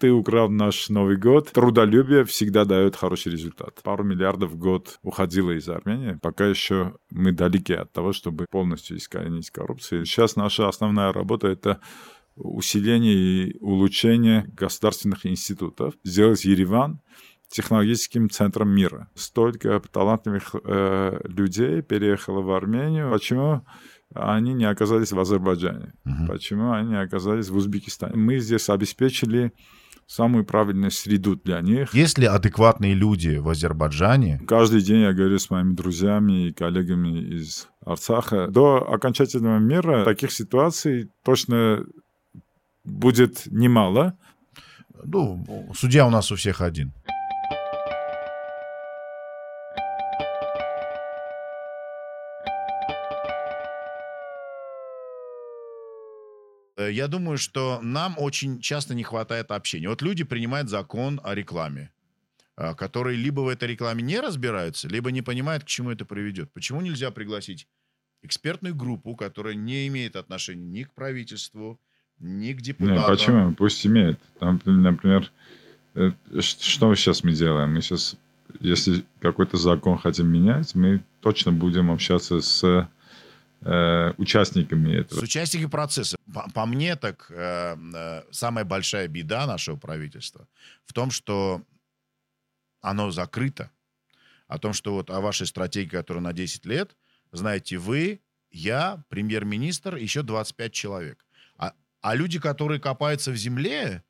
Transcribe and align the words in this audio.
ты 0.00 0.10
украл 0.10 0.48
наш 0.48 0.88
Новый 0.88 1.16
год. 1.16 1.52
Трудолюбие 1.52 2.24
всегда 2.24 2.64
дает 2.64 2.96
хороший 2.96 3.32
результат. 3.32 3.80
Пару 3.82 4.02
миллиардов 4.02 4.52
в 4.52 4.56
год 4.56 4.98
уходило 5.02 5.50
из 5.50 5.68
Армении. 5.68 6.18
Пока 6.22 6.46
еще 6.46 6.94
мы 7.10 7.32
далеки 7.32 7.74
от 7.74 7.92
того, 7.92 8.12
чтобы 8.12 8.46
полностью 8.50 8.96
искоренить 8.96 9.50
коррупцию. 9.50 10.06
Сейчас 10.06 10.36
наша 10.36 10.68
основная 10.68 11.12
работа— 11.12 11.48
это 11.48 11.80
усиление 12.34 13.14
и 13.14 13.58
улучшение 13.60 14.50
государственных 14.56 15.26
институтов. 15.26 15.94
Сделать 16.02 16.46
Ереван 16.46 17.00
технологическим 17.48 18.30
центром 18.30 18.70
мира. 18.70 19.08
Столько 19.14 19.80
талантливых 19.92 20.54
э, 20.64 21.20
людей 21.24 21.82
переехало 21.82 22.40
в 22.40 22.50
Армению. 22.52 23.10
Почему 23.10 23.66
они 24.14 24.54
не 24.54 24.64
оказались 24.64 25.12
в 25.12 25.20
Азербайджане? 25.20 25.92
Угу. 26.06 26.26
Почему 26.28 26.72
они 26.72 26.90
не 26.90 27.00
оказались 27.00 27.50
в 27.50 27.56
Узбекистане? 27.56 28.14
Мы 28.16 28.38
здесь 28.38 28.70
обеспечили 28.70 29.52
самую 30.10 30.44
правильную 30.44 30.90
среду 30.90 31.36
для 31.36 31.60
них. 31.60 31.94
Есть 31.94 32.18
ли 32.18 32.26
адекватные 32.26 32.94
люди 32.94 33.36
в 33.36 33.48
Азербайджане? 33.48 34.40
Каждый 34.46 34.82
день 34.82 35.02
я 35.02 35.12
говорю 35.12 35.38
с 35.38 35.50
моими 35.50 35.72
друзьями 35.72 36.48
и 36.48 36.52
коллегами 36.52 37.20
из 37.38 37.68
Арцаха. 37.84 38.48
До 38.48 38.92
окончательного 38.92 39.58
мира 39.58 40.04
таких 40.04 40.32
ситуаций 40.32 41.10
точно 41.24 41.84
будет 42.84 43.46
немало. 43.46 44.18
Ну, 45.04 45.46
судья 45.76 46.06
у 46.06 46.10
нас 46.10 46.32
у 46.32 46.36
всех 46.36 46.60
один. 46.60 46.92
Я 56.88 57.08
думаю, 57.08 57.38
что 57.38 57.80
нам 57.82 58.14
очень 58.18 58.60
часто 58.60 58.94
не 58.94 59.02
хватает 59.02 59.50
общения. 59.50 59.88
Вот 59.88 60.02
люди 60.02 60.24
принимают 60.24 60.68
закон 60.68 61.20
о 61.24 61.34
рекламе, 61.34 61.90
э, 62.56 62.74
которые 62.74 63.16
либо 63.16 63.40
в 63.40 63.48
этой 63.48 63.68
рекламе 63.68 64.02
не 64.02 64.20
разбираются, 64.20 64.88
либо 64.88 65.10
не 65.10 65.22
понимают, 65.22 65.64
к 65.64 65.66
чему 65.66 65.90
это 65.90 66.04
приведет. 66.04 66.52
Почему 66.52 66.80
нельзя 66.80 67.10
пригласить 67.10 67.66
экспертную 68.22 68.74
группу, 68.74 69.16
которая 69.16 69.54
не 69.54 69.88
имеет 69.88 70.16
отношения 70.16 70.64
ни 70.64 70.82
к 70.84 70.92
правительству, 70.94 71.80
ни 72.18 72.52
к 72.52 72.60
депутатам? 72.60 73.02
Не, 73.02 73.08
почему? 73.08 73.54
Пусть 73.54 73.86
имеет. 73.86 74.18
Там, 74.38 74.60
например, 74.64 75.30
э, 75.94 76.12
что 76.38 76.94
сейчас 76.94 77.24
мы 77.24 77.32
делаем? 77.32 77.74
Мы 77.74 77.80
сейчас, 77.80 78.16
если 78.60 79.04
какой-то 79.20 79.56
закон 79.56 79.98
хотим 79.98 80.28
менять, 80.28 80.74
мы 80.74 81.02
точно 81.20 81.52
будем 81.52 81.90
общаться 81.90 82.40
с 82.40 82.88
э, 83.62 84.12
участниками 84.18 84.94
этого. 84.96 85.20
С 85.20 85.22
участниками 85.22 85.68
процесса. 85.68 86.16
По, 86.32 86.50
по 86.50 86.66
мне, 86.66 86.96
так 86.96 87.26
э, 87.30 87.76
э, 87.94 88.22
самая 88.30 88.64
большая 88.64 89.08
беда 89.08 89.46
нашего 89.46 89.76
правительства 89.76 90.46
в 90.84 90.92
том, 90.92 91.10
что 91.10 91.62
оно 92.80 93.10
закрыто. 93.10 93.70
О 94.46 94.58
том, 94.58 94.72
что 94.72 94.94
вот 94.94 95.10
о 95.10 95.20
вашей 95.20 95.46
стратегии, 95.46 95.88
которая 95.88 96.22
на 96.22 96.32
10 96.32 96.66
лет, 96.66 96.96
знаете 97.30 97.76
вы, 97.78 98.20
я, 98.50 99.04
премьер-министр, 99.08 99.96
еще 99.96 100.22
25 100.22 100.72
человек. 100.72 101.24
А, 101.56 101.72
а 102.00 102.14
люди, 102.14 102.40
которые 102.40 102.80
копаются 102.80 103.30
в 103.30 103.36
земле, 103.36 104.02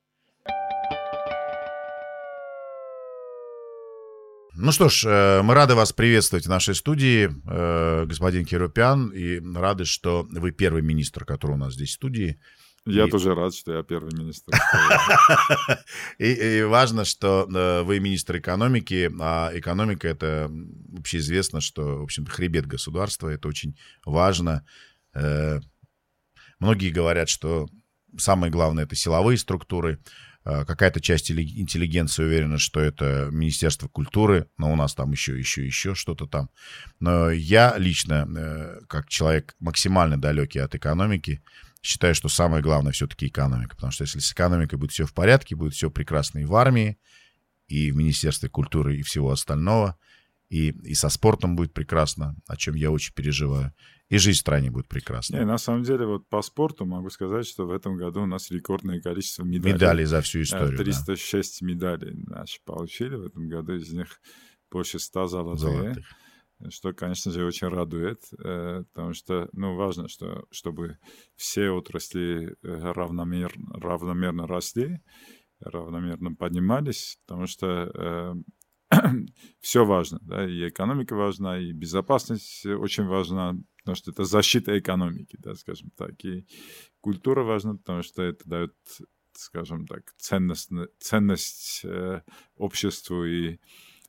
Ну 4.62 4.72
что 4.72 4.90
ж, 4.90 5.06
э, 5.06 5.42
мы 5.42 5.54
рады 5.54 5.74
вас 5.74 5.92
приветствовать 5.92 6.44
в 6.44 6.50
нашей 6.50 6.74
студии, 6.74 7.30
э, 7.30 8.04
господин 8.04 8.44
Кирупян, 8.44 9.08
и 9.08 9.40
рады, 9.56 9.86
что 9.86 10.26
вы 10.30 10.50
первый 10.50 10.82
министр, 10.82 11.24
который 11.24 11.52
у 11.52 11.56
нас 11.56 11.72
здесь 11.72 11.90
в 11.90 11.94
студии. 11.94 12.38
Я 12.84 13.06
и... 13.06 13.10
тоже 13.10 13.34
рад, 13.34 13.54
что 13.54 13.72
я 13.72 13.82
первый 13.82 14.12
министр. 14.12 14.52
и, 16.18 16.32
и 16.32 16.62
важно, 16.64 17.06
что 17.06 17.48
э, 17.48 17.82
вы 17.84 18.00
министр 18.00 18.36
экономики, 18.36 19.10
а 19.18 19.50
экономика 19.54 20.08
это 20.08 20.50
общеизвестно, 20.94 21.62
что, 21.62 22.00
в 22.00 22.02
общем 22.02 22.26
хребет 22.26 22.66
государства, 22.66 23.28
это 23.28 23.48
очень 23.48 23.78
важно. 24.04 24.66
Многие 26.58 26.90
говорят, 26.90 27.30
что 27.30 27.66
самое 28.18 28.52
главное 28.52 28.84
это 28.84 28.94
силовые 28.94 29.38
структуры. 29.38 29.98
Э, 30.44 30.64
какая-то 30.64 31.00
часть 31.00 31.30
интеллигенции 31.30 32.24
уверена, 32.24 32.58
что 32.58 32.80
это 32.80 33.28
Министерство 33.30 33.88
культуры, 33.88 34.48
но 34.56 34.72
у 34.72 34.76
нас 34.76 34.94
там 34.94 35.12
еще, 35.12 35.38
еще, 35.38 35.64
еще 35.64 35.94
что-то 35.94 36.26
там. 36.26 36.50
Но 36.98 37.30
я 37.30 37.74
лично, 37.76 38.26
э, 38.36 38.80
как 38.88 39.08
человек 39.08 39.54
максимально 39.58 40.20
далекий 40.20 40.60
от 40.60 40.74
экономики, 40.74 41.42
считаю, 41.82 42.14
что 42.14 42.28
самое 42.28 42.62
главное 42.62 42.92
все-таки 42.92 43.26
экономика. 43.26 43.76
Потому 43.76 43.92
что 43.92 44.04
если 44.04 44.20
с 44.20 44.32
экономикой 44.32 44.76
будет 44.76 44.92
все 44.92 45.04
в 45.04 45.12
порядке, 45.12 45.56
будет 45.56 45.74
все 45.74 45.90
прекрасно 45.90 46.38
и 46.38 46.44
в 46.44 46.54
армии, 46.54 46.98
и 47.68 47.92
в 47.92 47.96
Министерстве 47.96 48.48
культуры, 48.48 48.96
и 48.96 49.02
всего 49.02 49.30
остального, 49.30 49.98
и, 50.50 50.68
и 50.82 50.94
со 50.94 51.08
спортом 51.08 51.56
будет 51.56 51.72
прекрасно, 51.72 52.36
о 52.46 52.56
чем 52.56 52.74
я 52.74 52.90
очень 52.90 53.14
переживаю 53.14 53.72
и 54.10 54.18
жизнь 54.18 54.38
в 54.38 54.40
стране 54.40 54.70
будет 54.70 54.88
прекрасна. 54.88 55.36
Не, 55.36 55.44
на 55.44 55.56
самом 55.56 55.84
деле, 55.84 56.04
вот 56.04 56.28
по 56.28 56.42
спорту 56.42 56.84
могу 56.84 57.10
сказать, 57.10 57.46
что 57.46 57.64
в 57.64 57.70
этом 57.70 57.96
году 57.96 58.22
у 58.22 58.26
нас 58.26 58.50
рекордное 58.50 59.00
количество 59.00 59.44
медалей. 59.44 59.74
Медалей 59.74 60.04
за 60.04 60.20
всю 60.20 60.42
историю, 60.42 60.76
306 60.76 61.60
да. 61.60 61.66
медалей 61.66 62.12
наши 62.26 62.58
получили 62.64 63.14
в 63.14 63.24
этом 63.24 63.48
году, 63.48 63.74
из 63.74 63.92
них 63.92 64.20
больше 64.70 64.98
100 64.98 65.26
золотых. 65.28 65.60
золотых. 65.60 66.06
Что, 66.68 66.92
конечно 66.92 67.30
же, 67.30 67.46
очень 67.46 67.68
радует, 67.68 68.20
э, 68.38 68.84
потому 68.92 69.14
что, 69.14 69.48
ну, 69.52 69.76
важно, 69.76 70.08
что, 70.08 70.44
чтобы 70.50 70.98
все 71.36 71.70
отрасли 71.70 72.56
э, 72.62 72.92
равномерно, 72.92 73.80
равномерно 73.80 74.46
росли, 74.46 75.00
равномерно 75.60 76.34
поднимались, 76.34 77.18
потому 77.26 77.46
что 77.46 77.90
э, 77.94 78.34
все 79.60 79.84
важно, 79.84 80.18
да, 80.22 80.48
и 80.48 80.68
экономика 80.68 81.14
важна, 81.14 81.58
и 81.58 81.72
безопасность 81.72 82.66
очень 82.66 83.06
важна, 83.06 83.56
потому 83.78 83.94
что 83.94 84.10
это 84.10 84.24
защита 84.24 84.78
экономики, 84.78 85.36
да, 85.38 85.54
скажем 85.54 85.90
так. 85.96 86.24
И 86.24 86.46
культура 87.00 87.42
важна, 87.42 87.74
потому 87.76 88.02
что 88.02 88.22
это 88.22 88.48
дает, 88.48 88.74
скажем 89.32 89.86
так, 89.86 90.12
ценность, 90.18 90.70
ценность 90.98 91.82
э, 91.84 92.22
обществу 92.56 93.24
и, 93.24 93.58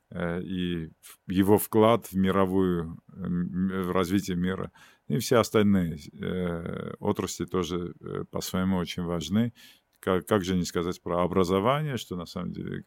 э, 0.10 0.42
и 0.42 0.90
его 1.28 1.58
вклад 1.58 2.08
в 2.08 2.16
мировую, 2.16 3.00
в 3.08 3.92
развитие 3.92 4.38
мира. 4.38 4.72
И 5.08 5.18
все 5.20 5.38
остальные 5.38 6.00
э, 6.14 6.94
отрасли 7.00 7.46
тоже 7.46 7.94
э, 8.00 8.24
по-своему 8.32 8.78
очень 8.78 9.04
важны. 9.04 9.54
Как, 10.00 10.26
как 10.26 10.44
же 10.44 10.56
не 10.56 10.66
сказать 10.66 11.00
про 11.04 11.24
образование, 11.24 11.98
что 11.98 12.16
на 12.16 12.26
самом 12.26 12.54
деле 12.54 12.86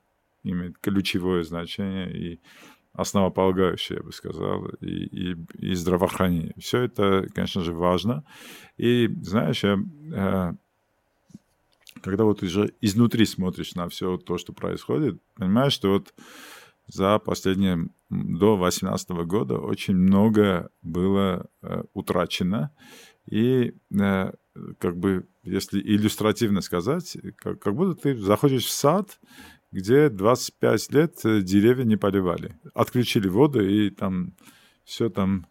имеет 0.53 0.79
ключевое 0.79 1.43
значение 1.43 2.13
и 2.17 2.41
основополагающее, 2.93 3.99
я 3.99 4.05
бы 4.05 4.13
сказал, 4.13 4.67
и, 4.81 5.33
и, 5.33 5.37
и 5.59 5.75
здравоохранение. 5.75 6.55
Все 6.59 6.83
это, 6.83 7.27
конечно 7.35 7.63
же, 7.63 7.73
важно. 7.73 8.25
И, 8.77 9.09
знаешь, 9.21 9.65
я, 9.65 9.79
э, 10.13 10.53
когда 12.03 12.25
вот 12.25 12.43
уже 12.43 12.73
изнутри 12.81 13.27
смотришь 13.27 13.75
на 13.75 13.89
все 13.89 14.17
то, 14.17 14.39
что 14.39 14.53
происходит, 14.53 15.21
понимаешь, 15.35 15.73
что 15.73 15.91
вот 15.91 16.15
за 16.87 17.19
последние 17.19 17.89
до 18.11 18.57
2018 18.57 19.11
года 19.27 19.59
очень 19.59 19.97
много 19.97 20.71
было 20.83 21.47
э, 21.63 21.83
утрачено. 21.95 22.71
И 23.27 23.73
э, 23.99 24.33
как 24.79 24.97
бы, 24.97 25.27
если 25.43 25.81
иллюстративно 25.81 26.61
сказать, 26.61 27.17
как, 27.37 27.59
как 27.61 27.75
будто 27.75 28.01
ты 28.01 28.17
заходишь 28.17 28.67
в 28.67 28.71
сад, 28.71 29.19
где 29.75 30.09
25 30.09 30.93
лет 30.93 31.25
э, 31.25 31.41
деревья 31.41 31.85
не 31.85 31.97
поливали. 31.97 32.57
Отключили 32.75 33.29
воду, 33.29 33.61
и 33.61 33.91
там 33.91 34.35
все 34.85 35.09
там 35.09 35.47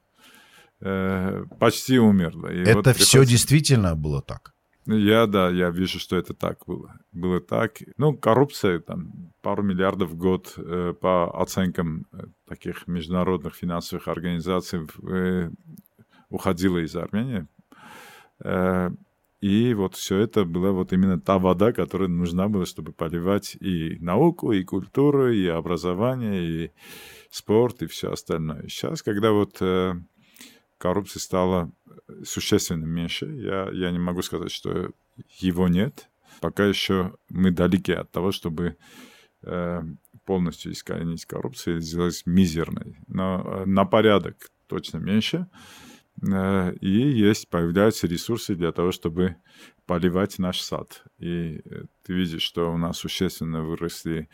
э, 0.80 1.44
почти 1.60 2.00
умерло. 2.00 2.48
И 2.48 2.62
это 2.62 2.76
вот 2.76 2.98
все 2.98 3.26
действительно 3.26 3.96
было 3.96 4.22
так? 4.22 4.54
Я, 4.86 5.28
да, 5.28 5.50
я 5.50 5.70
вижу, 5.70 6.00
что 6.00 6.16
это 6.16 6.34
так 6.34 6.66
было. 6.66 6.98
Было 7.12 7.42
так. 7.42 7.80
Ну, 7.98 8.18
коррупция, 8.18 8.80
там, 8.80 9.34
пару 9.42 9.62
миллиардов 9.62 10.12
в 10.12 10.16
год 10.16 10.54
э, 10.58 10.94
по 11.00 11.42
оценкам 11.42 12.06
э, 12.14 12.28
таких 12.48 12.88
международных 12.88 13.56
финансовых 13.56 14.08
организаций 14.08 14.88
э, 15.06 15.50
уходила 16.30 16.78
из 16.78 16.96
Армении. 16.96 17.46
Э, 19.44 19.46
и 19.46 19.74
вот 19.74 19.96
все 19.96 20.18
это 20.20 20.46
была 20.46 20.72
вот 20.72 20.94
именно 20.94 21.20
та 21.20 21.38
вода, 21.38 21.74
которая 21.74 22.08
нужна 22.08 22.48
была, 22.48 22.66
чтобы 22.66 22.94
поливать 22.94 23.56
и 23.60 23.98
науку, 24.00 24.54
и 24.54 24.64
культуру, 24.64 25.32
и 25.32 25.46
образование, 25.48 26.66
и 26.66 26.72
спорт, 27.30 27.82
и 27.82 27.88
все 27.88 28.12
остальное. 28.12 28.68
Сейчас, 28.68 29.04
когда 29.04 29.32
вот 29.32 29.58
э, 29.62 29.96
коррупции 30.78 31.20
стало 31.20 31.72
существенно 32.24 32.86
меньше, 32.86 33.26
я, 33.26 33.70
я 33.72 33.92
не 33.92 34.00
могу 34.00 34.22
сказать, 34.22 34.52
что 34.52 34.92
его 35.40 35.68
нет. 35.68 36.10
Пока 36.42 36.66
еще 36.66 37.14
мы 37.30 37.52
далеки 37.52 37.94
от 37.94 38.12
того, 38.12 38.32
чтобы 38.32 38.78
э, 39.44 39.82
полностью 40.26 40.72
искоренить 40.72 41.26
коррупцию 41.26 41.78
и 41.78 41.82
сделать 41.82 42.24
мизерной. 42.26 42.98
Но 43.08 43.44
э, 43.46 43.66
на 43.66 43.86
порядок 43.86 44.36
точно 44.68 44.98
меньше. 45.00 45.38
э, 45.38 45.83
и 46.24 46.88
есть, 46.90 47.50
появляются 47.50 48.08
ресурсы 48.08 48.56
для 48.56 48.72
того, 48.72 48.92
чтобы 48.92 49.36
поливать 49.86 50.40
наш 50.40 50.62
сад. 50.62 51.04
И 51.20 51.62
э, 51.66 51.84
ты 52.04 52.14
видишь, 52.14 52.44
что 52.44 52.72
у 52.74 52.78
нас 52.78 52.98
существенно 52.98 53.64
выросли, 53.64 54.30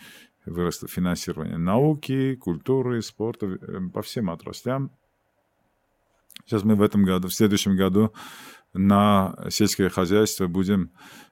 выросло 0.46 0.88
финансирование 0.88 1.58
науки, 1.58 2.36
культуры, 2.36 3.02
спорта 3.02 3.48
э, 3.48 3.80
по 3.94 4.02
всем 4.02 4.30
отраслям. 4.30 4.92
Сейчас 6.46 6.64
мы 6.64 6.76
в 6.76 6.82
этом 6.82 7.04
году, 7.04 7.28
в 7.28 7.34
следующем 7.34 7.76
году 7.76 8.14
на 8.74 9.36
сельское 9.50 9.90
хозяйство 9.90 10.48
будем 10.48 10.92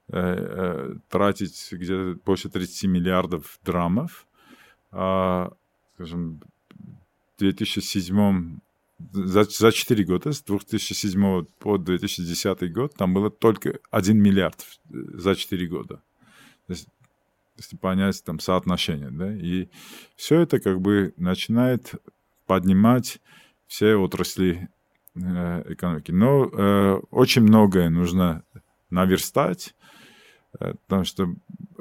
э, 0.09 0.17
э, 0.19 0.95
тратить 1.09 1.69
где-то 1.71 2.19
больше 2.25 2.49
30 2.49 2.89
миллиардов 2.89 3.59
драмов. 3.63 4.25
А, 4.91 5.51
скажем, 5.93 6.41
в 7.35 7.39
2007 7.39 8.59
за, 8.99 9.43
за 9.43 9.71
4 9.71 10.03
года, 10.05 10.31
с 10.31 10.41
2007 10.41 11.45
по 11.59 11.77
2010 11.77 12.73
год, 12.73 12.93
там 12.95 13.13
было 13.13 13.29
только 13.29 13.79
1 13.91 14.21
миллиард 14.21 14.65
за 14.89 15.35
4 15.35 15.67
года. 15.67 16.01
Есть, 16.67 16.87
если 17.57 17.77
понять 17.77 18.23
там 18.23 18.39
соотношение, 18.39 19.09
да, 19.11 19.33
и 19.33 19.69
все 20.15 20.41
это 20.41 20.59
как 20.59 20.81
бы 20.81 21.13
начинает 21.17 21.93
поднимать 22.45 23.19
все 23.67 23.95
отрасли 23.95 24.69
э, 25.15 25.73
экономики. 25.73 26.11
Но 26.11 26.45
э, 26.45 27.01
очень 27.11 27.43
многое 27.43 27.89
нужно 27.89 28.43
наверстать, 28.89 29.75
э, 30.59 30.73
потому 30.87 31.03
что 31.03 31.33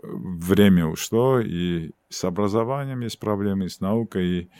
время 0.02 0.86
ушло, 0.86 1.40
и 1.40 1.92
с 2.08 2.24
образованием 2.24 3.00
есть 3.00 3.18
проблемы, 3.18 3.66
и 3.66 3.68
с 3.68 3.80
наукой, 3.80 4.26
и 4.26 4.50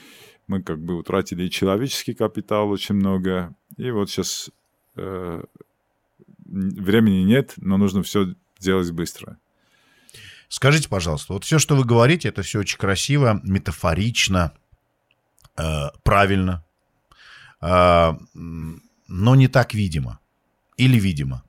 мы 0.47 0.63
как 0.63 0.83
бы 0.83 0.97
утратили 0.97 1.49
человеческий 1.49 2.15
капитал 2.15 2.71
очень 2.71 2.95
много, 2.95 3.55
и 3.77 3.91
вот 3.91 4.11
сейчас 4.11 4.51
э, 4.97 5.43
времени 6.45 7.23
нет, 7.25 7.55
но 7.57 7.77
нужно 7.77 8.03
все 8.03 8.35
делать 8.59 8.91
быстро. 8.93 9.39
Скажите, 10.49 10.89
пожалуйста, 10.89 11.33
вот 11.33 11.45
все, 11.45 11.59
что 11.59 11.75
вы 11.75 11.85
говорите, 11.85 12.29
это 12.29 12.43
все 12.43 12.61
очень 12.61 12.79
красиво, 12.79 13.41
метафорично, 13.43 14.53
э, 15.57 15.89
правильно, 16.05 16.65
э, 17.61 18.13
но 18.35 19.35
не 19.35 19.49
так 19.49 19.75
видимо 19.75 20.21
или 20.77 20.99
видимо. 20.99 21.43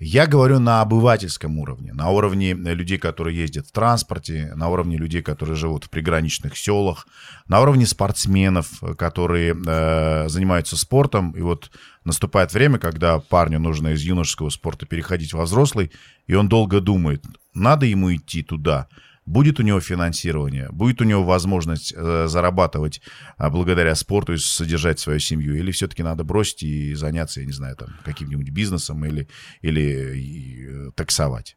Я 0.00 0.28
говорю 0.28 0.60
на 0.60 0.80
обывательском 0.80 1.58
уровне, 1.58 1.92
на 1.92 2.10
уровне 2.10 2.52
людей, 2.52 2.98
которые 2.98 3.36
ездят 3.36 3.66
в 3.66 3.72
транспорте, 3.72 4.52
на 4.54 4.68
уровне 4.68 4.96
людей, 4.96 5.22
которые 5.22 5.56
живут 5.56 5.84
в 5.84 5.90
приграничных 5.90 6.56
селах, 6.56 7.08
на 7.48 7.60
уровне 7.60 7.84
спортсменов, 7.84 8.80
которые 8.96 9.56
э, 9.56 10.28
занимаются 10.28 10.76
спортом. 10.76 11.32
И 11.32 11.40
вот 11.40 11.72
наступает 12.04 12.54
время, 12.54 12.78
когда 12.78 13.18
парню 13.18 13.58
нужно 13.58 13.88
из 13.88 14.02
юношеского 14.02 14.50
спорта 14.50 14.86
переходить 14.86 15.32
во 15.32 15.42
взрослый, 15.42 15.90
и 16.28 16.34
он 16.34 16.48
долго 16.48 16.80
думает, 16.80 17.24
надо 17.52 17.84
ему 17.84 18.14
идти 18.14 18.44
туда– 18.44 18.86
будет 19.28 19.60
у 19.60 19.62
него 19.62 19.80
финансирование, 19.80 20.68
будет 20.72 21.00
у 21.00 21.04
него 21.04 21.24
возможность 21.24 21.94
э, 21.96 22.26
зарабатывать 22.26 23.00
э, 23.38 23.50
благодаря 23.50 23.94
спорту 23.94 24.32
и 24.32 24.38
содержать 24.38 24.98
свою 24.98 25.20
семью, 25.20 25.54
или 25.54 25.70
все-таки 25.70 26.02
надо 26.02 26.24
бросить 26.24 26.62
и 26.62 26.94
заняться, 26.94 27.40
я 27.40 27.46
не 27.46 27.52
знаю, 27.52 27.76
там, 27.76 27.88
каким-нибудь 28.04 28.50
бизнесом 28.50 29.04
или, 29.04 29.28
или 29.60 30.88
э, 30.88 30.92
таксовать? 30.92 31.56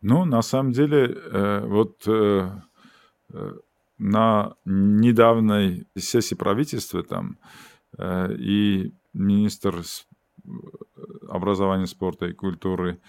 Ну, 0.00 0.24
на 0.24 0.42
самом 0.42 0.72
деле, 0.72 1.14
э, 1.14 1.66
вот 1.66 2.06
на 3.98 4.54
недавней 4.66 5.86
сессии 5.96 6.34
правительства 6.34 7.02
там 7.02 7.38
и 7.98 8.92
министр 9.14 9.82
образования, 11.28 11.86
спорта 11.86 12.26
и 12.26 12.32
культуры 12.34 13.00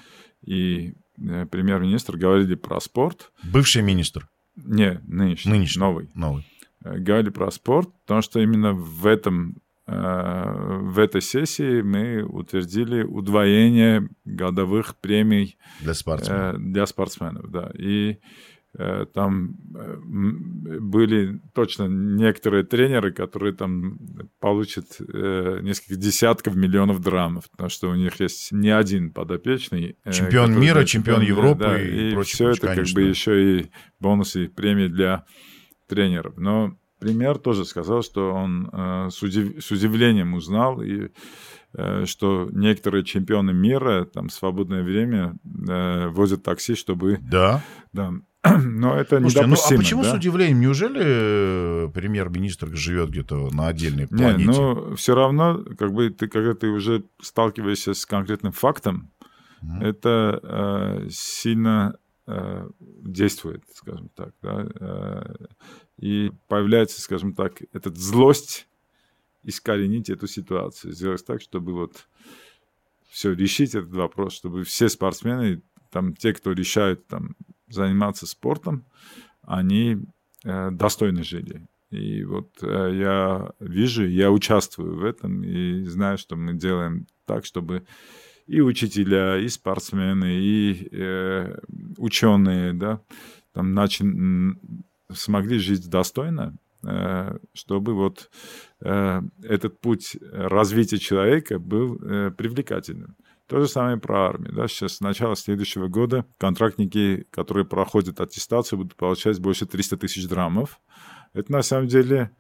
и 0.42 0.94
премьер-министр 1.16 2.18
говорили 2.18 2.56
про 2.56 2.80
спорт. 2.80 3.32
Бывший 3.44 3.82
министр? 3.82 4.28
Не, 4.56 5.02
нынешний. 5.08 5.52
Нынешний. 5.52 5.80
Новый. 5.80 6.10
Новый. 6.14 6.46
Э, 6.84 6.98
говорили 6.98 7.30
про 7.30 7.52
спорт, 7.52 7.90
потому 8.02 8.22
что 8.22 8.40
именно 8.40 8.74
в 8.74 9.06
этом 9.06 9.58
э, 9.88 10.80
в 10.82 11.00
этой 11.00 11.22
сессии 11.22 11.82
мы 11.82 12.24
утвердили 12.24 13.04
удвоение 13.04 14.08
годовых 14.26 14.96
премий 14.98 15.58
для 15.82 15.94
спортсменов. 15.94 16.62
Для 16.62 16.86
спортсменов, 16.86 17.50
да. 17.50 17.72
И 17.78 18.12
Э, 18.12 18.18
там 19.14 19.56
э, 19.76 19.98
были 20.80 21.40
точно 21.54 21.88
некоторые 21.88 22.64
тренеры, 22.64 23.12
которые 23.12 23.54
там 23.54 24.00
получат 24.40 24.98
э, 25.00 25.60
несколько 25.62 25.96
десятков 25.96 26.56
миллионов 26.56 27.00
драмов, 27.00 27.52
потому 27.52 27.70
что 27.70 27.90
у 27.90 27.96
них 27.96 28.20
есть 28.20 28.52
не 28.52 28.70
один 28.70 29.12
подопечный. 29.12 29.98
Чемпион 30.12 30.48
который, 30.48 30.62
мира, 30.62 30.84
чемпион, 30.86 31.22
Европы 31.22 31.60
да, 31.60 31.80
и, 31.80 32.10
и 32.10 32.14
прочее. 32.14 32.34
Все 32.34 32.50
это 32.50 32.68
конечно. 32.68 32.84
как 32.84 32.94
бы 32.96 33.02
еще 33.10 33.60
и 33.60 33.72
бонусы, 34.00 34.48
премии 34.48 34.88
для 34.88 35.26
тренеров. 35.88 36.38
Но 36.38 36.76
премьер 37.00 37.38
тоже 37.38 37.66
сказал, 37.66 38.02
что 38.02 38.32
он 38.32 38.72
с, 39.12 39.22
удив... 39.22 39.64
с 39.64 39.70
удивлением 39.70 40.34
узнал 40.34 40.82
и 40.82 41.10
что 42.06 42.50
некоторые 42.52 43.04
чемпионы 43.04 43.52
мира 43.54 44.06
там 44.06 44.30
в 44.30 44.34
свободное 44.34 44.84
время 44.84 45.36
э, 45.68 46.08
возят 46.10 46.44
такси, 46.44 46.76
чтобы 46.76 47.18
да. 47.22 47.64
Да, 47.92 48.14
Но 48.66 48.96
это 48.96 49.20
Слушайте, 49.20 49.46
недопустимо. 49.46 49.78
Ну, 49.78 49.80
а 49.80 49.84
почему 49.84 50.04
да? 50.04 50.12
с 50.12 50.14
удивлением? 50.14 50.60
Неужели 50.60 51.02
э, 51.02 51.90
премьер-министр 51.94 52.76
живет 52.76 53.10
где-то 53.10 53.50
на 53.52 53.68
отдельной 53.68 54.08
планете? 54.08 54.38
Не, 54.38 54.46
ну, 54.46 54.96
все 54.96 55.16
равно, 55.16 55.64
как 55.78 55.94
бы, 55.94 56.10
ты, 56.10 56.28
когда 56.28 56.54
ты 56.54 56.68
уже 56.68 57.06
сталкиваешься 57.22 57.94
с 57.94 58.06
конкретным 58.06 58.52
фактом, 58.52 59.12
mm 59.62 59.82
это 59.82 60.40
э, 60.44 61.08
сильно 61.10 61.98
э, 62.28 62.70
действует, 62.80 63.64
скажем 63.74 64.10
так, 64.10 64.34
да, 64.42 64.68
э, 64.76 65.36
и 66.00 66.32
появляется, 66.50 67.00
скажем 67.00 67.34
так, 67.34 67.62
эта 67.72 67.90
злость 67.96 68.68
искоренить 69.44 70.10
эту 70.10 70.28
ситуацию, 70.28 70.92
сделать 70.92 71.26
так, 71.26 71.42
чтобы 71.42 71.72
вот 71.72 72.10
все 73.10 73.32
решить 73.32 73.74
этот 73.74 73.94
вопрос, 73.94 74.34
чтобы 74.34 74.64
все 74.66 74.90
спортсмены, 74.90 75.62
там, 75.92 76.14
те, 76.14 76.34
кто 76.34 76.52
решают 76.52 77.08
там 77.08 77.36
заниматься 77.74 78.26
спортом, 78.26 78.86
они 79.42 79.98
э, 80.44 80.72
достойно 80.72 81.24
жили. 81.24 81.68
И 81.90 82.24
вот 82.24 82.50
э, 82.62 82.92
я 82.96 83.52
вижу, 83.60 84.06
я 84.08 84.32
участвую 84.32 84.98
в 84.98 85.04
этом 85.04 85.44
и 85.44 85.84
знаю, 85.86 86.18
что 86.18 86.36
мы 86.36 86.54
делаем 86.54 87.08
так, 87.26 87.46
чтобы 87.46 87.84
и 88.48 88.62
учителя, 88.62 89.38
и 89.38 89.48
спортсмены, 89.48 90.40
и 90.40 90.88
э, 90.92 91.60
ученые, 91.98 92.74
да, 92.74 93.00
там 93.54 93.74
начин, 93.74 94.60
смогли 95.12 95.60
жить 95.60 95.90
достойно, 95.90 96.56
э, 96.84 97.38
чтобы 97.54 97.94
вот 97.94 98.30
э, 98.82 99.22
этот 99.44 99.80
путь 99.80 100.18
развития 100.32 100.98
человека 100.98 101.60
был 101.60 101.98
э, 102.02 102.32
привлекательным. 102.32 103.16
То 103.48 103.60
же 103.60 103.68
самое 103.68 103.98
про 103.98 104.30
армию. 104.30 104.54
Да? 104.54 104.68
Сейчас 104.68 104.98
с 104.98 105.02
начала 105.02 105.36
следующего 105.36 105.88
года 105.88 106.26
контрактники, 106.38 107.28
которые 107.30 107.66
проходят 107.66 108.22
аттестацию, 108.22 108.80
будут 108.80 108.96
получать 108.96 109.40
больше 109.40 109.66
300 109.66 109.98
тысяч 109.98 110.28
драмов. 110.28 110.80
Это 111.34 111.52
на 111.52 111.62
самом 111.62 111.88
деле 111.88 112.32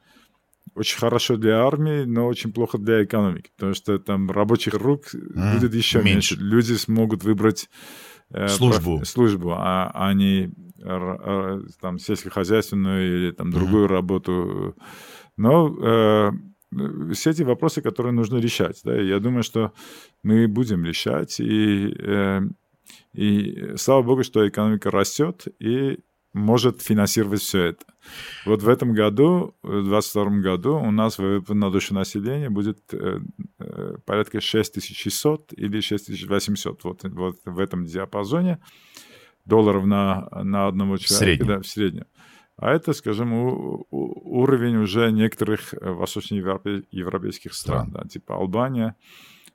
очень 0.75 0.97
хорошо 0.97 1.35
для 1.37 1.65
армии, 1.65 2.03
но 2.05 2.25
очень 2.25 2.53
плохо 2.53 2.77
для 2.77 3.03
экономики, 3.03 3.51
потому 3.55 3.73
что 3.73 3.99
там 3.99 4.31
рабочих 4.31 4.73
рук 4.75 5.13
mm, 5.13 5.55
будет 5.55 5.73
еще 5.73 6.01
меньше. 6.01 6.35
меньше. 6.35 6.35
Люди 6.35 6.73
смогут 6.73 7.23
выбрать 7.23 7.69
э, 8.31 8.47
службу, 8.47 8.97
проф... 8.97 9.07
службу, 9.07 9.53
а 9.55 9.91
они 9.93 10.51
там 11.79 11.97
сельскохозяйственную 11.97 13.17
или 13.17 13.31
там 13.31 13.51
другую 13.51 13.85
mm. 13.85 13.87
работу. 13.87 14.75
Но 15.37 15.67
э, 15.67 16.31
все 17.13 17.31
эти 17.31 17.43
вопросы, 17.43 17.81
которые 17.81 18.13
нужно 18.13 18.37
решать. 18.37 18.81
Да? 18.83 18.95
Я 18.95 19.19
думаю, 19.19 19.43
что 19.43 19.73
мы 20.23 20.47
будем 20.47 20.85
решать. 20.85 21.39
И, 21.39 21.93
э, 21.97 22.41
и 23.13 23.73
слава 23.77 24.03
богу, 24.03 24.23
что 24.23 24.47
экономика 24.47 24.91
растет 24.91 25.47
и 25.59 25.99
может 26.33 26.81
финансировать 26.81 27.41
все 27.41 27.63
это. 27.65 27.85
Вот 28.45 28.63
в 28.63 28.69
этом 28.69 28.93
году, 28.93 29.55
в 29.61 29.83
2022 29.83 30.41
году, 30.41 30.75
у 30.75 30.91
нас 30.91 31.17
ВВП 31.19 31.53
на 31.53 31.69
душу 31.69 31.93
населения 31.93 32.49
будет 32.49 32.79
э, 32.91 33.19
э, 33.59 33.95
порядка 34.05 34.41
6600 34.41 35.53
или 35.53 35.79
6800. 35.79 36.83
Вот, 36.83 37.03
вот 37.03 37.37
в 37.45 37.59
этом 37.59 37.85
диапазоне 37.85 38.59
долларов 39.45 39.85
на, 39.85 40.27
на 40.43 40.67
одного 40.67 40.97
человека. 40.97 41.05
В 41.05 41.17
среднем. 41.17 41.47
Да, 41.47 41.59
в 41.59 41.67
среднем. 41.67 42.05
А 42.57 42.71
это, 42.71 42.93
скажем, 42.93 43.33
у, 43.33 43.85
у, 43.89 44.41
уровень 44.41 44.77
уже 44.77 45.11
некоторых 45.11 45.73
э, 45.73 45.89
восточноевропейских 45.89 47.53
стран, 47.53 47.91
да, 47.91 48.03
типа 48.07 48.35
Албания 48.35 48.95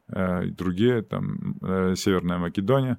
э, 0.09 0.47
другие, 0.47 1.03
там, 1.03 1.57
э, 1.63 1.95
Северная 1.97 2.39
Македония. 2.39 2.99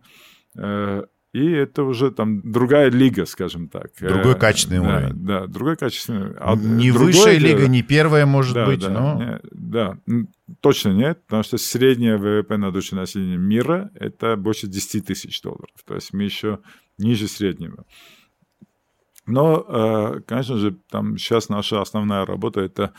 Э, 0.58 1.04
и 1.32 1.52
это 1.52 1.84
уже 1.84 2.10
там 2.10 2.42
другая 2.52 2.90
лига, 2.90 3.26
скажем 3.26 3.68
так. 3.68 3.92
Другой 4.00 4.34
э, 4.34 4.36
качественный 4.36 4.82
да, 4.82 4.98
уровень. 4.98 5.26
Да, 5.26 5.48
другой 5.48 5.76
качественный. 5.76 6.34
А 6.40 6.56
не 6.56 6.90
высшая 6.90 7.38
лига, 7.38 7.68
не 7.68 7.84
первая, 7.84 8.26
может 8.26 8.56
да, 8.56 8.66
быть, 8.66 8.80
да, 8.80 8.90
но... 8.90 9.24
Не, 9.24 9.40
да, 9.52 10.00
точно 10.60 10.90
нет, 10.90 11.22
потому 11.26 11.44
что 11.44 11.60
средняя 11.60 12.18
ВВП 12.18 12.58
на 12.58 12.72
душу 12.72 12.96
населения 12.96 13.38
мира— 13.38 13.92
это 13.94 14.38
больше 14.38 14.66
10 14.66 15.06
тысяч 15.06 15.40
долларов. 15.42 15.70
То 15.86 15.94
есть 15.94 16.14
мы 16.14 16.24
еще 16.24 16.60
ниже 16.98 17.28
среднего. 17.28 17.86
Но, 19.30 19.66
э, 19.68 20.22
конечно 20.28 20.58
же, 20.58 20.78
там 20.90 21.18
сейчас 21.18 21.50
наша 21.50 21.82
основная 21.82 22.26
работа— 22.26 22.60
это 22.62 22.94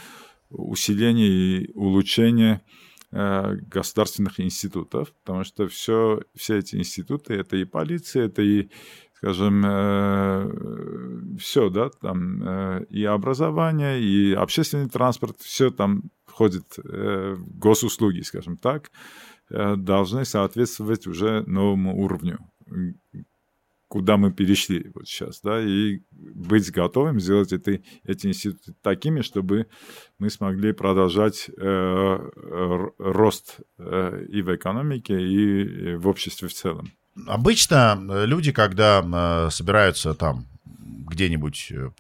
усиление 0.50 1.28
и 1.28 1.72
улучшение 1.74 2.62
Э, 3.12 3.56
государственных 3.56 4.38
институтов, 4.38 5.12
потому 5.24 5.42
что 5.42 5.66
все, 5.66 6.20
все 6.36 6.58
эти 6.58 6.76
институты, 6.76 7.34
это 7.34 7.56
и 7.56 7.64
полиция, 7.64 8.26
это 8.26 8.40
и, 8.40 8.70
скажем, 9.14 9.64
э, 9.66 11.36
все, 11.40 11.70
да, 11.70 11.90
там 11.90 12.84
и 12.84 13.02
образование, 13.02 14.00
и 14.00 14.32
общественный 14.32 14.88
транспорт, 14.88 15.40
все 15.40 15.72
там 15.72 16.04
входит 16.24 16.76
в 16.76 17.58
госуслуги, 17.58 18.20
скажем 18.20 18.56
так, 18.56 18.92
должны 19.48 20.24
соответствовать 20.24 21.08
уже 21.08 21.42
новому 21.48 22.00
уровню 22.00 22.38
куда 23.90 24.16
мы 24.16 24.32
перешли 24.32 24.88
вот 24.94 25.08
сейчас, 25.08 25.40
да, 25.40 25.60
и 25.60 25.98
быть 26.12 26.70
готовым 26.70 27.18
сделать 27.18 27.52
это, 27.52 27.80
эти 28.04 28.28
институты 28.28 28.72
такими, 28.82 29.20
чтобы 29.20 29.66
мы 30.20 30.30
смогли 30.30 30.72
продолжать 30.72 31.50
э, 31.58 32.18
рост 32.98 33.56
э, 33.78 34.26
и 34.28 34.42
в 34.42 34.54
экономике, 34.54 35.20
и 35.20 35.96
в 35.96 36.06
обществе 36.06 36.46
в 36.46 36.54
целом. 36.54 36.92
Обычно 37.26 38.00
э, 38.08 38.26
люди, 38.26 38.52
когда 38.52 39.02
э, 39.02 39.50
собираются 39.50 40.14
там 40.14 40.46
где-нибудь 40.64 41.72
э, 41.72 41.90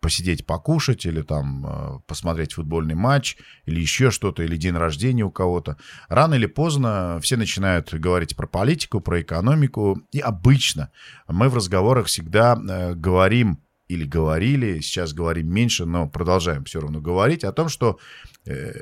посидеть, 0.00 0.46
покушать 0.46 1.06
или 1.06 1.22
там 1.22 1.66
э, 1.66 2.00
посмотреть 2.06 2.54
футбольный 2.54 2.94
матч 2.94 3.36
или 3.66 3.80
еще 3.80 4.10
что-то, 4.10 4.42
или 4.42 4.56
день 4.56 4.76
рождения 4.76 5.24
у 5.24 5.30
кого-то. 5.30 5.76
Рано 6.08 6.34
или 6.34 6.46
поздно 6.46 7.18
все 7.22 7.36
начинают 7.36 7.92
говорить 7.92 8.36
про 8.36 8.46
политику, 8.46 9.00
про 9.00 9.20
экономику. 9.20 10.00
И 10.12 10.20
обычно 10.20 10.90
мы 11.26 11.48
в 11.48 11.54
разговорах 11.54 12.06
всегда 12.06 12.56
э, 12.56 12.94
говорим 12.94 13.62
или 13.88 14.04
говорили, 14.04 14.80
сейчас 14.80 15.12
говорим 15.12 15.52
меньше, 15.52 15.84
но 15.84 16.08
продолжаем 16.08 16.64
все 16.64 16.80
равно 16.80 17.00
говорить 17.00 17.42
о 17.42 17.52
том, 17.52 17.68
что 17.68 17.98
э, 18.46 18.72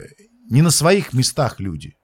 не 0.51 0.63
на 0.63 0.71
своих 0.71 1.13
местах 1.13 1.61
люди. 1.61 1.96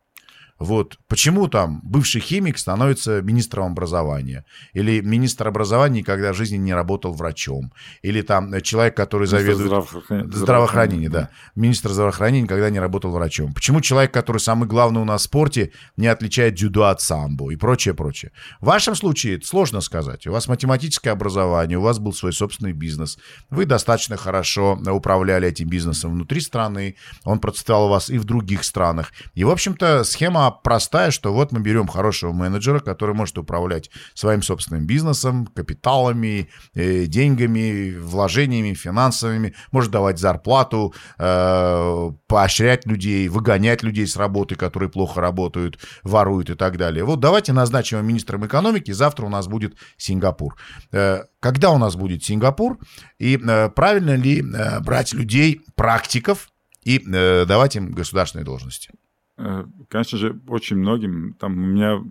Вот 0.62 0.98
почему 1.08 1.48
там 1.48 1.80
бывший 1.82 2.20
химик 2.20 2.58
становится 2.58 3.20
министром 3.20 3.72
образования? 3.72 4.44
Или 4.72 5.00
министр 5.00 5.48
образования 5.48 6.00
никогда 6.00 6.32
в 6.32 6.36
жизни 6.36 6.56
не 6.56 6.72
работал 6.72 7.12
врачом? 7.12 7.72
Или 8.02 8.22
там 8.22 8.60
человек, 8.62 8.96
который 8.96 9.26
заведует... 9.26 9.66
Здравоохранение, 9.66 10.32
здравоохранение, 10.32 11.08
да. 11.10 11.28
Министр 11.54 11.90
здравоохранения 11.90 12.42
никогда 12.42 12.70
не 12.70 12.78
работал 12.78 13.10
врачом. 13.10 13.52
Почему 13.54 13.80
человек, 13.80 14.12
который 14.12 14.38
самый 14.38 14.68
главный 14.68 15.00
у 15.00 15.04
нас 15.04 15.22
в 15.22 15.24
спорте, 15.24 15.72
не 15.96 16.06
отличает 16.06 16.54
дзюдо 16.54 16.84
от 16.84 17.00
самбо 17.00 17.50
и 17.50 17.56
прочее, 17.56 17.94
прочее? 17.94 18.32
В 18.60 18.66
вашем 18.66 18.94
случае 18.94 19.36
это 19.36 19.46
сложно 19.46 19.80
сказать. 19.80 20.26
У 20.26 20.32
вас 20.32 20.48
математическое 20.48 21.10
образование, 21.10 21.78
у 21.78 21.82
вас 21.82 21.98
был 21.98 22.12
свой 22.12 22.32
собственный 22.32 22.72
бизнес. 22.72 23.18
Вы 23.50 23.64
достаточно 23.64 24.16
хорошо 24.16 24.78
управляли 24.86 25.48
этим 25.48 25.68
бизнесом 25.68 26.12
внутри 26.12 26.40
страны. 26.40 26.96
Он 27.24 27.40
процветал 27.40 27.86
у 27.86 27.88
вас 27.88 28.10
и 28.10 28.18
в 28.18 28.24
других 28.24 28.62
странах. 28.64 29.12
И, 29.34 29.44
в 29.44 29.50
общем-то, 29.50 30.04
схема 30.04 30.51
простая, 30.52 31.10
что 31.10 31.32
вот 31.32 31.52
мы 31.52 31.60
берем 31.60 31.86
хорошего 31.86 32.32
менеджера, 32.32 32.80
который 32.80 33.14
может 33.14 33.38
управлять 33.38 33.90
своим 34.14 34.42
собственным 34.42 34.86
бизнесом, 34.86 35.46
капиталами, 35.46 36.48
э, 36.74 37.06
деньгами, 37.06 37.96
вложениями, 37.98 38.74
финансовыми, 38.74 39.54
может 39.70 39.90
давать 39.90 40.18
зарплату, 40.18 40.94
э, 41.18 42.10
поощрять 42.26 42.86
людей, 42.86 43.28
выгонять 43.28 43.82
людей 43.82 44.06
с 44.06 44.16
работы, 44.16 44.54
которые 44.54 44.90
плохо 44.90 45.20
работают, 45.20 45.78
воруют 46.02 46.50
и 46.50 46.54
так 46.54 46.76
далее. 46.76 47.04
Вот 47.04 47.20
давайте 47.20 47.52
назначим 47.52 47.98
его 47.98 48.08
министром 48.08 48.46
экономики, 48.46 48.90
завтра 48.90 49.26
у 49.26 49.28
нас 49.28 49.48
будет 49.48 49.76
Сингапур. 49.96 50.56
Э, 50.92 51.24
когда 51.40 51.70
у 51.70 51.78
нас 51.78 51.96
будет 51.96 52.22
Сингапур? 52.24 52.78
И 53.18 53.36
правильно 53.36 54.14
ли 54.14 54.44
брать 54.80 55.12
людей, 55.12 55.60
практиков, 55.74 56.48
и 56.84 56.98
давать 56.98 57.76
им 57.76 57.92
государственные 57.92 58.44
должности? 58.44 58.90
Э, 59.36 59.64
конечно 59.88 60.18
же, 60.18 60.40
очень 60.48 60.76
многим, 60.76 61.34
там 61.34 61.52
у 61.52 61.66
меня 61.66 62.02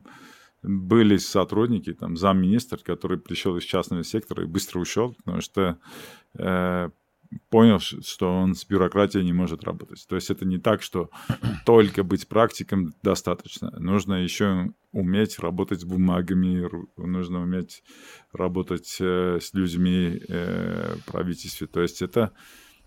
были 0.63 1.17
сотрудники, 1.17 1.93
там 1.93 2.15
замминистр, 2.15 2.77
который 2.77 3.17
пришел 3.17 3.57
из 3.57 3.63
частного 3.63 4.03
сектора 4.03 4.43
и 4.43 4.47
быстро 4.47 4.79
ушел, 4.79 5.13
потому 5.13 5.41
что 5.41 5.79
э, 6.35 6.89
понял, 7.49 7.79
что 7.79 8.37
он 8.37 8.55
с 8.55 8.65
бюрократией 8.65 9.25
не 9.25 9.33
может 9.33 9.63
работать. 9.63 10.05
То 10.07 10.15
есть 10.15 10.29
это 10.29 10.45
не 10.45 10.59
так, 10.59 10.81
что 10.81 11.09
только 11.65 12.03
быть 12.03 12.27
практиком 12.27 12.93
достаточно. 13.01 13.71
Нужно 13.79 14.15
еще 14.15 14.71
уметь 14.91 15.39
работать 15.39 15.81
с 15.81 15.85
бумагами, 15.85 16.69
нужно 16.97 17.41
уметь 17.41 17.83
работать 18.31 18.97
э, 18.99 19.39
с 19.41 19.53
людьми 19.53 20.21
э, 20.27 20.95
в 20.99 21.11
правительстве. 21.11 21.67
То 21.67 21.81
есть 21.81 22.01
это 22.01 22.33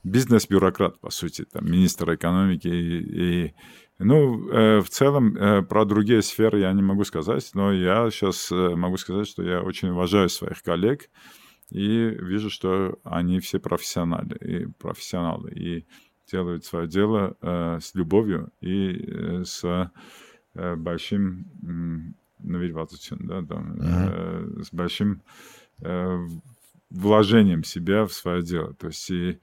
бизнес-бюрократ, 0.04 1.00
по 1.00 1.10
сути, 1.10 1.44
там, 1.44 1.64
министр 1.64 2.14
экономики 2.14 2.68
и, 2.68 3.46
и 3.46 3.54
ну, 3.98 4.48
э, 4.50 4.80
в 4.80 4.88
целом, 4.88 5.36
э, 5.36 5.62
про 5.62 5.84
другие 5.84 6.20
сферы 6.22 6.60
я 6.60 6.72
не 6.72 6.82
могу 6.82 7.04
сказать, 7.04 7.48
но 7.54 7.72
я 7.72 8.10
сейчас 8.10 8.50
э, 8.50 8.74
могу 8.74 8.96
сказать, 8.96 9.28
что 9.28 9.42
я 9.42 9.62
очень 9.62 9.88
уважаю 9.90 10.28
своих 10.28 10.62
коллег 10.62 11.10
и 11.70 11.86
вижу, 12.20 12.50
что 12.50 12.98
они 13.04 13.38
все 13.38 13.60
профессионалы 13.60 14.36
и 14.40 14.66
профессионалы 14.66 15.52
и 15.52 15.86
делают 16.30 16.64
свое 16.64 16.88
дело 16.88 17.36
с 17.42 17.94
любовью 17.94 18.50
и 18.60 19.42
с 19.44 19.90
большим 20.54 21.46
да, 23.26 23.42
там, 23.42 23.72
mm-hmm. 23.74 24.62
с 24.62 24.72
большим 24.72 25.22
вложением 26.90 27.64
себя 27.64 28.06
в 28.06 28.12
свое 28.12 28.42
дело. 28.42 28.74
То 28.74 28.86
есть 28.88 29.10
и 29.10 29.38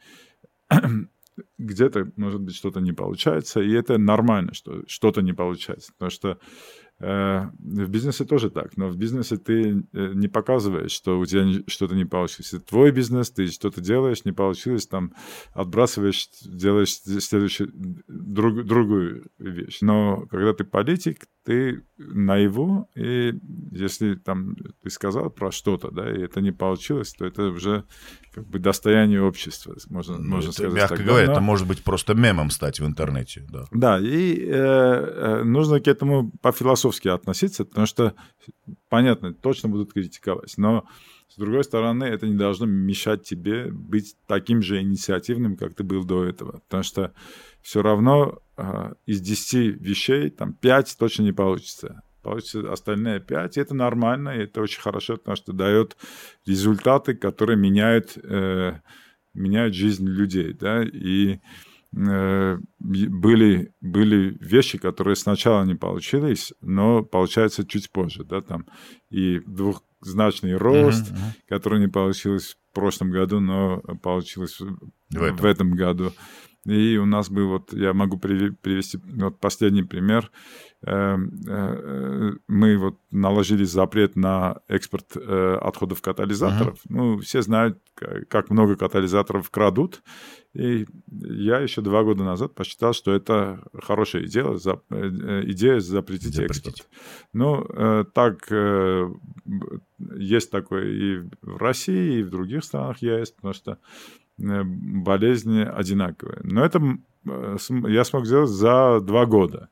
где-то, 1.58 2.12
может 2.16 2.42
быть, 2.42 2.56
что-то 2.56 2.80
не 2.80 2.94
получается, 2.94 3.62
и 3.62 3.72
это 3.72 3.98
нормально, 3.98 4.54
что 4.54 4.84
что-то 4.88 5.22
не 5.22 5.34
получается, 5.34 5.92
потому 5.94 6.12
что 6.12 6.40
в 7.02 7.88
бизнесе 7.90 8.26
тоже 8.26 8.52
так, 8.52 8.78
но 8.78 8.88
в 8.88 8.96
бизнесе 8.96 9.38
ты 9.38 9.84
э, 9.92 10.12
не 10.14 10.28
показываешь, 10.28 10.92
что 10.92 11.20
у 11.20 11.26
тебя 11.26 11.64
что-то 11.68 11.96
не 11.96 12.06
получилось. 12.06 12.54
Это 12.54 12.64
твой 12.64 12.92
бизнес, 12.92 13.32
ты 13.32 13.48
что-то 13.48 13.82
делаешь, 13.82 14.24
не 14.24 14.32
получилось, 14.32 14.86
там 14.86 15.14
отбрасываешь, 15.54 16.30
делаешь 16.44 16.96
следующую, 16.96 17.72
друг, 18.08 18.64
другую 18.66 19.26
вещь. 19.40 19.80
Но 19.82 20.28
когда 20.30 20.54
ты 20.54 20.64
политик, 20.64 21.26
ты 21.44 21.84
наяву, 21.98 22.88
и 22.96 23.34
если 23.72 24.14
там 24.14 24.56
ты 24.84 24.92
сказал 24.92 25.32
про 25.32 25.52
что-то, 25.52 25.90
да, 25.90 26.08
и 26.12 26.22
это 26.22 26.40
не 26.40 26.52
получилось, 26.52 27.14
то 27.14 27.26
это 27.26 27.50
уже 27.50 27.84
как 28.32 28.48
бы 28.48 28.60
достояние 28.60 29.24
общества, 29.24 29.76
можно, 29.90 30.20
ну, 30.20 30.36
можно 30.36 30.50
это, 30.50 30.58
сказать. 30.58 30.76
Мягко 30.76 30.98
так, 30.98 31.06
говоря, 31.06 31.26
да? 31.26 31.32
это 31.34 31.42
может 31.42 31.68
быть 31.68 31.84
просто 31.84 32.14
мемом 32.14 32.52
стать 32.52 32.80
в 32.80 32.86
интернете. 32.86 33.44
Да, 33.50 33.66
да 33.72 34.00
и 34.00 34.38
э, 34.38 34.52
э 34.52 35.44
нужно 35.44 35.80
к 35.80 35.88
этому 35.88 36.32
по 36.42 36.52
философии 36.52 36.91
философски 36.92 37.08
относиться, 37.08 37.66
потому 37.66 37.88
что, 37.88 38.16
понятно, 38.90 39.34
точно 39.34 39.70
будут 39.70 39.94
критиковать, 39.94 40.54
но 40.58 40.86
с 41.30 41.38
другой 41.38 41.64
стороны, 41.64 42.04
это 42.04 42.28
не 42.28 42.36
должно 42.36 42.66
мешать 42.66 43.24
тебе 43.24 43.72
быть 43.72 44.18
таким 44.28 44.62
же 44.62 44.82
инициативным, 44.82 45.56
как 45.56 45.76
ты 45.76 45.84
был 45.84 46.04
до 46.04 46.26
этого. 46.26 46.60
Потому 46.68 46.84
что 46.84 47.14
все 47.62 47.82
равно 47.82 48.40
э, 48.58 48.94
из 49.06 49.22
10 49.22 49.82
вещей 49.82 50.30
там 50.30 50.54
5 50.54 50.98
точно 51.00 51.24
не 51.24 51.32
получится. 51.32 52.04
Получится 52.22 52.70
остальные 52.72 53.22
5, 53.22 53.56
и 53.56 53.62
это 53.62 53.74
нормально, 53.74 54.30
и 54.32 54.44
это 54.44 54.62
очень 54.62 54.82
хорошо, 54.82 55.16
потому 55.16 55.38
что 55.38 55.54
дает 55.54 55.96
результаты, 56.46 57.16
которые 57.16 57.58
меняют, 57.58 58.18
э, 58.18 58.82
меняют 59.34 59.74
жизнь 59.74 60.06
людей. 60.06 60.52
Да? 60.52 60.84
И 60.84 61.36
Э, 61.36 61.71
были, 61.92 63.74
были 63.82 64.38
вещи, 64.40 64.78
которые 64.78 65.16
сначала 65.16 65.64
не 65.66 65.76
получились, 65.76 66.54
но 66.62 67.04
получается 67.04 67.66
чуть 67.66 67.92
позже, 67.92 68.24
да, 68.24 68.42
там 68.42 68.66
и 69.10 69.40
двухзначный 69.40 70.56
рост, 70.56 71.12
uh-huh, 71.12 71.16
uh-huh. 71.16 71.50
который 71.50 71.80
не 71.80 71.90
получилось 71.90 72.56
в 72.72 72.74
прошлом 72.74 73.12
году, 73.12 73.42
но 73.42 73.82
получилось 74.02 74.60
в 74.60 75.22
этом, 75.22 75.36
в 75.36 75.46
этом 75.46 75.72
году. 75.72 76.14
И 76.66 76.98
у 76.98 77.06
нас 77.06 77.30
был 77.30 77.48
вот, 77.50 77.74
я 77.74 77.94
могу 77.94 78.18
привести 78.20 79.00
вот 79.04 79.40
последний 79.40 79.84
пример. 79.84 80.32
Эм, 80.84 81.42
э, 81.48 82.34
мы 82.48 82.78
вот 82.78 83.00
наложили 83.12 83.64
запрет 83.64 84.16
на 84.16 84.62
экспорт 84.68 85.16
э, 85.16 85.58
отходов 85.62 86.02
катализаторов. 86.02 86.76
Uh-huh. 86.76 86.90
Ну, 86.90 87.18
все 87.20 87.42
знают, 87.42 87.80
как 88.30 88.50
много 88.50 88.76
катализаторов 88.76 89.50
крадут. 89.50 90.04
И 90.54 90.86
я 91.08 91.60
еще 91.60 91.82
два 91.82 92.04
года 92.04 92.24
назад 92.24 92.54
посчитал, 92.54 92.94
что 92.94 93.12
это 93.12 93.64
хорошая 93.82 94.26
идея, 94.26 94.56
за, 94.56 94.82
э, 94.90 95.44
идея 95.46 95.80
запретить, 95.80 96.36
запретить. 96.36 96.68
экспорт. 96.68 96.90
Ну, 97.34 98.06
так 98.14 98.52
есть 100.16 100.52
такое 100.52 100.86
и 100.86 101.18
в 101.42 101.58
России, 101.58 102.20
и 102.20 102.24
в 102.24 102.30
других 102.30 102.64
странах 102.64 103.02
есть, 103.02 103.36
потому 103.36 103.54
что 103.54 103.78
болезни 104.42 105.62
одинаковые. 105.62 106.40
Но 106.44 106.64
это 106.66 106.82
я 107.24 108.04
смог 108.04 108.26
сделать 108.26 108.50
за 108.50 109.00
два 109.02 109.26
года. 109.26 109.70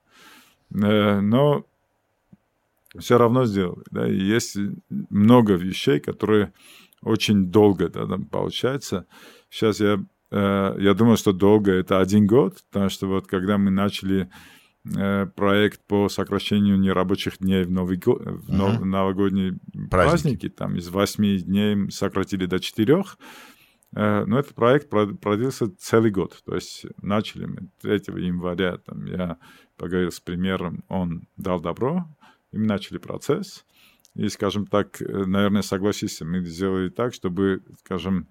Э, 0.74 1.20
но 1.20 1.66
все 2.98 3.18
равно 3.18 3.46
сделали. 3.46 3.84
Да? 3.92 4.08
И 4.08 4.16
есть 4.16 4.58
много 5.10 5.54
вещей, 5.54 6.00
которые 6.00 6.54
очень 7.02 7.46
долго 7.48 7.90
да, 7.90 8.06
там 8.06 8.26
получается. 8.26 9.06
Сейчас 9.50 9.80
я, 9.80 10.04
э, 10.32 10.76
я 10.80 10.94
думаю, 10.94 11.18
что 11.18 11.32
долго 11.32 11.72
это 11.72 12.00
один 12.00 12.28
год, 12.28 12.64
потому 12.72 12.90
что 12.90 13.08
вот 13.08 13.28
когда 13.28 13.58
мы 13.58 13.72
начали 13.72 14.30
э, 14.96 15.28
проект 15.36 15.82
по 15.88 16.10
сокращению 16.10 16.80
нерабочих 16.80 17.38
дней 17.40 17.64
в, 17.64 17.72
Новый 17.72 17.98
год, 17.98 18.22
в 18.26 18.50
uh-huh. 18.50 18.84
новогодние 18.84 19.60
праздники. 19.90 19.90
праздники, 19.90 20.50
там 20.50 20.76
из 20.76 20.90
восьми 20.90 21.38
дней 21.38 21.90
сократили 21.92 22.46
до 22.46 22.60
четырех. 22.60 23.18
Но 23.92 24.38
этот 24.38 24.54
проект 24.54 24.90
продлился 24.90 25.76
целый 25.78 26.12
год. 26.12 26.40
То 26.46 26.56
есть 26.56 26.86
начали 27.02 27.46
мы 27.46 27.70
3 27.82 28.02
января. 28.24 28.78
Там 28.78 29.06
я 29.06 29.38
поговорил 29.78 30.12
с 30.12 30.20
премьером, 30.20 30.84
он 30.90 31.24
дал 31.38 31.60
добро, 31.60 32.06
и 32.52 32.58
мы 32.58 32.66
начали 32.66 33.00
процесс. 33.00 33.66
И, 34.16 34.28
скажем 34.30 34.66
так, 34.66 35.02
э, 35.02 35.06
наверное, 35.26 35.62
согласись, 35.62 36.22
мы 36.22 36.44
сделали 36.44 36.90
так, 36.90 37.14
чтобы, 37.14 37.64
скажем, 37.80 38.28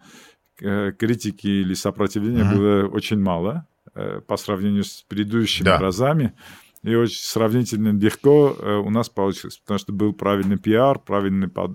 э, 0.61 0.93
критики 0.93 1.47
или 1.47 1.75
сопротивления 1.75 2.43
mm-hmm. 2.43 2.57
было 2.57 2.88
очень 2.88 3.21
мало 3.21 3.67
э, 3.95 4.21
по 4.27 4.37
сравнению 4.37 4.85
с 4.85 5.05
предыдущими 5.09 5.65
да. 5.65 5.79
разами. 5.79 6.35
И 6.83 6.95
очень 6.95 7.23
сравнительно 7.23 7.99
легко 7.99 8.53
у 8.85 8.91
нас 8.91 9.09
получилось, 9.09 9.59
потому 9.59 9.79
что 9.79 9.93
был 9.93 10.12
правильный 10.12 10.59
пиар, 10.59 11.00
правильный 11.00 11.49
под, 11.49 11.73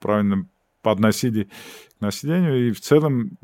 правильно 0.00 0.46
подносили 0.88 1.44
к 1.98 2.00
населению, 2.00 2.68
и 2.68 2.72
в 2.72 2.80
целом 2.80 3.38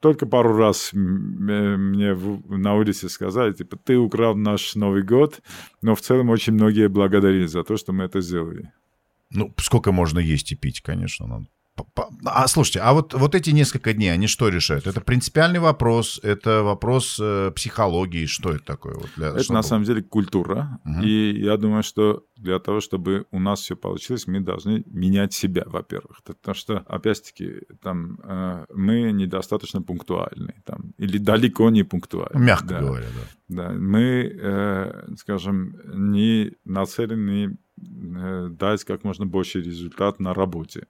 только 0.00 0.26
пару 0.26 0.56
раз 0.56 0.90
мне 0.92 2.14
на 2.48 2.74
улице 2.74 3.08
сказали, 3.08 3.52
типа, 3.52 3.76
ты 3.76 3.96
украл 3.96 4.36
наш 4.36 4.74
Новый 4.74 5.02
год, 5.02 5.40
но 5.82 5.94
в 5.94 6.00
целом 6.00 6.30
очень 6.30 6.54
многие 6.54 6.88
благодарили 6.88 7.46
за 7.46 7.62
то, 7.62 7.76
что 7.76 7.92
мы 7.92 8.04
это 8.04 8.20
сделали. 8.20 8.72
Ну, 9.30 9.54
сколько 9.58 9.92
можно 9.92 10.18
есть 10.18 10.52
и 10.52 10.56
пить, 10.56 10.80
конечно. 10.80 11.26
Надо 11.26 11.46
а 12.24 12.46
слушайте, 12.48 12.80
а 12.80 12.92
вот, 12.92 13.14
вот 13.14 13.34
эти 13.34 13.50
несколько 13.50 13.92
дней, 13.92 14.12
они 14.12 14.26
что 14.26 14.48
решают? 14.48 14.86
Это 14.86 15.00
принципиальный 15.00 15.60
вопрос, 15.60 16.20
это 16.22 16.62
вопрос 16.62 17.18
э, 17.20 17.50
психологии, 17.54 18.26
что 18.26 18.50
это 18.50 18.64
такое? 18.64 18.94
Вот 18.94 19.10
для, 19.16 19.28
это 19.28 19.42
чтобы... 19.42 19.56
на 19.56 19.62
самом 19.62 19.84
деле 19.84 20.02
культура, 20.02 20.80
угу. 20.84 21.02
и 21.02 21.40
я 21.40 21.56
думаю, 21.56 21.82
что 21.82 22.24
для 22.36 22.58
того, 22.58 22.80
чтобы 22.80 23.26
у 23.30 23.38
нас 23.38 23.60
все 23.60 23.76
получилось, 23.76 24.26
мы 24.26 24.40
должны 24.40 24.82
менять 24.86 25.32
себя, 25.32 25.64
во-первых, 25.66 26.22
потому 26.24 26.54
что, 26.54 26.78
опять-таки, 26.78 27.62
там 27.82 28.18
э, 28.22 28.66
мы 28.74 29.12
недостаточно 29.12 29.82
пунктуальны, 29.82 30.54
там, 30.64 30.92
или 30.98 31.18
далеко 31.18 31.70
не 31.70 31.82
пунктуальны. 31.82 32.40
Мягко 32.40 32.68
да. 32.68 32.80
говоря, 32.80 33.06
да. 33.14 33.62
Да, 33.62 33.72
мы, 33.72 34.32
э, 34.40 35.14
скажем, 35.18 35.76
не 35.92 36.52
нацелены 36.64 37.58
э, 37.78 38.48
дать 38.50 38.84
как 38.84 39.04
можно 39.04 39.26
больше 39.26 39.60
результат 39.60 40.20
на 40.20 40.32
работе 40.32 40.86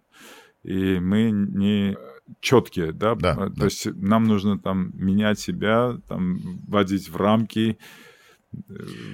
и 0.62 0.98
мы 0.98 1.30
не 1.30 1.96
четкие, 2.40 2.92
да, 2.92 3.14
да 3.14 3.34
то 3.34 3.48
да. 3.50 3.64
есть 3.64 3.86
нам 3.94 4.24
нужно 4.24 4.58
там 4.58 4.92
менять 4.94 5.38
себя, 5.38 5.96
там 6.08 6.38
вводить 6.68 7.08
в 7.08 7.16
рамки, 7.16 7.78
э, 8.52 8.56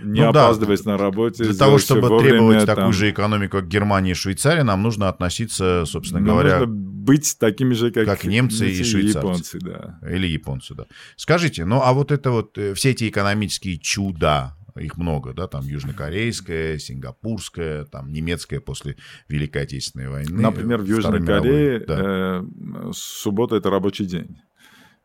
не 0.04 0.20
ну, 0.20 0.28
опаздывать 0.28 0.84
да. 0.84 0.92
на 0.92 0.98
работе. 0.98 1.44
Для 1.44 1.54
того, 1.54 1.78
чтобы 1.78 2.08
вовремя, 2.08 2.30
требовать 2.30 2.66
там... 2.66 2.76
такую 2.76 2.92
же 2.92 3.10
экономику, 3.10 3.58
как 3.58 3.68
Германия 3.68 4.10
и 4.10 4.14
Швейцария, 4.14 4.64
нам 4.64 4.82
нужно 4.82 5.08
относиться, 5.08 5.84
собственно 5.86 6.20
нам 6.20 6.28
говоря... 6.28 6.58
Нужно 6.60 6.74
быть 7.06 7.36
такими 7.38 7.72
же, 7.72 7.92
как, 7.92 8.04
как 8.06 8.24
немцы, 8.24 8.66
немцы 8.66 8.80
и 8.80 8.84
швейцарцы. 8.84 9.18
японцы, 9.18 9.58
да. 9.60 9.98
Или 10.10 10.26
японцы, 10.26 10.74
да. 10.74 10.86
Скажите, 11.16 11.64
ну 11.64 11.80
а 11.82 11.92
вот 11.92 12.10
это 12.10 12.32
вот, 12.32 12.58
э, 12.58 12.74
все 12.74 12.90
эти 12.90 13.08
экономические 13.08 13.78
чуда, 13.78 14.55
их 14.80 14.96
много, 14.96 15.32
да, 15.32 15.46
там 15.46 15.64
южнокорейская, 15.64 16.78
сингапурская, 16.78 17.84
там 17.84 18.12
немецкая 18.12 18.60
после 18.60 18.96
Великой 19.28 19.62
Отечественной 19.62 20.08
войны. 20.08 20.40
Например, 20.40 20.80
в 20.80 20.86
Южной 20.86 21.24
Корее 21.24 21.80
да. 21.80 21.96
э, 21.98 22.44
суббота 22.92 23.56
это 23.56 23.70
рабочий 23.70 24.06
день. 24.06 24.40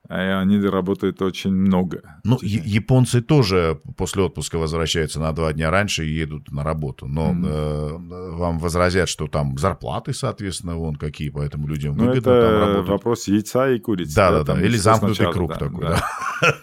А 0.10 0.42
они 0.42 0.60
работают 0.60 1.22
очень 1.22 1.52
много. 1.52 2.02
Ну, 2.24 2.38
японцы 2.42 3.22
тоже 3.22 3.80
после 3.96 4.24
отпуска 4.24 4.58
возвращаются 4.58 5.20
на 5.20 5.32
два 5.32 5.54
дня 5.54 5.72
раньше 5.72 6.06
и 6.06 6.12
едут 6.12 6.52
на 6.52 6.64
работу. 6.64 7.08
Но 7.08 7.32
mm-hmm. 7.32 8.12
э, 8.12 8.36
вам 8.36 8.60
возразят, 8.60 9.08
что 9.08 9.28
там 9.28 9.58
зарплаты, 9.58 10.14
соответственно, 10.14 10.76
вон 10.76 10.96
какие, 10.96 11.30
поэтому 11.30 11.68
людям 11.68 11.96
ну, 11.96 12.08
выгодно 12.08 12.30
это 12.32 12.42
там 12.42 12.60
работать. 12.60 12.90
вопрос 12.90 13.28
яйца 13.28 13.70
и 13.70 13.80
курицы. 13.80 14.16
Да, 14.16 14.44
да. 14.44 14.60
Или 14.62 14.76
замкнутый 14.76 15.16
сначала, 15.16 15.34
круг 15.34 15.52
да, 15.52 15.58
такой, 15.60 15.82
да. 15.82 16.04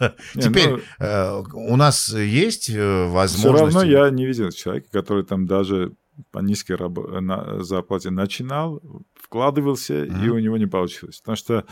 да. 0.01 0.15
Теперь 0.35 0.71
ну, 0.71 0.81
э, 0.99 1.43
у 1.55 1.77
нас 1.77 2.12
есть 2.12 2.71
возможность... 2.71 3.39
Все 3.39 3.53
равно 3.53 3.83
я 3.83 4.11
не 4.11 4.27
видел 4.27 4.51
человека, 4.51 4.89
который 4.93 5.25
там 5.25 5.47
даже 5.47 5.93
по 6.33 6.41
низкой 6.41 6.77
раб- 6.77 7.21
на 7.21 7.62
зарплате 7.62 8.11
начинал, 8.11 8.83
вкладывался, 9.15 10.05
mm-hmm. 10.05 10.27
и 10.27 10.29
у 10.29 10.39
него 10.39 10.57
не 10.57 10.67
получилось. 10.67 11.21
Потому 11.21 11.37
что 11.37 11.65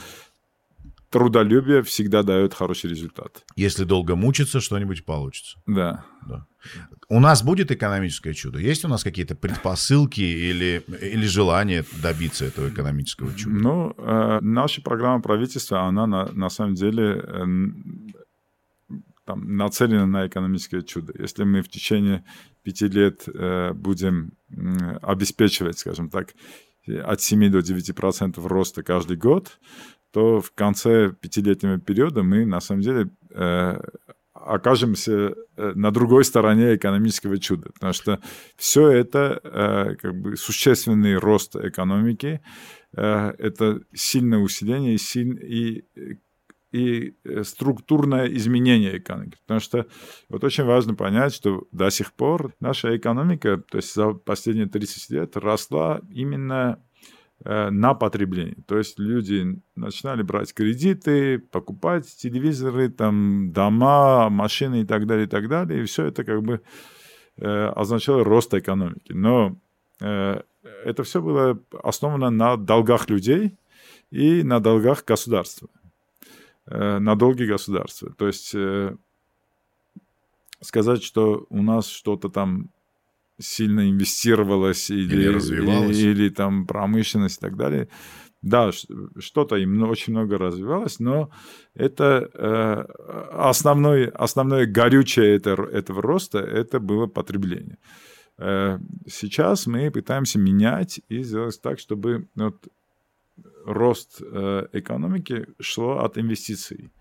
трудолюбие 1.16 1.82
всегда 1.82 2.22
дает 2.22 2.52
хороший 2.52 2.90
результат. 2.90 3.42
Если 3.56 3.84
долго 3.84 4.16
мучиться, 4.16 4.60
что-нибудь 4.60 5.06
получится. 5.06 5.58
Да. 5.66 6.04
да. 6.28 6.46
У 7.08 7.20
нас 7.20 7.42
будет 7.42 7.70
экономическое 7.70 8.34
чудо? 8.34 8.58
Есть 8.58 8.84
у 8.84 8.88
нас 8.88 9.02
какие-то 9.02 9.34
предпосылки 9.34 10.20
или, 10.20 10.84
или 11.00 11.24
желание 11.24 11.86
добиться 12.02 12.44
этого 12.44 12.68
экономического 12.68 13.34
чуда? 13.34 13.56
Ну, 13.56 13.94
э, 13.96 14.40
наша 14.42 14.82
программа 14.82 15.22
правительства, 15.22 15.84
она 15.84 16.06
на, 16.06 16.30
на 16.32 16.50
самом 16.50 16.74
деле 16.74 17.24
э, 17.26 17.44
там, 19.24 19.56
нацелена 19.56 20.04
на 20.04 20.26
экономическое 20.26 20.82
чудо. 20.82 21.14
Если 21.18 21.44
мы 21.44 21.62
в 21.62 21.70
течение 21.70 22.24
пяти 22.62 22.88
лет 22.88 23.22
э, 23.26 23.72
будем 23.72 24.32
э, 24.50 24.98
обеспечивать, 25.00 25.78
скажем 25.78 26.10
так, 26.10 26.34
от 26.86 27.20
7 27.20 27.50
до 27.50 27.62
9 27.62 27.94
процентов 27.94 28.46
роста 28.46 28.82
каждый 28.82 29.16
год, 29.16 29.58
то 30.12 30.40
в 30.40 30.52
конце 30.52 31.10
пятилетнего 31.12 31.78
периода 31.78 32.22
мы 32.22 32.46
на 32.46 32.60
самом 32.60 32.82
деле 32.82 33.10
э, 33.30 33.78
окажемся 34.46 35.34
э, 35.56 35.72
на 35.74 35.90
другой 35.90 36.24
стороне 36.24 36.76
экономического 36.76 37.38
чуда, 37.38 37.70
потому 37.72 37.92
что 37.92 38.20
все 38.56 38.88
это 38.88 39.40
э, 39.42 39.96
как 39.96 40.20
бы 40.20 40.36
существенный 40.36 41.16
рост 41.16 41.56
экономики, 41.56 42.40
э, 42.96 43.32
это 43.38 43.80
сильное 43.94 44.38
усиление 44.38 44.98
силь, 44.98 45.38
и, 45.42 45.84
и 46.72 47.14
структурное 47.42 48.26
изменение 48.26 48.98
экономики. 48.98 49.38
Потому 49.46 49.60
что 49.60 49.86
вот 50.28 50.44
очень 50.44 50.64
важно 50.64 50.94
понять, 50.94 51.34
что 51.34 51.66
до 51.72 51.90
сих 51.90 52.12
пор 52.12 52.54
наша 52.60 52.96
экономика, 52.96 53.58
то 53.58 53.78
есть 53.78 53.94
за 53.94 54.12
последние 54.12 54.66
30 54.66 55.10
лет, 55.10 55.36
росла 55.36 56.00
именно 56.10 56.80
Э, 56.95 56.95
на 57.48 57.94
потребление. 57.94 58.56
То 58.66 58.76
есть 58.78 58.98
люди 58.98 59.60
начинали 59.76 60.22
брать 60.22 60.52
кредиты, 60.52 61.38
покупать 61.38 62.06
телевизоры, 62.16 62.88
там, 62.88 63.52
дома, 63.52 64.28
машины 64.30 64.80
и 64.80 64.84
так 64.84 65.06
далее, 65.06 65.26
и 65.26 65.28
так 65.28 65.48
далее. 65.48 65.82
И 65.82 65.84
все 65.84 66.06
это 66.06 66.24
как 66.24 66.42
бы 66.42 66.60
э, 67.36 67.66
означало 67.76 68.24
рост 68.24 68.52
экономики. 68.54 69.12
Но 69.12 69.56
э, 70.00 70.42
это 70.84 71.02
все 71.04 71.22
было 71.22 71.58
основано 71.82 72.30
на 72.30 72.56
долгах 72.56 73.08
людей 73.10 73.56
и 74.10 74.42
на 74.42 74.58
долгах 74.60 75.04
государства. 75.04 75.68
Э, 76.66 76.98
на 76.98 77.14
долги 77.14 77.46
государства. 77.46 78.12
То 78.18 78.26
есть 78.26 78.52
э, 78.54 78.96
сказать, 80.60 81.02
что 81.02 81.46
у 81.48 81.62
нас 81.62 81.86
что-то 81.88 82.28
там 82.28 82.70
сильно 83.38 83.90
инвестировалось 83.90 84.90
или, 84.90 85.14
или 85.14 85.28
развивалось. 85.28 85.98
Или, 85.98 86.10
или 86.10 86.28
там 86.28 86.66
промышленность 86.66 87.38
и 87.38 87.40
так 87.40 87.56
далее. 87.56 87.88
Да, 88.42 88.70
что-то 89.18 89.56
им 89.56 89.82
очень 89.82 90.12
много 90.12 90.38
развивалось, 90.38 91.00
но 91.00 91.30
это 91.74 92.30
э, 92.32 92.84
основной, 93.32 94.06
основное 94.06 94.66
горючее 94.66 95.34
это, 95.34 95.50
этого 95.50 96.02
роста 96.02 96.38
это 96.38 96.78
было 96.78 97.06
потребление. 97.06 97.78
Э, 98.38 98.78
сейчас 99.06 99.66
мы 99.66 99.90
пытаемся 99.90 100.38
менять 100.38 101.00
и 101.08 101.22
сделать 101.22 101.60
так, 101.60 101.80
чтобы 101.80 102.28
вот, 102.36 102.68
рост 103.64 104.20
э, 104.20 104.68
экономики 104.72 105.46
шло 105.58 106.04
от 106.04 106.18
инвестиций. 106.18 106.92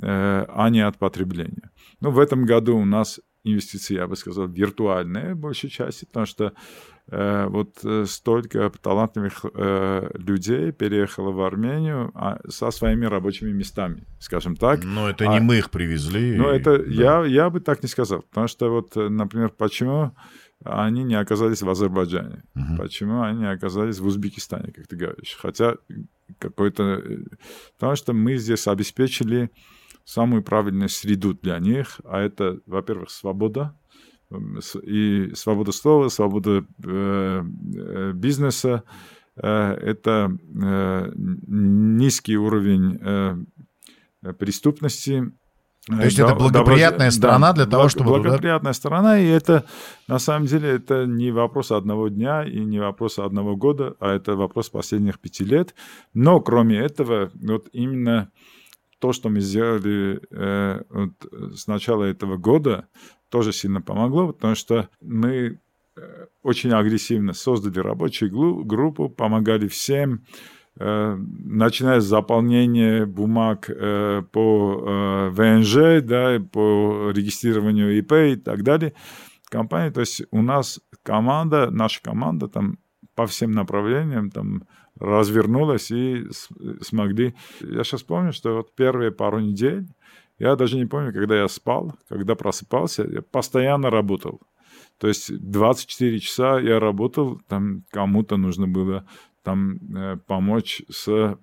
а 0.00 0.70
не 0.70 0.80
от 0.80 0.98
потребления. 0.98 1.70
Ну, 2.00 2.10
в 2.10 2.18
этом 2.18 2.46
году 2.46 2.78
у 2.78 2.84
нас 2.84 3.20
инвестиции, 3.44 3.94
я 3.94 4.06
бы 4.06 4.16
сказал, 4.16 4.46
виртуальные 4.46 5.34
в 5.34 5.38
большей 5.38 5.70
части, 5.70 6.04
потому 6.04 6.26
что 6.26 6.52
э, 7.08 7.46
вот 7.48 7.84
э, 7.84 8.04
столько 8.06 8.70
талантливых 8.70 9.44
э, 9.54 10.10
людей 10.14 10.72
переехало 10.72 11.32
в 11.32 11.40
Армению 11.42 12.10
а, 12.14 12.38
со 12.48 12.70
своими 12.70 13.06
рабочими 13.06 13.52
местами, 13.52 14.06
скажем 14.20 14.56
так. 14.56 14.84
Но 14.84 15.08
это 15.08 15.28
а, 15.28 15.34
не 15.34 15.40
мы 15.40 15.58
их 15.58 15.70
привезли. 15.70 16.36
Ну, 16.36 16.48
это 16.48 16.78
да. 16.78 16.84
я, 16.84 17.24
я 17.24 17.50
бы 17.50 17.60
так 17.60 17.82
не 17.82 17.88
сказал, 17.88 18.22
потому 18.22 18.46
что 18.46 18.70
вот, 18.70 18.94
например, 18.94 19.50
почему 19.50 20.14
они 20.64 21.02
не 21.02 21.14
оказались 21.14 21.62
в 21.62 21.68
Азербайджане, 21.68 22.44
угу. 22.54 22.76
почему 22.78 23.22
они 23.22 23.40
не 23.40 23.50
оказались 23.50 23.98
в 23.98 24.06
Узбекистане, 24.06 24.72
как 24.72 24.86
ты 24.86 24.96
говоришь, 24.96 25.36
хотя 25.40 25.76
какой-то... 26.38 27.02
Потому 27.78 27.96
что 27.96 28.12
мы 28.12 28.36
здесь 28.36 28.68
обеспечили 28.68 29.50
самую 30.04 30.42
правильную 30.42 30.88
среду 30.88 31.34
для 31.34 31.58
них, 31.58 32.00
а 32.04 32.20
это, 32.20 32.58
во-первых, 32.66 33.10
свобода, 33.10 33.74
и 34.82 35.32
свобода 35.34 35.72
слова, 35.72 36.08
свобода 36.08 36.64
э, 36.84 37.42
э, 37.76 38.12
бизнеса, 38.14 38.84
э, 39.36 39.46
это 39.46 40.30
э, 40.30 41.12
низкий 41.14 42.36
уровень 42.36 42.98
э, 43.00 44.32
преступности. 44.38 45.32
То 45.86 46.00
есть 46.04 46.18
это 46.18 46.36
благоприятная 46.36 47.10
добро... 47.10 47.10
страна 47.10 47.52
для 47.52 47.66
того, 47.66 47.88
чтобы... 47.88 48.10
Благоприятная 48.10 48.72
страна, 48.72 49.18
и 49.18 49.26
это, 49.26 49.64
на 50.06 50.20
самом 50.20 50.46
деле, 50.46 50.68
это 50.68 51.06
не 51.06 51.32
вопрос 51.32 51.72
одного 51.72 52.08
дня 52.08 52.44
и 52.44 52.60
не 52.60 52.78
вопрос 52.78 53.18
одного 53.18 53.56
года, 53.56 53.96
а 53.98 54.14
это 54.14 54.36
вопрос 54.36 54.70
последних 54.70 55.18
пяти 55.18 55.44
лет. 55.44 55.74
Но, 56.14 56.40
кроме 56.40 56.78
этого, 56.78 57.32
вот 57.34 57.68
именно 57.72 58.30
то, 59.02 59.12
что 59.12 59.30
мы 59.30 59.40
сделали 59.40 60.20
э, 60.30 60.82
вот, 60.88 61.56
с 61.56 61.66
начала 61.66 62.04
этого 62.04 62.36
года, 62.36 62.86
тоже 63.30 63.52
сильно 63.52 63.82
помогло, 63.82 64.32
потому 64.32 64.54
что 64.54 64.88
мы 65.00 65.58
э, 65.96 66.26
очень 66.44 66.72
агрессивно 66.72 67.32
создали 67.32 67.80
рабочую 67.80 68.30
группу, 68.64 69.08
помогали 69.08 69.66
всем, 69.66 70.24
э, 70.78 71.16
начиная 71.16 71.98
с 71.98 72.04
заполнения 72.04 73.04
бумаг 73.04 73.68
э, 73.68 74.22
по 74.30 74.84
э, 74.86 75.28
ВНЖ, 75.30 76.00
да, 76.06 76.38
по 76.52 77.10
регистрированию 77.10 77.98
ИП 77.98 78.12
и 78.12 78.36
так 78.36 78.62
далее. 78.62 78.92
Компании, 79.50 79.90
то 79.90 79.98
есть 79.98 80.22
у 80.30 80.42
нас 80.42 80.78
команда, 81.02 81.70
наша 81.72 82.00
команда 82.02 82.46
там 82.46 82.78
по 83.16 83.26
всем 83.26 83.50
направлениям, 83.50 84.30
там 84.30 84.62
развернулась 85.02 85.90
и 85.90 86.28
смогли. 86.80 87.34
Я 87.60 87.84
сейчас 87.84 88.02
помню, 88.02 88.32
что 88.32 88.56
вот 88.56 88.74
первые 88.74 89.10
пару 89.10 89.40
недель, 89.40 89.86
я 90.38 90.56
даже 90.56 90.76
не 90.76 90.86
помню, 90.86 91.12
когда 91.12 91.36
я 91.36 91.48
спал, 91.48 91.94
когда 92.08 92.34
просыпался, 92.34 93.02
я 93.04 93.22
постоянно 93.22 93.90
работал. 93.90 94.40
То 94.98 95.08
есть 95.08 95.36
24 95.38 96.20
часа 96.20 96.60
я 96.60 96.78
работал, 96.78 97.40
там 97.48 97.82
кому-то 97.90 98.36
нужно 98.36 98.68
было 98.68 99.04
там 99.42 99.78
э, 99.94 100.16
помочь 100.26 100.82
с 100.88 101.36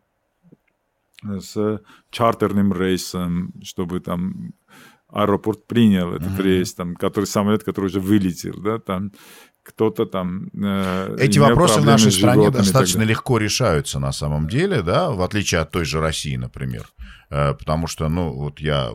с 1.22 1.82
чартерным 2.12 2.72
рейсом, 2.72 3.52
чтобы 3.62 4.00
там 4.00 4.54
аэропорт 5.10 5.68
принял 5.68 6.14
этот 6.14 6.40
mm-hmm. 6.40 6.44
рейс, 6.44 6.74
там, 6.74 6.96
который 6.96 7.26
самолет, 7.26 7.66
который 7.66 7.88
уже 7.88 8.00
вылетел, 8.00 8.62
да, 8.62 8.80
там 8.80 9.12
кто-то 9.70 10.06
там... 10.06 10.50
Э, 10.54 11.16
Эти 11.20 11.40
вопросы 11.40 11.80
в 11.80 11.86
нашей 11.86 12.12
стране 12.12 12.50
достаточно 12.50 13.04
легко 13.04 13.38
решаются 13.38 14.00
на 14.00 14.12
самом 14.12 14.48
деле, 14.48 14.82
да, 14.82 15.12
в 15.12 15.22
отличие 15.22 15.62
от 15.62 15.72
той 15.72 15.86
же 15.86 16.02
России, 16.02 16.36
например. 16.36 16.88
Э, 17.30 17.54
потому 17.54 17.88
что, 17.88 18.10
ну, 18.10 18.32
вот 18.32 18.60
я 18.60 18.94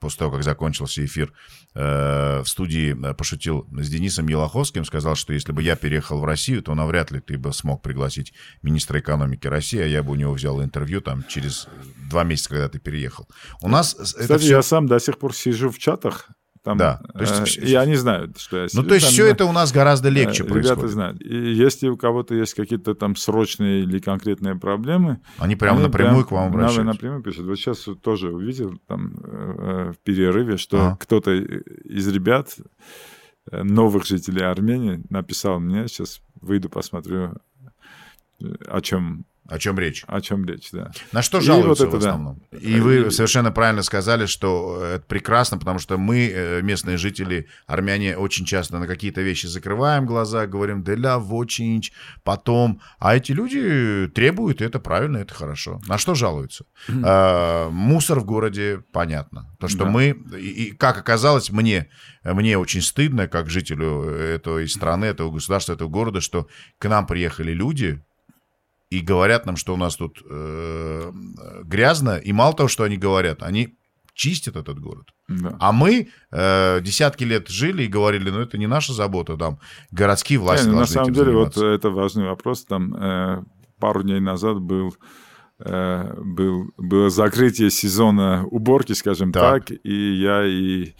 после 0.00 0.18
того, 0.18 0.32
как 0.32 0.42
закончился 0.42 1.04
эфир, 1.04 1.32
э, 1.74 2.42
в 2.42 2.46
студии 2.46 2.94
э, 2.94 3.14
пошутил 3.14 3.66
с 3.72 3.88
Денисом 3.88 4.28
Елоховским, 4.28 4.84
сказал, 4.84 5.14
что 5.14 5.32
если 5.32 5.52
бы 5.52 5.62
я 5.62 5.76
переехал 5.76 6.20
в 6.20 6.24
Россию, 6.24 6.62
то 6.62 6.74
навряд 6.74 7.10
ли 7.10 7.20
ты 7.20 7.38
бы 7.38 7.52
смог 7.52 7.82
пригласить 7.82 8.32
министра 8.62 9.00
экономики 9.00 9.46
России, 9.46 9.80
а 9.80 9.86
я 9.86 10.02
бы 10.02 10.12
у 10.12 10.14
него 10.14 10.32
взял 10.32 10.62
интервью 10.62 11.00
там 11.00 11.24
через 11.28 11.68
два 12.10 12.24
месяца, 12.24 12.50
когда 12.50 12.68
ты 12.68 12.78
переехал. 12.78 13.26
У 13.62 13.68
нас 13.68 13.94
Кстати, 13.94 14.24
это 14.24 14.38
все... 14.38 14.50
я 14.50 14.62
сам 14.62 14.86
до 14.86 15.00
сих 15.00 15.18
пор 15.18 15.34
сижу 15.34 15.70
в 15.70 15.78
чатах 15.78 16.28
там, 16.62 16.78
да. 16.78 17.00
То 17.12 17.20
есть, 17.20 17.58
э, 17.58 17.62
и 17.62 17.74
они 17.74 17.96
знают, 17.96 18.38
что 18.38 18.56
я. 18.56 18.68
Ну, 18.72 18.84
то 18.84 18.94
есть 18.94 19.06
там, 19.06 19.12
все 19.12 19.26
это 19.26 19.46
у 19.46 19.52
нас 19.52 19.72
гораздо 19.72 20.08
э, 20.08 20.12
легче 20.12 20.44
ребята 20.44 20.52
происходит. 20.52 20.90
знают. 20.90 21.22
И 21.22 21.52
если 21.52 21.88
у 21.88 21.96
кого-то 21.96 22.34
есть 22.34 22.54
какие-то 22.54 22.94
там 22.94 23.16
срочные 23.16 23.80
или 23.82 23.98
конкретные 23.98 24.54
проблемы... 24.54 25.20
Они 25.38 25.56
прямо 25.56 25.78
они 25.78 25.86
напрямую 25.86 26.24
прям, 26.24 26.24
к 26.26 26.30
вам 26.30 26.48
обращаются. 26.48 26.84
напрямую 26.84 27.22
пишут. 27.22 27.46
Вот 27.46 27.56
сейчас 27.56 27.88
тоже 28.00 28.30
увидел 28.32 28.78
там 28.86 29.12
э, 29.24 29.92
в 29.92 29.98
перерыве, 30.04 30.56
что 30.56 30.86
ага. 30.86 30.96
кто-то 31.00 31.32
из 31.32 32.08
ребят, 32.08 32.56
новых 33.50 34.06
жителей 34.06 34.44
Армении, 34.44 35.02
написал 35.10 35.58
мне, 35.58 35.88
сейчас 35.88 36.20
выйду, 36.40 36.68
посмотрю, 36.68 37.34
о 38.68 38.80
чем 38.80 39.24
о 39.48 39.58
чем 39.58 39.76
речь? 39.78 40.04
О 40.06 40.20
чем 40.20 40.44
речь, 40.44 40.70
да. 40.70 40.92
На 41.10 41.20
что 41.20 41.40
жалуются 41.40 41.86
вот 41.86 41.94
это, 41.94 41.96
в 41.96 41.98
основном? 41.98 42.42
Да. 42.52 42.58
И 42.58 42.78
вы 42.78 43.10
совершенно 43.10 43.50
правильно 43.50 43.82
сказали, 43.82 44.26
что 44.26 44.80
это 44.84 45.04
прекрасно, 45.04 45.58
потому 45.58 45.80
что 45.80 45.98
мы, 45.98 46.28
э, 46.28 46.62
местные 46.62 46.96
жители, 46.96 47.48
армяне, 47.66 48.16
очень 48.16 48.46
часто 48.46 48.78
на 48.78 48.86
какие-то 48.86 49.20
вещи 49.20 49.46
закрываем 49.46 50.06
глаза, 50.06 50.46
говорим 50.46 50.84
«да 50.84 50.94
ля, 50.94 51.18
вочинч», 51.18 51.92
потом. 52.22 52.80
А 53.00 53.16
эти 53.16 53.32
люди 53.32 54.08
требуют, 54.14 54.62
и 54.62 54.64
это 54.64 54.78
правильно, 54.78 55.18
это 55.18 55.34
хорошо. 55.34 55.80
На 55.88 55.98
что 55.98 56.14
жалуются? 56.14 56.64
А, 57.02 57.68
мусор 57.70 58.20
в 58.20 58.24
городе, 58.24 58.84
понятно. 58.92 59.52
То, 59.58 59.66
что 59.66 59.84
да. 59.84 59.90
мы, 59.90 60.16
и, 60.38 60.66
и 60.66 60.70
как 60.70 60.98
оказалось, 60.98 61.50
мне, 61.50 61.88
мне 62.22 62.56
очень 62.58 62.80
стыдно, 62.80 63.26
как 63.26 63.50
жителю 63.50 64.04
этой 64.04 64.68
страны, 64.68 65.06
этого 65.06 65.32
государства, 65.32 65.72
этого 65.72 65.88
города, 65.88 66.20
что 66.20 66.46
к 66.78 66.88
нам 66.88 67.08
приехали 67.08 67.52
люди, 67.52 68.04
и 68.92 69.00
говорят 69.00 69.46
нам, 69.46 69.56
что 69.56 69.72
у 69.72 69.76
нас 69.78 69.96
тут 69.96 70.22
э, 70.28 71.12
грязно, 71.64 72.18
и 72.18 72.32
мало 72.32 72.54
того, 72.54 72.68
что 72.68 72.84
они 72.84 72.98
говорят, 72.98 73.42
они 73.42 73.78
чистят 74.12 74.56
этот 74.56 74.78
город. 74.80 75.08
Да. 75.28 75.56
А 75.60 75.72
мы 75.72 76.08
э, 76.30 76.80
десятки 76.82 77.24
лет 77.24 77.48
жили 77.48 77.84
и 77.84 77.86
говорили, 77.86 78.28
ну 78.28 78.40
это 78.40 78.58
не 78.58 78.66
наша 78.66 78.92
забота, 78.92 79.38
там 79.38 79.58
городские 79.92 80.38
власти 80.38 80.66
не, 80.66 80.72
ну, 80.72 80.80
На 80.80 80.86
самом 80.86 81.14
деле 81.14 81.32
заниматься. 81.32 81.60
вот 81.60 81.68
это 81.68 81.88
важный 81.88 82.24
вопрос. 82.24 82.66
Там 82.66 82.94
э, 82.94 83.42
пару 83.78 84.02
дней 84.02 84.20
назад 84.20 84.60
был 84.60 84.94
э, 85.58 86.14
был, 86.22 86.66
было 86.76 87.08
закрытие 87.08 87.70
сезона 87.70 88.44
уборки, 88.44 88.92
скажем 88.92 89.32
так, 89.32 89.64
так 89.64 89.78
и 89.84 90.14
я 90.16 90.44
и 90.44 90.92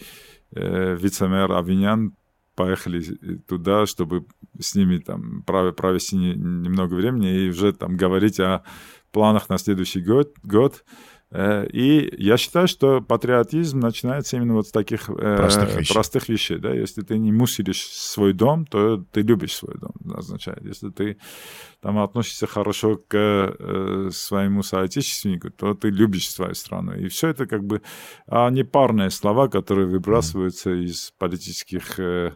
э, 0.56 0.96
вице-мэр 0.98 1.52
Авинян 1.52 2.14
поехали 2.54 3.02
туда, 3.48 3.86
чтобы 3.86 4.26
с 4.58 4.74
ними 4.74 4.98
там 4.98 5.42
провести 5.42 6.16
немного 6.16 6.94
времени 6.94 7.44
и 7.44 7.48
уже 7.50 7.72
там 7.72 7.96
говорить 7.96 8.40
о 8.40 8.62
планах 9.10 9.48
на 9.48 9.58
следующий 9.58 10.00
год. 10.00 10.32
год. 10.42 10.84
Э, 11.32 11.66
и 11.66 12.14
я 12.22 12.36
считаю, 12.36 12.68
что 12.68 13.00
патриотизм 13.00 13.80
начинается 13.80 14.36
именно 14.36 14.54
вот 14.54 14.68
с 14.68 14.70
таких 14.70 15.08
э, 15.08 15.36
простых 15.36 15.76
вещей. 15.76 15.94
простых 15.94 16.28
вещей. 16.28 16.58
Да? 16.58 16.72
Если 16.72 17.00
ты 17.02 17.18
не 17.18 17.32
мусоришь 17.32 17.86
свой 17.86 18.34
дом, 18.34 18.66
то 18.66 18.98
ты 19.12 19.22
любишь 19.22 19.54
свой 19.54 19.74
дом, 19.78 19.92
означает. 20.14 20.62
Если 20.64 20.90
ты 20.90 21.16
там 21.80 21.98
относишься 21.98 22.46
хорошо 22.46 22.96
к 22.96 23.16
э, 23.16 24.10
своему 24.12 24.62
соотечественнику, 24.62 25.50
то 25.50 25.74
ты 25.74 25.88
любишь 25.88 26.30
свою 26.30 26.54
страну. 26.54 26.92
И 26.92 27.08
все 27.08 27.28
это 27.28 27.46
как 27.46 27.64
бы 27.64 27.80
а 28.26 28.50
не 28.50 28.64
парные 28.64 29.10
слова, 29.10 29.48
которые 29.48 29.86
выбрасываются 29.86 30.70
mm. 30.70 30.82
из 30.84 31.12
политических 31.18 31.98
э, 31.98 32.02
э, 32.02 32.32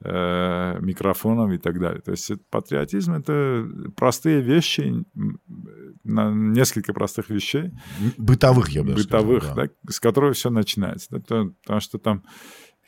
микрофонов 0.00 1.52
и 1.52 1.58
так 1.58 1.80
далее. 1.80 2.02
То 2.02 2.10
есть 2.10 2.30
патриотизм— 2.50 3.12
это 3.14 3.66
простые 3.96 4.42
вещи, 4.42 5.04
несколько 6.04 6.92
простых 6.92 7.30
вещей. 7.30 7.72
Бытовых, 8.18 8.68
я 8.70 8.82
бы 8.82 8.94
Бытовых, 8.94 9.42
сказал, 9.42 9.56
да. 9.56 9.66
да, 9.82 9.92
с 9.92 10.00
которых 10.00 10.36
все 10.36 10.50
начинается. 10.50 11.08
Да, 11.10 11.20
потому, 11.20 11.50
потому 11.62 11.80
что 11.80 11.98
там, 11.98 12.24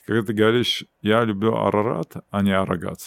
когда 0.07 0.23
ты 0.23 0.33
говоришь, 0.35 0.85
я 1.01 1.25
люблю 1.25 1.55
Арарат, 1.55 2.17
а 2.31 2.43
не 2.43 2.53
Арагат, 2.53 3.01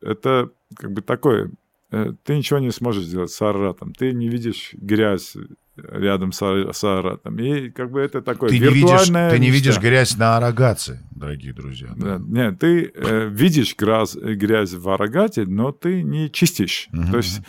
это 0.00 0.50
как 0.76 0.92
бы 0.92 1.02
такое, 1.02 1.50
э, 1.90 2.12
ты 2.22 2.36
ничего 2.36 2.58
не 2.60 2.70
сможешь 2.70 3.04
сделать 3.04 3.30
с 3.30 3.42
Араратом. 3.42 3.92
Ты 3.92 4.12
не 4.12 4.28
видишь 4.28 4.70
грязь 4.74 5.36
рядом 5.76 6.32
с, 6.32 6.38
с 6.72 6.84
Аратом. 6.84 7.38
И 7.38 7.70
как 7.70 7.90
бы 7.90 8.00
это 8.00 8.22
такое 8.22 8.50
ты 8.50 8.58
не 8.58 8.68
видишь, 8.68 9.06
Ты 9.06 9.38
не 9.38 9.50
видишь 9.50 9.78
грязь 9.78 10.16
на 10.16 10.36
Арагате, 10.36 11.00
дорогие 11.10 11.52
друзья. 11.52 11.88
Да. 11.96 12.18
Да, 12.18 12.24
нет, 12.26 12.58
ты 12.58 12.92
э, 12.94 13.28
видишь 13.28 13.76
грязь, 13.76 14.14
грязь 14.14 14.72
в 14.72 14.88
Арагате, 14.88 15.46
но 15.46 15.72
ты 15.72 16.02
не 16.02 16.30
чистишь. 16.30 16.88
Угу. 16.92 17.10
То 17.10 17.16
есть 17.18 17.40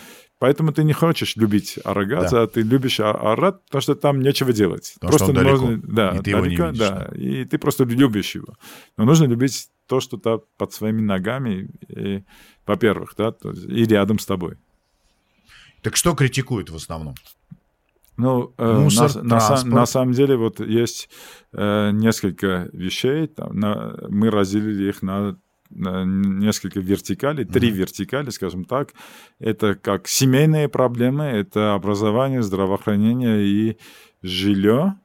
Поэтому 0.42 0.74
ты 0.74 0.84
не 0.84 0.94
хочешь 0.94 1.36
любить 1.36 1.78
Арагат, 1.84 2.32
да. 2.32 2.42
а 2.42 2.48
ты 2.48 2.64
любишь 2.64 3.00
Арат, 3.00 3.64
потому 3.66 3.80
что 3.80 3.94
там 3.94 4.22
нечего 4.22 4.52
делать. 4.52 4.96
Потому 4.96 5.12
просто 5.12 5.26
что 5.26 5.40
он 5.40 5.46
далеко, 5.46 5.66
можно, 5.66 5.82
да, 5.84 6.10
и 6.10 6.18
ты 6.18 6.32
далеко, 6.32 6.38
его 6.38 6.46
не 6.48 6.56
видишь, 6.56 6.80
да, 6.80 6.96
да, 6.96 7.16
и 7.16 7.46
ты 7.46 7.58
просто 7.60 7.84
любишь 7.84 8.34
его. 8.34 8.56
Но 8.98 9.06
нужно 9.06 9.26
любить 9.26 9.70
то, 9.86 10.00
что 10.00 10.18
то 10.18 10.44
под 10.58 10.74
своими 10.74 11.00
ногами, 11.00 11.70
и, 11.90 12.24
во-первых, 12.66 13.14
да, 13.16 13.36
и 13.68 13.86
рядом 13.86 14.18
с 14.18 14.26
тобой. 14.26 14.58
Так 15.84 15.96
что 15.96 16.16
критикуют 16.16 16.72
в 16.72 16.76
основном? 16.76 17.14
Ну, 18.18 18.54
э, 18.58 18.74
Мусор, 18.74 19.24
на, 19.24 19.40
на, 19.40 19.64
на 19.64 19.86
самом 19.86 20.14
деле 20.14 20.36
вот 20.36 20.60
есть 20.60 21.10
э, 21.54 21.92
несколько 21.92 22.70
вещей. 22.74 23.28
Там, 23.28 23.58
на, 23.58 23.98
мы 24.10 24.30
разделили 24.30 24.90
их 24.90 25.02
на 25.02 25.38
несколько 25.74 26.82
вертикалей, 26.82 27.46
три 27.46 27.70
mm-hmm. 27.70 27.76
вертикали, 27.76 28.30
скажем 28.30 28.66
так. 28.66 28.94
Это 29.40 29.76
как 29.76 30.08
семейные 30.08 30.68
проблемы, 30.68 31.24
это 31.24 31.74
образование, 31.74 32.44
здравоохранение 32.44 33.46
и 33.46 33.78
жилье. 34.22 34.96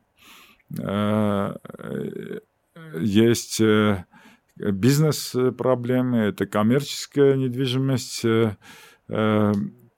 Э, 0.79 1.55
есть 2.99 3.61
э, 3.61 4.05
бизнес-проблемы, 4.57 6.19
это 6.19 6.47
коммерческая 6.47 7.37
недвижимость, 7.37 8.25
э, 8.25 8.57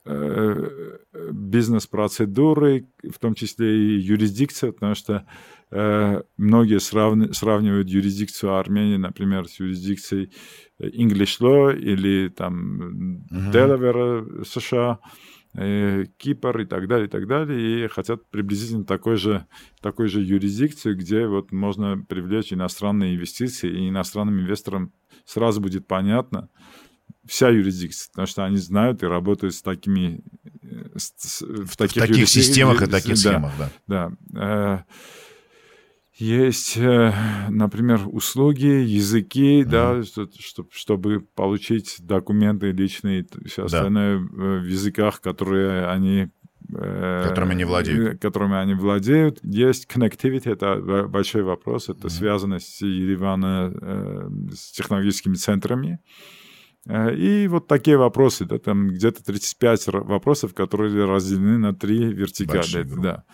бизнес-процедуры, 0.04 2.88
в 3.02 3.18
том 3.18 3.34
числе 3.34 3.76
и 3.76 4.00
юрисдикция, 4.00 4.72
потому 4.72 4.94
что 4.94 5.26
многие 6.38 6.80
сравни, 6.80 7.30
сравнивают 7.32 7.90
юрисдикцию 7.90 8.54
Армении, 8.54 8.96
например, 8.96 9.48
с 9.48 9.61
юрисдикцией 9.61 10.32
English 10.80 11.40
Law 11.40 11.76
или 11.76 12.28
там 12.28 13.26
uh-huh. 13.30 14.46
США. 14.46 14.98
Э, 15.54 16.04
Кипр 16.18 16.61
и 16.61 16.66
так 16.66 16.87
далее, 16.88 17.06
и 17.06 17.11
так 17.11 17.26
далее, 17.26 17.84
и 17.84 17.88
хотят 17.88 18.28
приблизительно 18.28 18.84
такой 18.84 19.16
же, 19.16 19.46
такой 19.80 20.08
же 20.08 20.20
юрисдикцию, 20.20 20.96
где 20.96 21.26
вот 21.26 21.52
можно 21.52 22.04
привлечь 22.06 22.52
иностранные 22.52 23.14
инвестиции, 23.14 23.70
и 23.70 23.88
иностранным 23.88 24.40
инвесторам 24.40 24.92
сразу 25.24 25.61
будет 25.61 25.87
понятно 25.87 26.50
вся 27.29 27.51
юрисдикция, 27.51 28.11
потому 28.11 28.27
что 28.27 28.44
они 28.44 28.57
знают 28.57 29.03
и 29.03 29.07
работают 29.07 29.55
с 29.55 29.62
такими... 29.62 30.21
Э, 30.62 30.97
с, 30.97 31.42
в 31.42 31.77
таких, 31.77 32.03
в 32.03 32.07
таких 32.07 32.29
системах 32.29 32.83
и 32.83 32.87
таких 32.87 33.14
да, 33.14 33.16
схемах, 33.16 33.53
да. 33.59 33.71
Да. 33.87 34.12
Э, 34.35 34.79
есть, 36.14 36.77
э, 36.77 37.12
например, 37.51 38.01
услуги, 38.07 38.66
языки, 38.66 39.61
mm-hmm. 39.61 39.64
да, 39.64 40.03
чтобы, 40.40 40.68
чтобы 40.73 41.21
получить 41.21 41.97
документы 42.01 42.73
личные, 42.73 43.27
все 43.47 43.66
остальное 43.66 44.18
да. 44.18 44.25
В 44.27 44.64
языках, 44.64 45.21
которые 45.21 45.87
они 45.87 46.31
которыми 46.71 47.53
они 47.53 47.64
владеют. 47.64 48.21
Которыми 48.21 48.57
они 48.57 48.75
владеют. 48.75 49.38
Есть 49.42 49.87
connectivity, 49.87 50.53
это 50.53 51.07
большой 51.09 51.42
вопрос, 51.42 51.88
это 51.88 52.09
mm-hmm. 52.09 52.11
связанность 52.11 52.83
Еревана 52.83 53.73
с 54.53 54.73
технологическими 54.73 55.35
центрами. 55.35 55.99
И 56.88 57.46
вот 57.48 57.66
такие 57.66 57.98
вопросы, 57.98 58.46
да, 58.46 58.59
там 58.59 58.88
где-то 58.88 59.22
35 59.22 59.88
вопросов, 59.88 60.55
которые 60.55 61.05
разделены 61.05 61.59
на 61.59 61.74
три 61.74 62.12
вертикали. 62.12 62.83
Да. 62.83 63.24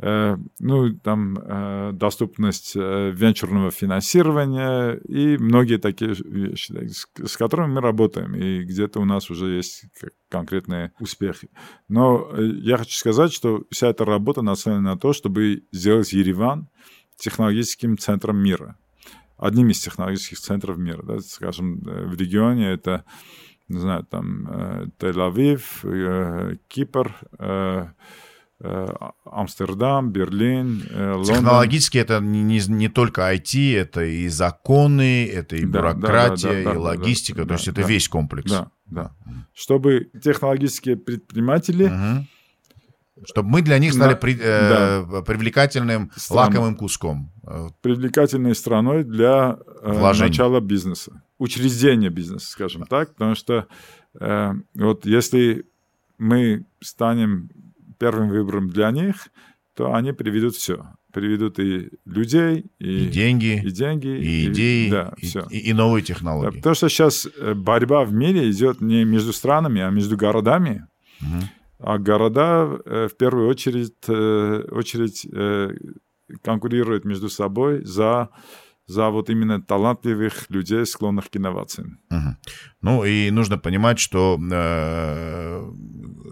Э, 0.00 0.36
ну, 0.58 0.92
там 0.98 1.38
э, 1.38 1.90
доступность 1.92 2.72
э, 2.74 3.12
венчурного 3.14 3.70
финансирования 3.70 4.94
и 4.94 5.36
многие 5.38 5.78
такие 5.78 6.14
вещи, 6.24 6.72
с 7.24 7.36
которыми 7.36 7.74
мы 7.74 7.80
работаем, 7.80 8.34
и 8.34 8.64
где-то 8.64 9.00
у 9.00 9.04
нас 9.04 9.30
уже 9.30 9.56
есть 9.56 9.84
конкретные 10.28 10.92
успехи. 10.98 11.50
Но 11.88 12.34
я 12.36 12.78
хочу 12.78 12.96
сказать, 12.96 13.32
что 13.32 13.64
вся 13.70 13.88
эта 13.88 14.04
работа 14.04 14.42
нацелена 14.42 14.80
на 14.80 14.96
то, 14.98 15.12
чтобы 15.12 15.64
сделать 15.70 16.12
Ереван 16.12 16.68
технологическим 17.16 17.96
центром 17.96 18.38
мира. 18.38 18.76
Одним 19.36 19.70
из 19.70 19.80
технологических 19.80 20.40
центров 20.40 20.78
мира. 20.78 21.02
Да, 21.02 21.20
скажем, 21.20 21.80
в 21.80 22.14
регионе 22.14 22.72
это, 22.72 23.04
не 23.68 23.78
знаю, 23.78 24.04
там 24.04 24.46
Тель-Авив, 24.98 26.58
Кипр, 26.68 27.14
Э, 28.64 28.86
Амстердам, 29.24 30.12
Берлин, 30.12 30.84
э, 30.88 31.14
Лондон. 31.14 31.34
Технологически 31.34 31.98
это 31.98 32.20
не, 32.20 32.44
не, 32.44 32.60
не 32.68 32.88
только 32.88 33.34
IT, 33.34 33.76
это 33.76 34.04
и 34.04 34.28
законы, 34.28 35.26
это 35.26 35.56
и 35.56 35.64
бюрократия, 35.64 36.62
да, 36.62 36.62
да, 36.62 36.64
да, 36.64 36.72
и 36.72 36.76
логистика, 36.76 37.40
да, 37.40 37.48
то 37.48 37.54
есть 37.54 37.66
да, 37.66 37.72
это 37.72 37.80
да, 37.80 37.88
весь 37.88 38.08
комплекс. 38.08 38.48
Да, 38.52 38.70
да. 38.86 39.12
Чтобы 39.52 40.10
технологические 40.22 40.96
предприниматели... 40.96 41.86
Угу. 41.86 42.26
Чтобы 43.24 43.48
мы 43.48 43.62
для 43.62 43.78
них 43.78 43.92
стали 43.92 44.12
на, 44.12 44.16
при, 44.16 44.36
э, 44.40 45.04
да. 45.08 45.22
привлекательным 45.22 46.10
Стран... 46.16 46.48
лакомым 46.48 46.76
куском. 46.76 47.32
Привлекательной 47.80 48.54
страной 48.54 49.04
для 49.04 49.58
э, 49.82 50.14
начала 50.18 50.60
бизнеса. 50.60 51.22
Учреждения 51.38 52.08
бизнеса, 52.08 52.50
скажем 52.50 52.84
так. 52.86 53.14
Потому 53.14 53.34
что 53.34 53.66
э, 54.18 54.52
вот 54.74 55.06
если 55.06 55.66
мы 56.18 56.64
станем 56.80 57.50
первым 57.98 58.28
выбором 58.28 58.68
для 58.68 58.90
них, 58.90 59.28
то 59.74 59.94
они 59.94 60.12
приведут 60.12 60.54
все. 60.54 60.86
Приведут 61.12 61.58
и 61.58 61.90
людей, 62.06 62.66
и, 62.78 63.04
и 63.04 63.08
деньги, 63.08 63.60
и, 63.62 63.70
деньги, 63.70 64.06
и, 64.06 64.46
и 64.46 64.46
идеи, 64.46 64.90
да, 64.90 65.12
и, 65.18 65.26
все. 65.26 65.46
И, 65.50 65.58
и 65.58 65.72
новые 65.72 66.02
технологии. 66.02 66.54
Да, 66.54 66.56
потому 66.56 66.74
что 66.74 66.88
сейчас 66.88 67.26
э, 67.36 67.54
борьба 67.54 68.04
в 68.04 68.12
мире 68.12 68.50
идет 68.50 68.80
не 68.80 69.04
между 69.04 69.32
странами, 69.32 69.82
а 69.82 69.90
между 69.90 70.16
городами. 70.16 70.86
Угу. 71.20 71.42
А 71.82 71.98
города 71.98 72.80
э, 72.84 73.08
в 73.08 73.16
первую 73.16 73.48
очередь, 73.48 73.94
э, 74.08 74.64
очередь 74.70 75.26
конкурируют 76.42 77.04
между 77.04 77.28
собой 77.28 77.84
за 77.84 78.30
за 78.86 79.10
вот 79.10 79.30
именно 79.30 79.62
талантливых 79.62 80.50
людей, 80.50 80.84
склонных 80.84 81.30
к 81.30 81.36
инновациям. 81.36 82.00
Угу. 82.10 82.36
Ну 82.82 83.04
и 83.04 83.30
нужно 83.30 83.56
понимать, 83.56 83.98
что 83.98 84.38
э, 84.38 85.72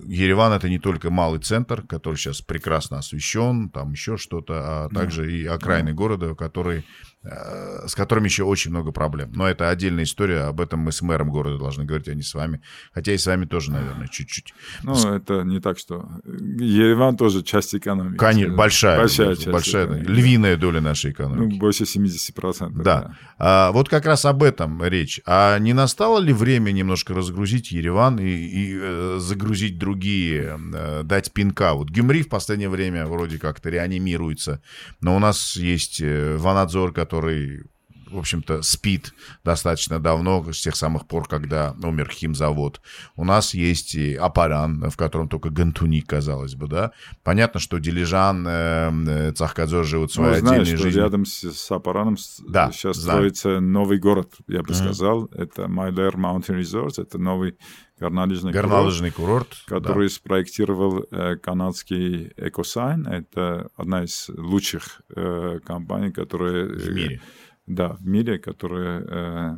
Ереван 0.06 0.52
это 0.52 0.68
не 0.68 0.78
только 0.78 1.10
малый 1.10 1.40
центр, 1.40 1.82
который 1.82 2.16
сейчас 2.16 2.42
прекрасно 2.42 2.98
освещен, 2.98 3.70
там 3.70 3.92
еще 3.92 4.16
что-то, 4.16 4.84
а 4.84 4.88
также 4.88 5.22
да. 5.22 5.30
и 5.30 5.44
окраины 5.46 5.90
да. 5.90 5.96
города, 5.96 6.34
который 6.34 6.78
Э, 6.78 6.84
с 7.22 7.94
которыми 7.94 8.26
еще 8.26 8.44
очень 8.44 8.70
много 8.70 8.92
проблем. 8.92 9.32
Но 9.34 9.46
это 9.46 9.68
отдельная 9.68 10.04
история, 10.04 10.44
об 10.44 10.60
этом 10.60 10.80
мы 10.80 10.90
с 10.90 11.02
мэром 11.02 11.30
города 11.30 11.58
должны 11.58 11.84
говорить, 11.84 12.08
а 12.08 12.14
не 12.14 12.22
с 12.22 12.32
вами. 12.32 12.62
Хотя 12.94 13.12
и 13.12 13.18
с 13.18 13.26
вами 13.26 13.44
тоже, 13.44 13.72
наверное, 13.72 14.08
чуть-чуть. 14.08 14.54
Ну, 14.82 14.94
с... 14.94 15.04
это 15.04 15.42
не 15.42 15.60
так, 15.60 15.78
что... 15.78 16.08
Ереван 16.24 17.18
тоже 17.18 17.42
часть 17.42 17.74
экономики. 17.74 18.16
Конечно, 18.16 18.56
большая. 18.56 18.98
Большая 18.98 19.34
часть. 19.34 19.48
Большая, 19.48 19.84
экономики. 19.84 20.08
львиная 20.08 20.56
доля 20.56 20.80
нашей 20.80 21.10
экономики. 21.10 21.52
Ну, 21.52 21.58
больше 21.58 21.84
70%. 21.84 22.70
Да. 22.76 22.82
да. 22.82 23.16
А, 23.38 23.72
вот 23.72 23.90
как 23.90 24.06
раз 24.06 24.24
об 24.24 24.42
этом 24.42 24.82
речь. 24.82 25.20
А 25.26 25.58
не 25.58 25.74
настало 25.74 26.20
ли 26.20 26.32
время 26.32 26.70
немножко 26.70 27.12
разгрузить 27.12 27.70
Ереван 27.70 28.18
и, 28.18 28.28
и 28.28 28.78
э, 28.80 29.16
загрузить 29.20 29.78
другие, 29.78 30.58
э, 30.72 31.02
дать 31.04 31.32
пинка? 31.32 31.74
Вот 31.74 31.90
Гюмри 31.90 32.22
в 32.22 32.30
последнее 32.30 32.70
время 32.70 33.06
вроде 33.06 33.38
как-то 33.38 33.68
реанимируется, 33.68 34.62
но 35.02 35.16
у 35.16 35.18
нас 35.18 35.56
есть 35.56 36.00
э, 36.00 36.36
Ванадзор, 36.38 36.92
который 36.92 37.09
который 37.10 37.64
в 38.10 38.18
общем-то, 38.18 38.62
спит 38.62 39.14
достаточно 39.44 40.00
давно, 40.00 40.44
с 40.52 40.60
тех 40.60 40.74
самых 40.74 41.06
пор, 41.06 41.28
когда 41.28 41.76
умер 41.80 42.10
химзавод. 42.10 42.80
У 43.14 43.24
нас 43.24 43.54
есть 43.54 43.94
и 43.94 44.16
Апаран, 44.16 44.90
в 44.90 44.96
котором 44.96 45.28
только 45.28 45.50
Гантуник, 45.50 46.08
казалось 46.08 46.56
бы, 46.56 46.66
да. 46.66 46.90
Понятно, 47.22 47.60
что 47.60 47.78
Дилижан, 47.78 48.44
э, 48.48 48.90
э 49.06 49.32
Цахкадзор 49.32 49.84
живут 49.84 50.12
своей 50.12 50.40
ну, 50.40 50.48
знаешь, 50.48 50.62
отдельной 50.62 50.82
жизнью. 50.82 51.04
рядом 51.04 51.24
с, 51.24 51.52
с 51.52 51.70
Апараном 51.70 52.16
да, 52.48 52.72
сейчас 52.72 52.96
знаю. 52.96 53.18
строится 53.18 53.60
новый 53.60 54.00
город, 54.00 54.32
я 54.48 54.64
бы 54.64 54.70
mm-hmm. 54.70 54.74
сказал. 54.74 55.26
Это 55.26 55.68
Майдер 55.68 56.16
Mountain 56.16 56.58
Resort, 56.58 57.00
это 57.00 57.16
новый 57.16 57.58
горнолыжный, 58.00 58.52
горнолыжный 58.52 59.10
курорт, 59.10 59.48
курорт, 59.48 59.64
который 59.66 60.08
да. 60.08 60.14
спроектировал 60.14 61.04
э, 61.10 61.36
канадский 61.36 62.32
Экосайн. 62.36 63.06
Это 63.06 63.70
одна 63.76 64.04
из 64.04 64.28
лучших 64.30 65.02
э, 65.14 65.60
компаний, 65.64 66.10
которая... 66.10 66.64
В 66.66 66.88
мире. 66.90 67.16
Э, 67.16 67.28
да, 67.66 67.96
в 68.00 68.06
мире, 68.06 68.38
которая 68.38 69.04
Э, 69.06 69.56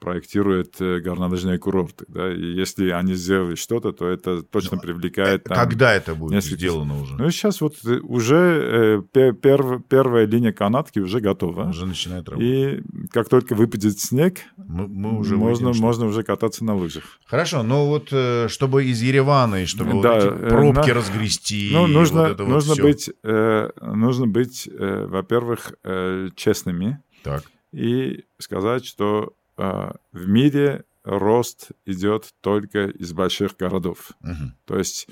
проектирует 0.00 0.80
э, 0.80 1.00
горнолыжные 1.00 1.58
курорты. 1.58 2.04
Да? 2.08 2.32
И 2.32 2.42
если 2.42 2.90
они 2.90 3.14
сделали 3.14 3.54
что-то, 3.54 3.92
то 3.92 4.08
это 4.08 4.42
точно 4.42 4.76
ну, 4.76 4.82
привлекает... 4.82 5.44
Там, 5.44 5.56
Когда 5.56 5.92
это 5.92 6.14
будет 6.14 6.32
несколько... 6.32 6.56
сделано 6.56 7.00
уже? 7.02 7.16
Ну, 7.16 7.30
сейчас 7.30 7.60
вот 7.60 7.76
э, 7.84 7.98
уже 7.98 9.04
перв, 9.12 9.84
первая 9.88 10.26
линия 10.26 10.52
канатки 10.52 11.00
уже 11.00 11.20
готова. 11.20 11.68
Уже 11.68 11.86
начинает 11.86 12.28
работать. 12.28 12.48
И 12.48 12.82
как 13.12 13.28
только 13.28 13.54
выпадет 13.54 14.00
снег, 14.00 14.38
мы, 14.56 14.88
мы 14.88 15.18
уже 15.18 15.36
можно, 15.36 15.68
выйдем, 15.68 15.82
можно 15.82 16.06
уже 16.06 16.22
кататься 16.22 16.64
на 16.64 16.74
лыжах. 16.74 17.04
Хорошо, 17.26 17.62
но 17.62 17.86
вот 17.86 18.12
чтобы 18.50 18.84
из 18.84 19.02
Еревана, 19.02 19.62
и 19.62 19.66
чтобы 19.66 20.02
да, 20.02 20.14
вот 20.14 20.24
эти 20.24 20.48
пробки 20.48 20.88
на... 20.88 20.94
разгрести... 20.94 21.70
Ну, 21.72 21.86
нужно, 21.86 22.28
вот 22.28 22.38
нужно, 22.40 22.74
вот 22.74 22.82
быть, 22.82 23.10
э, 23.22 23.70
нужно 23.80 24.26
быть, 24.26 24.68
э, 24.68 25.06
во-первых, 25.06 25.72
э, 25.84 26.28
честными. 26.36 27.02
Так. 27.22 27.44
И 27.72 28.24
сказать, 28.38 28.84
что 28.84 29.34
в 29.56 30.28
мире 30.28 30.84
рост 31.04 31.72
идет 31.84 32.32
только 32.40 32.86
из 32.86 33.12
больших 33.12 33.56
городов. 33.56 34.12
Угу. 34.22 34.52
То 34.66 34.78
есть, 34.78 35.08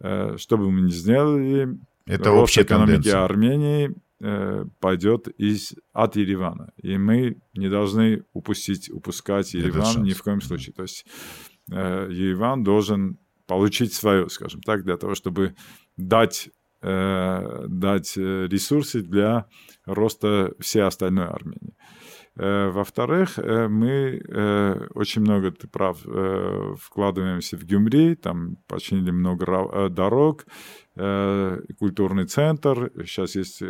э, 0.00 0.36
что 0.36 0.58
бы 0.58 0.70
мы 0.70 0.82
ни 0.82 0.90
сделали, 0.90 1.78
это 2.06 2.30
рост 2.30 2.56
экономики 2.58 2.94
тенденция. 2.94 3.24
Армении 3.24 3.94
э, 4.20 4.64
пойдет 4.80 5.28
из, 5.28 5.74
от 5.92 6.16
Еревана. 6.16 6.72
И 6.76 6.98
мы 6.98 7.40
не 7.54 7.68
должны 7.68 8.24
упустить, 8.32 8.90
упускать 8.90 9.54
Ереван 9.54 10.02
ни 10.02 10.12
в 10.12 10.22
коем 10.22 10.40
случае. 10.40 10.74
То 10.74 10.82
есть 10.82 11.06
э, 11.70 12.08
Ереван 12.10 12.62
должен 12.62 13.18
получить 13.46 13.94
свое, 13.94 14.28
скажем 14.28 14.60
так, 14.60 14.84
для 14.84 14.96
того, 14.96 15.14
чтобы 15.14 15.54
дать, 15.96 16.50
э, 16.82 17.64
дать 17.68 18.16
ресурсы 18.16 19.02
для 19.02 19.46
роста 19.86 20.52
всей 20.58 20.82
остальной 20.82 21.26
Армении. 21.26 21.76
Э, 22.40 22.70
во-вторых, 22.70 23.38
э, 23.38 23.68
мы 23.68 24.22
э, 24.26 24.86
очень 24.94 25.20
много, 25.20 25.50
ты 25.50 25.68
прав, 25.68 25.98
вкладываемся 26.80 27.58
в 27.58 27.64
Гюмри, 27.64 28.14
там 28.14 28.56
починили 28.66 29.10
много 29.10 29.90
дорог, 29.90 30.46
культурный 31.78 32.26
центр, 32.26 32.90
сейчас 33.06 33.36
есть 33.36 33.62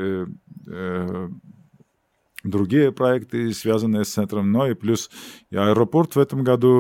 другие 2.45 2.93
проекты, 2.93 3.53
связанные 3.53 4.05
с 4.05 4.13
центром, 4.13 4.51
но 4.51 4.69
и 4.69 4.75
плюс 4.75 5.11
и 5.51 5.57
аэропорт 5.57 6.17
в 6.17 6.19
этом 6.19 6.43
году 6.43 6.71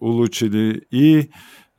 улучшили, 0.00 0.86
и 0.90 1.30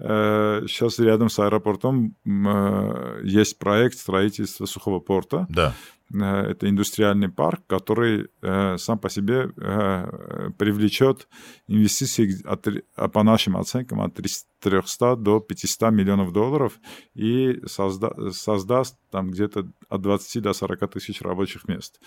сейчас 0.02 1.00
рядом 1.00 1.30
с 1.30 1.38
аэропортом 1.40 2.16
э, 2.26 3.22
есть 3.24 3.60
проект 3.60 3.98
строительства 3.98 4.66
сухого 4.66 5.00
порта. 5.00 5.46
Да. 5.50 5.74
Э, 6.14 6.52
это 6.52 6.70
индустриальный 6.70 7.30
парк, 7.30 7.62
который 7.68 8.28
э, 8.42 8.78
сам 8.78 9.00
по 9.00 9.10
себе 9.10 9.52
э, 9.56 10.50
привлечет 10.58 11.28
инвестиции 11.68 12.44
от, 12.46 12.68
по 13.12 13.24
нашим 13.24 13.58
оценкам 13.58 14.02
от 14.02 14.16
300 14.60 15.16
до 15.16 15.40
500 15.40 15.92
миллионов 15.92 16.32
долларов 16.32 16.80
и 17.14 17.62
созда, 17.66 18.14
создаст 18.32 18.98
там 19.10 19.32
где-то 19.32 19.68
от 19.90 20.02
20 20.02 20.42
до 20.42 20.54
40 20.54 20.92
тысяч 20.92 21.22
рабочих 21.22 21.68
мест. 21.68 22.00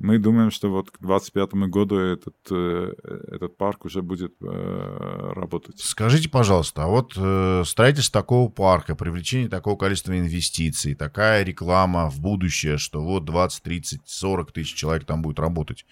Мы 0.00 0.18
думаем, 0.18 0.50
что 0.50 0.70
вот 0.70 0.90
к 0.90 0.98
2025 1.00 1.54
году 1.70 1.96
этот, 1.96 2.34
э, 2.50 2.92
этот 3.32 3.56
парк 3.56 3.84
уже 3.84 4.02
будет 4.02 4.34
э, 4.42 5.32
работать. 5.34 5.78
Скажите, 5.78 6.28
пожалуйста, 6.28 6.84
а 6.84 6.86
вот 6.88 7.14
э, 7.16 7.62
строительство 7.64 8.20
такого 8.20 8.50
парка, 8.50 8.96
привлечение 8.96 9.48
такого 9.48 9.76
количества 9.76 10.18
инвестиций, 10.18 10.94
такая 10.94 11.44
реклама 11.44 12.10
в 12.10 12.20
будущее, 12.20 12.76
что 12.76 13.02
вот 13.02 13.24
20, 13.24 13.62
30, 13.62 14.00
40 14.04 14.52
тысяч 14.52 14.74
человек 14.74 15.04
там 15.04 15.22
будет 15.22 15.38
работать, 15.38 15.86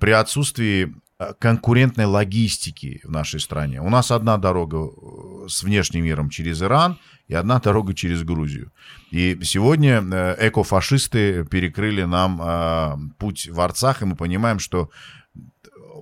при 0.00 0.10
отсутствии 0.10 0.94
конкурентной 1.38 2.04
логистики 2.04 3.00
в 3.04 3.10
нашей 3.10 3.40
стране. 3.40 3.80
У 3.80 3.88
нас 3.88 4.10
одна 4.10 4.36
дорога 4.36 4.76
э, 4.76 5.48
с 5.48 5.62
внешним 5.62 6.04
миром 6.04 6.28
через 6.28 6.62
Иран 6.62 6.98
и 7.26 7.34
одна 7.34 7.58
дорога 7.58 7.94
через 7.94 8.22
Грузию. 8.22 8.72
И 9.10 9.38
сегодня 9.42 10.02
э, 10.02 10.48
экофашисты 10.48 11.44
перекрыли 11.44 12.02
нам 12.02 13.14
путь 13.18 13.48
в 13.48 13.60
Арцах, 13.60 14.02
и 14.02 14.04
мы 14.04 14.16
понимаем, 14.16 14.58
что 14.58 14.90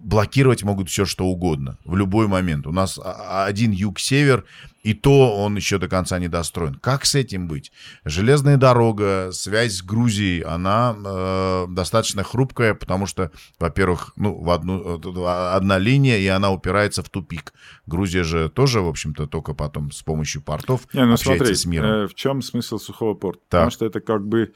блокировать 0.01 0.63
могут 0.63 0.89
все 0.89 1.05
что 1.05 1.27
угодно 1.27 1.79
в 1.85 1.97
любой 1.97 2.29
момент. 2.29 2.67
У 2.67 2.73
нас 2.73 2.99
один 3.03 3.71
юг-север, 3.71 4.45
и 4.85 4.93
то 4.93 5.35
он 5.37 5.57
еще 5.57 5.79
до 5.79 5.89
конца 5.89 6.19
не 6.19 6.29
достроен. 6.29 6.75
Как 6.75 7.07
с 7.07 7.15
этим 7.15 7.49
быть? 7.49 7.73
Железная 8.05 8.59
дорога, 8.59 9.31
связь 9.33 9.79
с 9.79 9.83
Грузией, 9.83 10.43
она 10.43 10.95
э, 10.95 11.67
достаточно 11.71 12.23
хрупкая, 12.23 12.75
потому 12.75 13.07
что, 13.07 13.33
во-первых, 13.59 14.13
ну, 14.17 14.35
в 14.35 14.51
одну, 14.51 15.01
одна 15.27 15.79
линия, 15.79 16.19
и 16.19 16.27
она 16.27 16.51
упирается 16.51 17.03
в 17.03 17.09
тупик. 17.09 17.55
Грузия 17.87 18.25
же 18.25 18.51
тоже, 18.51 18.83
в 18.83 18.89
общем-то, 18.89 19.27
только 19.27 19.55
потом 19.55 19.91
с 19.91 20.03
помощью 20.03 20.43
портов 20.43 20.83
не, 20.93 21.05
ну, 21.05 21.15
общается 21.15 21.45
смотри, 21.45 21.55
с 21.55 21.65
миром. 21.65 21.91
Э, 21.91 22.07
в 22.07 22.15
чем 22.15 22.43
смысл 22.43 22.79
сухого 22.79 23.15
порта? 23.15 23.41
Так. 23.49 23.61
Потому 23.61 23.71
что 23.71 23.87
это 23.87 24.01
как 24.01 24.27
бы 24.27 24.53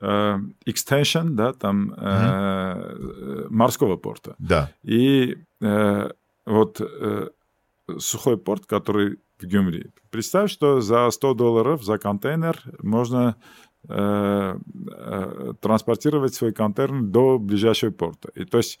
extension, 0.00 1.30
да, 1.30 1.52
там 1.52 1.92
mm-hmm. 1.92 3.46
морского 3.50 3.96
порта. 3.96 4.34
Да. 4.38 4.72
И 4.82 5.36
э, 5.60 6.10
вот 6.46 6.80
сухой 7.98 8.38
порт, 8.38 8.66
который 8.66 9.18
в 9.42 9.46
Гюмри. 9.46 9.90
Представь, 10.10 10.50
что 10.50 10.80
за 10.80 11.10
100 11.10 11.34
долларов 11.34 11.82
за 11.82 11.98
контейнер 11.98 12.62
можно 12.82 13.36
э, 13.88 14.56
э, 14.92 15.52
транспортировать 15.60 16.34
свой 16.34 16.52
контейнер 16.52 17.02
до 17.02 17.38
ближайшего 17.38 17.90
порта. 17.90 18.30
И 18.34 18.44
то 18.44 18.58
есть 18.58 18.80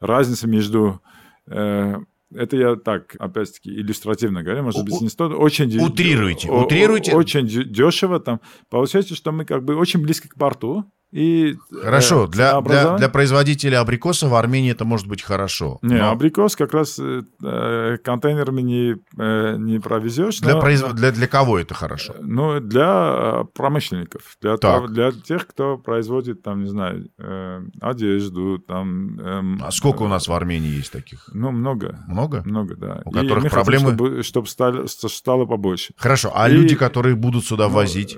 разница 0.00 0.48
между 0.48 1.00
э, 1.46 1.96
это 2.34 2.56
я 2.56 2.76
так, 2.76 3.16
опять-таки, 3.18 3.70
иллюстративно 3.70 4.42
говорю, 4.42 4.62
может 4.62 4.84
быть, 4.84 5.00
не 5.00 5.08
стоит. 5.08 5.32
Очень 5.32 5.76
утрируйте, 5.78 6.50
утрируйте. 6.50 7.14
Очень 7.14 7.46
дешево 7.46 8.20
там. 8.20 8.40
Получается, 8.68 9.14
что 9.14 9.32
мы 9.32 9.44
как 9.44 9.64
бы 9.64 9.76
очень 9.76 10.02
близко 10.02 10.28
к 10.28 10.34
порту, 10.34 10.84
и, 11.10 11.56
хорошо, 11.82 12.24
э, 12.24 12.28
для, 12.28 12.60
для, 12.60 12.96
для 12.98 13.08
производителя 13.08 13.80
абрикоса 13.80 14.28
в 14.28 14.34
Армении 14.34 14.72
это 14.72 14.84
может 14.84 15.06
быть 15.06 15.22
хорошо. 15.22 15.78
Не, 15.80 15.96
но... 15.96 16.10
абрикос 16.10 16.54
как 16.54 16.74
раз 16.74 16.98
э, 16.98 17.22
э 17.42 17.96
контейнерами 18.04 18.60
не, 18.60 18.96
э, 19.16 19.56
не 19.56 19.78
провезешь. 19.78 20.40
Для, 20.40 20.54
но, 20.54 20.60
произ... 20.60 20.82
для, 20.82 21.10
для 21.10 21.26
кого 21.26 21.58
это 21.58 21.72
хорошо? 21.72 22.12
Э, 22.12 22.20
ну, 22.20 22.60
для 22.60 23.44
промышленников, 23.54 24.36
для, 24.42 24.58
так. 24.58 24.92
для 24.92 25.12
тех, 25.12 25.46
кто 25.46 25.78
производит, 25.78 26.42
там, 26.42 26.62
не 26.64 26.68
знаю, 26.68 27.08
э, 27.18 27.62
одежду. 27.80 28.58
Там, 28.58 29.18
э, 29.18 29.62
а 29.62 29.70
сколько 29.70 30.02
у 30.02 30.08
нас 30.08 30.28
в 30.28 30.32
Армении 30.34 30.76
есть 30.76 30.92
таких? 30.92 31.30
Ну, 31.32 31.52
много. 31.52 32.04
Много? 32.06 32.42
Много, 32.44 32.76
да. 32.76 33.00
У 33.06 33.10
которых 33.10 33.46
И 33.46 33.48
проблемы... 33.48 33.92
Хотим, 33.92 33.96
чтобы, 33.96 34.22
чтобы 34.22 34.46
стало, 34.46 34.86
стало 34.86 35.46
побольше. 35.46 35.94
Хорошо, 35.96 36.32
а 36.34 36.50
И, 36.50 36.52
люди, 36.52 36.74
которые 36.74 37.14
будут 37.14 37.46
сюда 37.46 37.68
ну, 37.68 37.74
возить? 37.74 38.14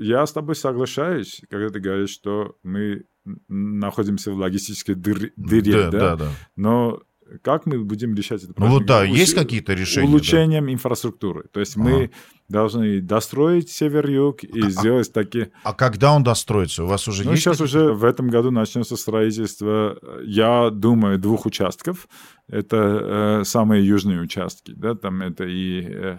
Я 0.00 0.26
с 0.26 0.32
тобой 0.32 0.56
соглашаюсь, 0.56 1.40
когда 1.48 1.68
ты 1.68 1.78
говоришь, 1.78 2.15
что 2.16 2.56
мы 2.62 3.04
находимся 3.48 4.32
в 4.32 4.36
логистической 4.36 4.94
дыр, 4.94 5.32
дыре, 5.36 5.72
да, 5.72 5.90
да? 5.90 5.98
да, 5.98 6.16
да. 6.16 6.30
Но 6.56 7.02
как 7.42 7.66
мы 7.66 7.82
будем 7.82 8.14
решать 8.14 8.44
это? 8.44 8.52
Ну 8.56 8.68
вот 8.68 8.86
да, 8.86 9.02
Уч... 9.02 9.10
есть 9.10 9.34
какие-то 9.34 9.74
решения? 9.74 10.08
Улучшением 10.08 10.66
да? 10.66 10.72
инфраструктуры. 10.72 11.44
То 11.52 11.60
есть 11.60 11.76
ага. 11.76 11.84
мы 11.84 12.10
должны 12.48 13.00
достроить 13.00 13.70
север-юг 13.70 14.44
и 14.44 14.62
а, 14.62 14.70
сделать 14.70 15.12
такие... 15.12 15.50
А 15.64 15.74
когда 15.74 16.12
он 16.14 16.22
достроится? 16.22 16.84
У 16.84 16.86
вас 16.86 17.08
уже 17.08 17.24
ну, 17.24 17.32
есть? 17.32 17.42
сейчас 17.42 17.60
уже 17.60 17.92
в 17.92 18.04
этом 18.04 18.28
году 18.28 18.50
начнется 18.50 18.96
строительство, 18.96 19.98
я 20.22 20.70
думаю, 20.70 21.18
двух 21.18 21.46
участков. 21.46 22.08
Это 22.48 23.40
э, 23.40 23.44
самые 23.44 23.84
южные 23.84 24.20
участки, 24.20 24.72
да, 24.76 24.94
там 24.94 25.22
это 25.22 25.44
и, 25.44 25.84
э, 25.84 26.18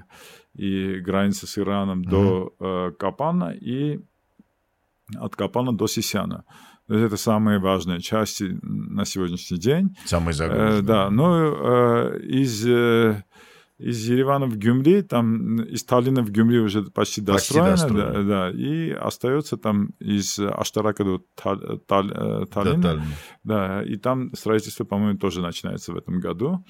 и 0.56 1.00
граница 1.00 1.48
с 1.48 1.58
Ираном 1.58 2.02
угу. 2.02 2.10
до 2.10 2.56
э, 2.60 2.92
Капана 3.00 3.52
и 3.52 4.02
от 5.16 5.36
Капана 5.36 5.72
до 5.72 5.88
Сисяна. 5.88 6.44
Это 6.90 7.18
самые 7.18 7.60
важные 7.60 8.00
части 8.00 8.58
на 8.62 9.06
сегодняшний 9.06 9.58
день. 9.58 9.96
Самые 10.06 10.34
загруженные. 10.34 10.80
Э, 10.80 10.82
да, 10.82 11.10
ну, 11.10 11.26
э, 11.34 12.20
из, 12.22 12.66
э, 12.66 13.24
из 13.78 14.10
Еревана 14.10 14.46
в 14.48 14.58
Гюмри, 14.58 15.02
там, 15.02 15.62
из 15.62 15.84
Таллина 15.84 16.22
в 16.22 16.32
Гюмри 16.32 16.60
уже 16.60 16.84
почти, 16.84 17.22
почти 17.22 17.22
достроено, 17.22 17.72
достроено. 17.72 18.24
Да, 18.24 18.24
да, 18.24 18.52
и 18.52 18.92
остается 18.92 19.58
там 19.58 19.90
из 20.00 20.40
Аштарака 20.40 21.04
до 21.04 21.22
Таль, 21.36 21.80
Таль, 21.88 22.12
э, 22.12 22.46
Таллина. 22.46 22.82
Да, 22.82 23.04
да, 23.44 23.84
и 23.84 23.98
там 23.98 24.34
строительство, 24.34 24.86
по-моему, 24.86 25.20
тоже 25.20 25.42
начинается 25.42 25.92
в 25.92 25.98
этом 25.98 26.20
году. 26.22 26.64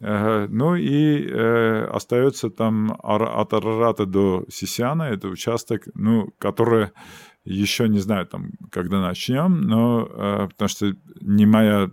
Э, 0.00 0.46
ну 0.48 0.76
и 0.76 1.26
э, 1.28 1.84
остается 1.92 2.50
там 2.50 2.98
от 3.02 3.52
Арарата 3.52 4.06
до 4.06 4.44
Сисяна, 4.48 5.02
это 5.02 5.28
участок, 5.28 5.82
ну, 5.94 6.32
который 6.38 6.90
еще 7.54 7.88
не 7.88 7.98
знаю, 7.98 8.26
там, 8.26 8.50
когда 8.70 9.00
начнем, 9.00 9.60
но 9.60 10.08
э, 10.10 10.48
потому 10.48 10.68
что 10.68 10.94
не 11.20 11.46
моя 11.46 11.90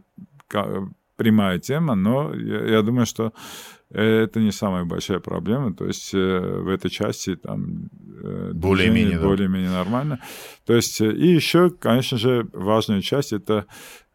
прямая 1.15 1.59
тема, 1.59 1.95
но 1.95 2.33
я, 2.35 2.65
я 2.65 2.81
думаю, 2.81 3.05
что 3.05 3.31
это 3.89 4.39
не 4.39 4.51
самая 4.51 4.83
большая 4.85 5.19
проблема. 5.19 5.73
То 5.73 5.85
есть 5.85 6.13
э, 6.13 6.39
в 6.63 6.67
этой 6.67 6.89
части 6.89 7.35
там 7.35 7.89
э, 8.23 8.51
более-менее 8.53 9.19
более-менее 9.19 9.69
нормально. 9.69 10.19
То 10.65 10.73
есть 10.75 11.01
э, 11.01 11.11
и 11.11 11.27
еще, 11.27 11.69
конечно 11.69 12.17
же, 12.17 12.47
важная 12.53 13.01
часть 13.01 13.33
это 13.33 13.65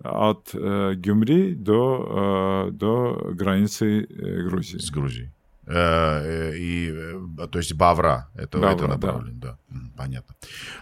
от 0.02 0.50
э, 0.54 0.94
Гюмри 0.96 1.54
до 1.54 2.66
э, 2.68 2.72
до 2.72 3.30
границы 3.32 4.06
э, 4.08 4.42
Грузии. 4.42 4.78
С 4.78 4.90
Грузией. 4.90 5.30
Э, 5.66 6.56
и, 6.56 6.90
э, 6.90 7.46
то 7.50 7.58
есть 7.58 7.74
Бавра, 7.74 8.28
это, 8.34 8.58
Бавра, 8.58 8.74
это 8.74 8.86
направление, 8.88 9.40
да. 9.40 9.58
да. 9.68 9.80
Понятно. 9.96 10.34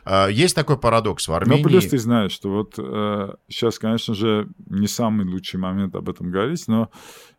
А, 0.04 0.28
есть 0.28 0.54
такой 0.54 0.78
парадокс 0.78 1.28
в 1.28 1.32
Армении. 1.32 1.62
Ну, 1.62 1.68
плюс 1.68 1.86
ты 1.86 1.98
знаешь, 1.98 2.32
что 2.32 2.50
вот 2.50 2.74
э, 2.78 3.34
сейчас, 3.48 3.78
конечно 3.78 4.14
же, 4.14 4.48
не 4.66 4.86
самый 4.86 5.26
лучший 5.26 5.58
момент 5.58 5.94
об 5.94 6.08
этом 6.08 6.30
говорить, 6.30 6.66
но 6.68 6.90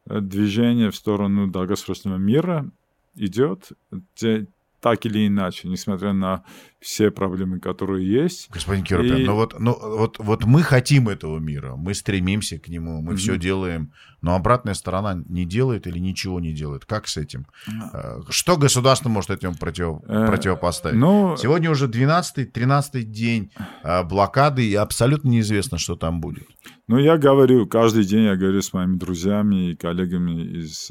движение 0.06 0.92
в 0.92 0.96
сторону 0.96 1.48
долгосрочного 1.48 2.18
мира 2.18 2.70
идет. 3.16 3.72
Те, 4.16 4.48
так 4.82 5.06
или 5.06 5.28
иначе, 5.28 5.68
несмотря 5.68 6.14
на 6.14 6.44
все 6.80 7.12
проблемы, 7.12 7.60
которые 7.60 8.10
есть. 8.10 8.50
Господин 8.52 8.84
Киропян, 8.84 9.18
и... 9.18 9.26
ну 9.26 9.36
вот, 9.36 9.60
ну 9.60 9.78
вот, 9.80 10.18
вот 10.20 10.46
мы 10.46 10.64
хотим 10.64 11.10
этого 11.10 11.38
мира, 11.40 11.76
мы 11.76 11.94
стремимся 11.94 12.58
к 12.58 12.70
нему, 12.70 13.02
мы 13.02 13.14
mm-hmm. 13.14 13.18
все 13.18 13.38
делаем, 13.38 13.92
но 14.22 14.36
обратная 14.36 14.74
сторона 14.74 15.22
не 15.28 15.46
делает 15.46 15.88
или 15.88 16.00
ничего 16.00 16.40
не 16.40 16.54
делает. 16.54 16.86
Как 16.86 17.08
с 17.08 17.18
этим? 17.18 17.48
Mm-hmm. 17.68 18.26
Что 18.30 18.56
государство 18.56 19.10
может 19.10 19.30
этому 19.30 19.56
против, 19.56 20.02
э, 20.08 20.28
противопоставить? 20.28 20.98
Ну... 20.98 21.36
Сегодня 21.38 21.70
уже 21.70 21.88
12-13 21.88 23.02
день 23.04 23.52
э, 23.84 24.04
блокады, 24.04 24.66
и 24.66 24.76
абсолютно 24.76 25.30
неизвестно, 25.30 25.78
что 25.78 25.96
там 25.96 26.22
будет. 26.22 26.48
Ну, 26.88 26.98
я 26.98 27.18
говорю, 27.18 27.68
каждый 27.68 28.06
день 28.06 28.24
я 28.24 28.36
говорю 28.36 28.62
с 28.62 28.72
моими 28.72 28.96
друзьями 28.96 29.72
и 29.72 29.76
коллегами 29.76 30.42
из 30.42 30.90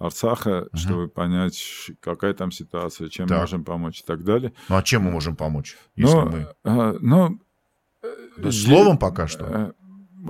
Арцаха, 0.00 0.62
угу. 0.62 0.76
чтобы 0.76 1.08
понять, 1.08 1.62
какая 2.00 2.32
там 2.32 2.50
ситуация, 2.50 3.08
чем 3.10 3.28
так. 3.28 3.38
можем 3.38 3.64
помочь 3.64 4.00
и 4.00 4.02
так 4.02 4.24
далее. 4.24 4.52
Ну 4.68 4.76
а 4.76 4.82
чем 4.82 5.02
мы 5.02 5.10
можем 5.10 5.36
помочь, 5.36 5.76
если 5.94 6.14
но, 6.14 6.26
мы... 6.26 6.48
А, 6.64 6.96
ну, 7.00 7.38
да, 8.38 8.50
словом 8.50 8.96
пока 8.96 9.28
что? 9.28 9.44
Э, 9.44 9.72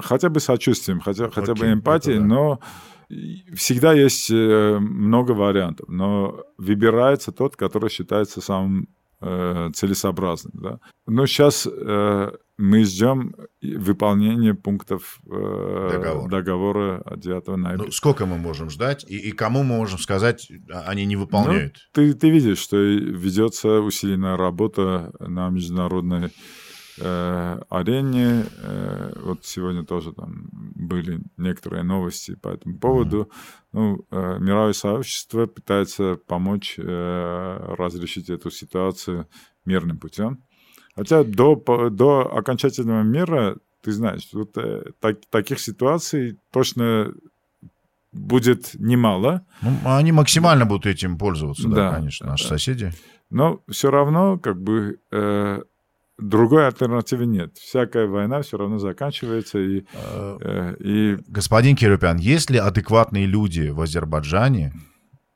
хотя 0.02 0.28
бы 0.28 0.40
сочувствием, 0.40 1.00
хотя, 1.00 1.30
хотя 1.30 1.54
бы 1.54 1.72
эмпатией, 1.72 2.18
да. 2.18 2.24
но 2.24 2.60
всегда 3.54 3.92
есть 3.92 4.28
э, 4.30 4.78
много 4.80 5.32
вариантов, 5.32 5.88
но 5.88 6.42
выбирается 6.58 7.30
тот, 7.30 7.54
который 7.54 7.90
считается 7.90 8.40
самым 8.40 8.88
э, 9.20 9.70
целесообразным. 9.72 10.52
Да? 10.54 10.80
Но 11.06 11.26
сейчас 11.26 11.66
э, 11.70 12.32
мы 12.60 12.84
ждем 12.84 13.34
выполнения 13.62 14.54
пунктов 14.54 15.20
э, 15.26 15.88
Договор. 15.92 16.30
договора 16.30 17.02
от 17.04 17.20
9 17.20 17.46
ноября. 17.56 17.86
Ну, 17.86 17.90
сколько 17.90 18.26
мы 18.26 18.36
можем 18.36 18.70
ждать 18.70 19.04
и, 19.08 19.16
и 19.16 19.32
кому 19.32 19.62
мы 19.62 19.76
можем 19.76 19.98
сказать, 19.98 20.50
а, 20.70 20.82
они 20.86 21.06
не 21.06 21.16
выполняют? 21.16 21.76
Ну, 21.96 22.02
ты, 22.02 22.14
ты 22.14 22.30
видишь, 22.30 22.58
что 22.58 22.76
ведется 22.76 23.80
усиленная 23.80 24.36
работа 24.36 25.12
на 25.20 25.48
международной 25.48 26.30
э, 27.00 27.60
арене. 27.70 28.44
Э, 28.58 29.12
вот 29.16 29.44
сегодня 29.44 29.84
тоже 29.84 30.12
там 30.12 30.48
были 30.52 31.20
некоторые 31.38 31.82
новости 31.82 32.34
по 32.34 32.48
этому 32.48 32.78
поводу. 32.78 33.22
Mm-hmm. 33.22 33.68
Ну, 33.72 34.06
э, 34.10 34.38
мировое 34.38 34.74
сообщество 34.74 35.46
пытается 35.46 36.16
помочь 36.26 36.74
э, 36.78 37.74
разрешить 37.78 38.28
эту 38.28 38.50
ситуацию 38.50 39.28
мирным 39.64 39.98
путем. 39.98 40.44
Хотя 41.00 41.24
до, 41.24 41.56
до 41.88 42.30
окончательного 42.36 43.02
мира, 43.02 43.56
ты 43.82 43.90
знаешь, 43.92 44.28
вот, 44.34 44.58
э, 44.58 44.82
так, 45.00 45.16
таких 45.30 45.58
ситуаций 45.58 46.36
точно 46.52 47.14
будет 48.12 48.74
немало. 48.74 49.46
Ну, 49.62 49.70
они 49.84 50.12
максимально 50.12 50.66
будут 50.66 50.84
этим 50.84 51.16
пользоваться, 51.16 51.66
да, 51.68 51.74
да 51.74 51.96
конечно, 51.96 52.26
наши 52.26 52.46
соседи. 52.46 52.92
Но 53.30 53.62
все 53.70 53.90
равно, 53.90 54.38
как 54.38 54.60
бы, 54.60 54.98
э, 55.10 55.62
другой 56.18 56.66
альтернативы 56.66 57.24
нет. 57.24 57.56
Всякая 57.56 58.06
война 58.06 58.42
все 58.42 58.58
равно 58.58 58.78
заканчивается. 58.78 59.58
И, 59.58 59.86
э, 59.94 60.38
э, 60.42 60.76
и... 60.80 61.16
Господин 61.28 61.76
Кирюпян, 61.76 62.18
есть 62.18 62.50
ли 62.50 62.58
адекватные 62.58 63.24
люди 63.24 63.70
в 63.70 63.80
Азербайджане, 63.80 64.74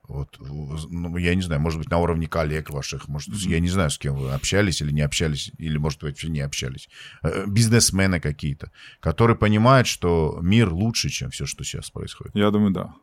вот, 0.06 0.36
ну, 0.38 1.16
я 1.16 1.34
не 1.34 1.42
знаю, 1.42 1.60
может 1.60 1.78
быть, 1.78 1.90
на 1.90 1.98
уровне 1.98 2.26
коллег 2.26 2.70
ваших, 2.70 3.08
может, 3.08 3.30
mm-hmm. 3.30 3.48
я 3.48 3.60
не 3.60 3.68
знаю, 3.68 3.90
с 3.90 3.98
кем 3.98 4.16
вы 4.16 4.32
общались 4.32 4.82
или 4.82 4.92
не 4.92 5.00
общались, 5.00 5.50
или, 5.56 5.78
может, 5.78 6.02
вообще 6.02 6.28
не 6.28 6.40
общались. 6.40 6.88
Э, 7.22 7.44
бизнесмены 7.46 8.20
какие-то, 8.20 8.70
которые 9.00 9.36
понимают, 9.36 9.86
что 9.86 10.38
мир 10.42 10.72
лучше, 10.72 11.08
чем 11.08 11.30
все, 11.30 11.46
что 11.46 11.64
сейчас 11.64 11.90
происходит. 11.90 12.34
Я 12.34 12.50
думаю, 12.50 12.72
да. 12.72 12.94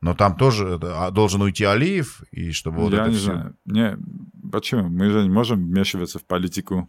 Но 0.00 0.14
там 0.14 0.36
тоже 0.36 0.78
а, 0.80 1.10
должен 1.10 1.42
уйти 1.42 1.64
Алиев, 1.64 2.22
и 2.30 2.52
чтобы 2.52 2.78
вот 2.78 2.92
Я 2.92 3.00
это 3.00 3.10
не 3.10 3.16
все... 3.16 3.24
знаю. 3.24 3.56
Не, 3.64 3.98
почему? 4.50 4.88
Мы 4.88 5.10
же 5.10 5.22
не 5.24 5.30
можем 5.30 5.66
вмешиваться 5.66 6.20
в 6.20 6.24
политику 6.24 6.88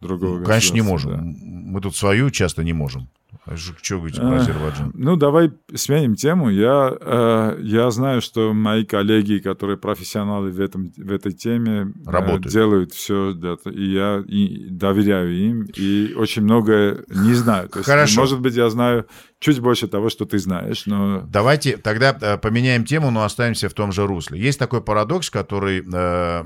другого 0.00 0.38
ну, 0.38 0.44
Конечно, 0.44 0.74
не 0.74 0.82
можем. 0.82 1.10
Да. 1.10 1.20
Мы 1.22 1.80
тут 1.80 1.96
свою 1.96 2.30
часто 2.30 2.62
не 2.62 2.72
можем. 2.72 3.10
Что 3.54 3.98
говорите 3.98 4.22
про 4.22 4.36
Азербайджан? 4.36 4.90
Ну, 4.94 5.16
давай 5.16 5.52
сменим 5.74 6.14
тему. 6.14 6.48
Я, 6.48 6.96
э, 6.98 7.58
я 7.60 7.90
знаю, 7.90 8.22
что 8.22 8.54
мои 8.54 8.84
коллеги, 8.86 9.38
которые 9.38 9.76
профессионалы 9.76 10.50
в, 10.50 10.58
этом, 10.58 10.90
в 10.96 11.12
этой 11.12 11.32
теме, 11.32 11.92
э, 12.06 12.10
Работают. 12.10 12.52
делают 12.52 12.94
все 12.94 13.32
этого. 13.32 13.70
И 13.70 13.84
я 13.84 14.22
и 14.26 14.68
доверяю 14.70 15.36
им, 15.36 15.66
и 15.76 16.14
очень 16.16 16.42
многое 16.42 17.04
не 17.08 17.34
знаю. 17.34 17.68
То 17.68 17.80
есть, 17.80 17.88
Хорошо. 17.88 18.20
Может 18.20 18.40
быть, 18.40 18.54
я 18.54 18.70
знаю 18.70 19.06
чуть 19.40 19.60
больше 19.60 19.88
того, 19.88 20.08
что 20.08 20.24
ты 20.24 20.38
знаешь, 20.38 20.86
но... 20.86 21.20
Давайте 21.28 21.76
тогда 21.76 22.16
э, 22.18 22.38
поменяем 22.38 22.86
тему, 22.86 23.10
но 23.10 23.24
останемся 23.24 23.68
в 23.68 23.74
том 23.74 23.92
же 23.92 24.06
русле. 24.06 24.40
Есть 24.40 24.58
такой 24.58 24.80
парадокс, 24.80 25.28
который 25.28 25.84
э, 25.84 26.42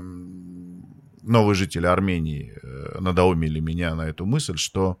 новые 1.23 1.55
жители 1.55 1.85
Армении 1.85 2.53
надоумили 2.99 3.61
меня 3.61 3.95
на 3.95 4.09
эту 4.09 4.25
мысль, 4.25 4.57
что 4.57 4.99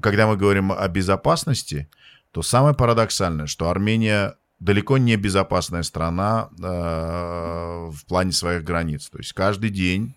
когда 0.00 0.26
мы 0.26 0.36
говорим 0.36 0.72
о 0.72 0.88
безопасности, 0.88 1.88
то 2.30 2.42
самое 2.42 2.74
парадоксальное, 2.74 3.46
что 3.46 3.70
Армения 3.70 4.36
далеко 4.58 4.98
не 4.98 5.16
безопасная 5.16 5.82
страна 5.82 6.50
э, 6.58 7.90
в 7.90 8.06
плане 8.06 8.32
своих 8.32 8.64
границ. 8.64 9.08
То 9.08 9.18
есть 9.18 9.32
каждый 9.32 9.70
день 9.70 10.14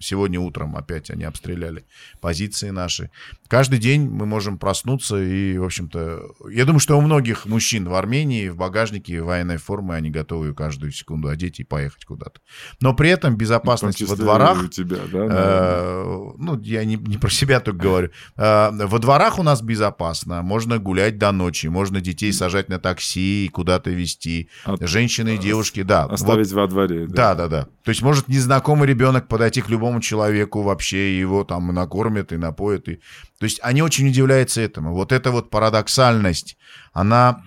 Сегодня 0.00 0.40
утром 0.40 0.76
опять 0.76 1.10
они 1.10 1.24
обстреляли 1.24 1.84
позиции 2.20 2.70
наши. 2.70 3.10
Каждый 3.48 3.78
день 3.78 4.08
мы 4.08 4.24
можем 4.24 4.56
проснуться 4.56 5.22
и, 5.22 5.58
в 5.58 5.64
общем-то, 5.64 6.22
я 6.50 6.64
думаю, 6.64 6.80
что 6.80 6.96
у 6.96 7.02
многих 7.02 7.44
мужчин 7.44 7.86
в 7.86 7.94
Армении 7.94 8.48
в 8.48 8.56
багажнике 8.56 9.20
военной 9.20 9.58
формы 9.58 9.94
они 9.94 10.10
готовы 10.10 10.54
каждую 10.54 10.92
секунду 10.92 11.28
одеть 11.28 11.60
и 11.60 11.64
поехать 11.64 12.06
куда-то. 12.06 12.40
Но 12.80 12.94
при 12.94 13.10
этом 13.10 13.36
безопасность 13.36 14.00
во 14.02 14.16
дворах... 14.16 14.62
У 14.62 14.68
тебя, 14.68 14.98
да, 15.12 15.26
э, 15.30 16.04
ну, 16.38 16.58
я 16.62 16.84
не, 16.84 16.96
не 16.96 17.18
про 17.18 17.28
себя 17.28 17.60
только 17.60 17.78
говорю. 17.78 18.10
Э, 18.36 18.70
во 18.72 18.98
дворах 18.98 19.38
у 19.38 19.42
нас 19.42 19.60
безопасно. 19.60 20.42
Можно 20.42 20.78
гулять 20.78 21.18
до 21.18 21.32
ночи, 21.32 21.66
можно 21.66 22.00
детей 22.00 22.32
сажать 22.32 22.68
на 22.68 22.78
такси 22.78 23.46
и 23.46 23.48
куда-то 23.48 23.90
везти. 23.90 24.48
От, 24.64 24.80
Женщины 24.88 25.34
и 25.34 25.38
девушки, 25.38 25.82
да. 25.82 26.04
Оставить 26.04 26.52
вот, 26.52 26.60
во 26.60 26.66
дворе. 26.68 27.06
Да, 27.06 27.34
да, 27.34 27.48
да. 27.48 27.68
То 27.84 27.90
есть 27.90 28.02
может 28.02 28.28
незнакомый 28.28 28.88
ребенок 28.88 29.26
подойти 29.26 29.60
к 29.60 29.68
любому 29.68 29.89
другому 29.90 30.00
человеку 30.00 30.62
вообще 30.62 31.18
его 31.18 31.44
там 31.44 31.74
накормят 31.74 32.32
и 32.32 32.36
напоят. 32.36 32.88
И... 32.88 32.96
То 33.38 33.44
есть 33.44 33.60
они 33.62 33.82
очень 33.82 34.08
удивляются 34.08 34.60
этому. 34.60 34.94
Вот 34.94 35.12
эта 35.12 35.30
вот 35.30 35.50
парадоксальность, 35.50 36.56
она... 36.92 37.42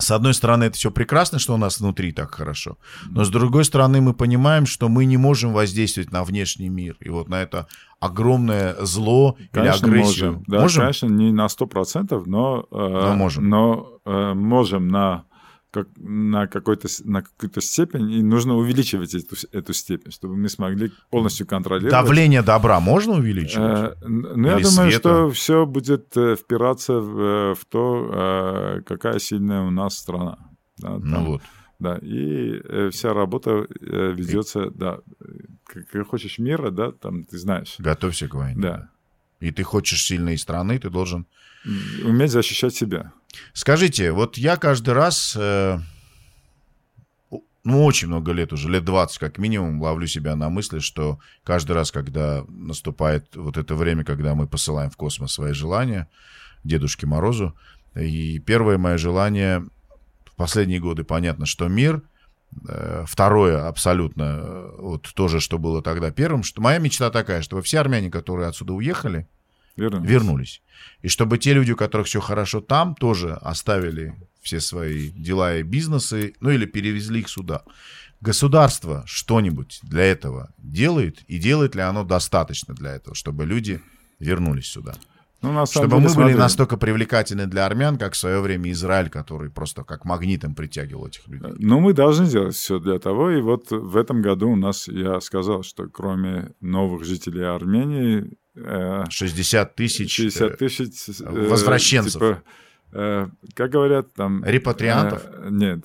С 0.00 0.12
одной 0.12 0.32
стороны, 0.32 0.64
это 0.64 0.76
все 0.76 0.92
прекрасно, 0.92 1.40
что 1.40 1.54
у 1.54 1.56
нас 1.56 1.80
внутри 1.80 2.12
так 2.12 2.32
хорошо, 2.32 2.76
но 3.10 3.24
с 3.24 3.30
другой 3.30 3.64
стороны, 3.64 4.00
мы 4.00 4.14
понимаем, 4.14 4.64
что 4.64 4.88
мы 4.88 5.06
не 5.06 5.16
можем 5.16 5.52
воздействовать 5.52 6.12
на 6.12 6.22
внешний 6.22 6.68
мир. 6.68 6.96
И 7.00 7.08
вот 7.08 7.28
на 7.28 7.42
это 7.42 7.66
огромное 7.98 8.76
зло 8.84 9.36
конечно, 9.50 9.86
или 9.86 9.94
агрессию. 9.94 10.32
Можем. 10.32 10.44
Да, 10.46 10.60
можем? 10.60 10.82
конечно, 10.82 11.06
не 11.08 11.32
на 11.32 11.46
100%, 11.46 12.22
но, 12.26 12.64
э, 12.70 12.76
но 12.76 13.14
можем, 13.16 13.48
но, 13.48 13.88
э, 14.04 14.34
можем 14.34 14.86
на 14.86 15.24
как, 15.70 15.88
на 15.96 16.46
какой-то 16.46 16.88
на 17.04 17.22
какую-то 17.22 17.60
степень, 17.60 18.10
и 18.10 18.22
нужно 18.22 18.56
увеличивать 18.56 19.14
эту, 19.14 19.36
эту 19.52 19.72
степень, 19.72 20.12
чтобы 20.12 20.36
мы 20.36 20.48
смогли 20.48 20.90
полностью 21.10 21.46
контролировать. 21.46 21.92
Давление 21.92 22.42
добра 22.42 22.80
можно 22.80 23.14
увеличивать? 23.14 23.96
Э, 24.00 24.06
ну, 24.06 24.48
я 24.48 24.58
думаю, 24.58 24.90
света? 24.90 24.98
что 24.98 25.30
все 25.30 25.66
будет 25.66 26.16
э, 26.16 26.36
впираться 26.36 26.94
в, 26.94 27.20
э, 27.20 27.54
в 27.54 27.64
то, 27.66 28.10
э, 28.12 28.82
какая 28.86 29.18
сильная 29.18 29.62
у 29.62 29.70
нас 29.70 29.98
страна. 29.98 30.38
Да, 30.78 30.90
ну 30.90 31.00
там, 31.00 31.10
ну 31.10 31.24
вот. 31.26 31.42
Да, 31.78 31.96
и 32.02 32.90
вся 32.90 33.12
работа 33.12 33.66
ведется, 33.80 34.64
и... 34.64 34.70
да, 34.74 34.98
как 35.64 36.08
хочешь 36.08 36.38
мира, 36.38 36.70
да, 36.70 36.90
там, 36.90 37.24
ты 37.24 37.38
знаешь. 37.38 37.76
Готовься 37.78 38.26
к 38.26 38.34
войне. 38.34 38.60
Да. 38.60 38.90
И 39.38 39.52
ты 39.52 39.62
хочешь 39.62 40.02
сильной 40.02 40.38
страны, 40.38 40.78
ты 40.78 40.90
должен... 40.90 41.26
Уметь 42.04 42.30
защищать 42.30 42.74
себя. 42.74 43.12
Скажите, 43.52 44.12
вот 44.12 44.38
я 44.38 44.56
каждый 44.56 44.94
раз, 44.94 45.36
э, 45.38 45.78
ну, 47.64 47.84
очень 47.84 48.08
много 48.08 48.32
лет 48.32 48.52
уже, 48.52 48.70
лет 48.70 48.84
20 48.84 49.18
как 49.18 49.38
минимум, 49.38 49.82
ловлю 49.82 50.06
себя 50.06 50.34
на 50.34 50.48
мысли, 50.48 50.78
что 50.78 51.18
каждый 51.44 51.72
раз, 51.72 51.90
когда 51.90 52.44
наступает 52.48 53.36
вот 53.36 53.58
это 53.58 53.74
время, 53.74 54.04
когда 54.04 54.34
мы 54.34 54.46
посылаем 54.46 54.90
в 54.90 54.96
космос 54.96 55.32
свои 55.32 55.52
желания 55.52 56.08
Дедушке 56.64 57.06
Морозу, 57.06 57.54
и 57.94 58.38
первое 58.38 58.78
мое 58.78 58.96
желание 58.96 59.66
в 60.24 60.36
последние 60.36 60.80
годы, 60.80 61.04
понятно, 61.04 61.44
что 61.44 61.68
мир, 61.68 62.02
э, 62.66 63.04
второе 63.06 63.68
абсолютно, 63.68 64.22
э, 64.22 64.70
вот 64.78 65.12
то 65.14 65.28
же, 65.28 65.40
что 65.40 65.58
было 65.58 65.82
тогда 65.82 66.10
первым, 66.10 66.42
что 66.44 66.62
моя 66.62 66.78
мечта 66.78 67.10
такая, 67.10 67.42
чтобы 67.42 67.60
все 67.62 67.80
армяне, 67.80 68.10
которые 68.10 68.48
отсюда 68.48 68.72
уехали, 68.72 69.28
вернулись. 69.78 70.10
вернулись. 70.10 70.62
И 71.02 71.08
чтобы 71.08 71.38
те 71.38 71.54
люди, 71.54 71.72
у 71.72 71.76
которых 71.76 72.06
все 72.06 72.20
хорошо 72.20 72.60
там, 72.60 72.94
тоже 72.94 73.34
оставили 73.34 74.14
все 74.40 74.60
свои 74.60 75.10
дела 75.10 75.56
и 75.56 75.62
бизнесы, 75.62 76.34
ну 76.40 76.50
или 76.50 76.66
перевезли 76.66 77.20
их 77.20 77.28
сюда. 77.28 77.62
Государство 78.20 79.04
что-нибудь 79.06 79.80
для 79.82 80.04
этого 80.04 80.52
делает, 80.58 81.22
и 81.28 81.38
делает 81.38 81.74
ли 81.76 81.82
оно 81.82 82.04
достаточно 82.04 82.74
для 82.74 82.94
этого, 82.96 83.14
чтобы 83.14 83.44
люди 83.46 83.80
вернулись 84.18 84.66
сюда? 84.66 84.94
Ну, 85.40 85.52
на 85.52 85.66
самом 85.66 85.88
Чтобы 85.88 85.88
деле, 85.88 86.02
мы 86.02 86.08
смотри. 86.08 86.32
были 86.32 86.40
настолько 86.40 86.76
привлекательны 86.76 87.46
для 87.46 87.64
армян, 87.64 87.96
как 87.96 88.14
в 88.14 88.16
свое 88.16 88.40
время 88.40 88.72
Израиль, 88.72 89.08
который 89.08 89.50
просто 89.50 89.84
как 89.84 90.04
магнитом 90.04 90.56
притягивал 90.56 91.06
этих 91.06 91.28
людей. 91.28 91.52
Ну, 91.58 91.78
мы 91.78 91.92
должны 91.92 92.26
делать 92.26 92.56
все 92.56 92.80
для 92.80 92.98
того. 92.98 93.30
И 93.30 93.40
вот 93.40 93.70
в 93.70 93.96
этом 93.96 94.20
году 94.20 94.50
у 94.50 94.56
нас, 94.56 94.88
я 94.88 95.20
сказал, 95.20 95.62
что 95.62 95.88
кроме 95.88 96.50
новых 96.60 97.04
жителей 97.04 97.44
Армении, 97.44 98.36
60 99.10 99.74
тысяч, 99.74 100.14
60 100.14 100.58
тысяч 100.58 101.20
э, 101.20 101.48
возвращенцев. 101.48 102.14
Типа, 102.14 102.42
э, 102.92 103.28
как 103.54 103.70
говорят 103.70 104.12
там... 104.14 104.44
Репатриантов? 104.44 105.22
Э, 105.26 105.48
нет. 105.50 105.84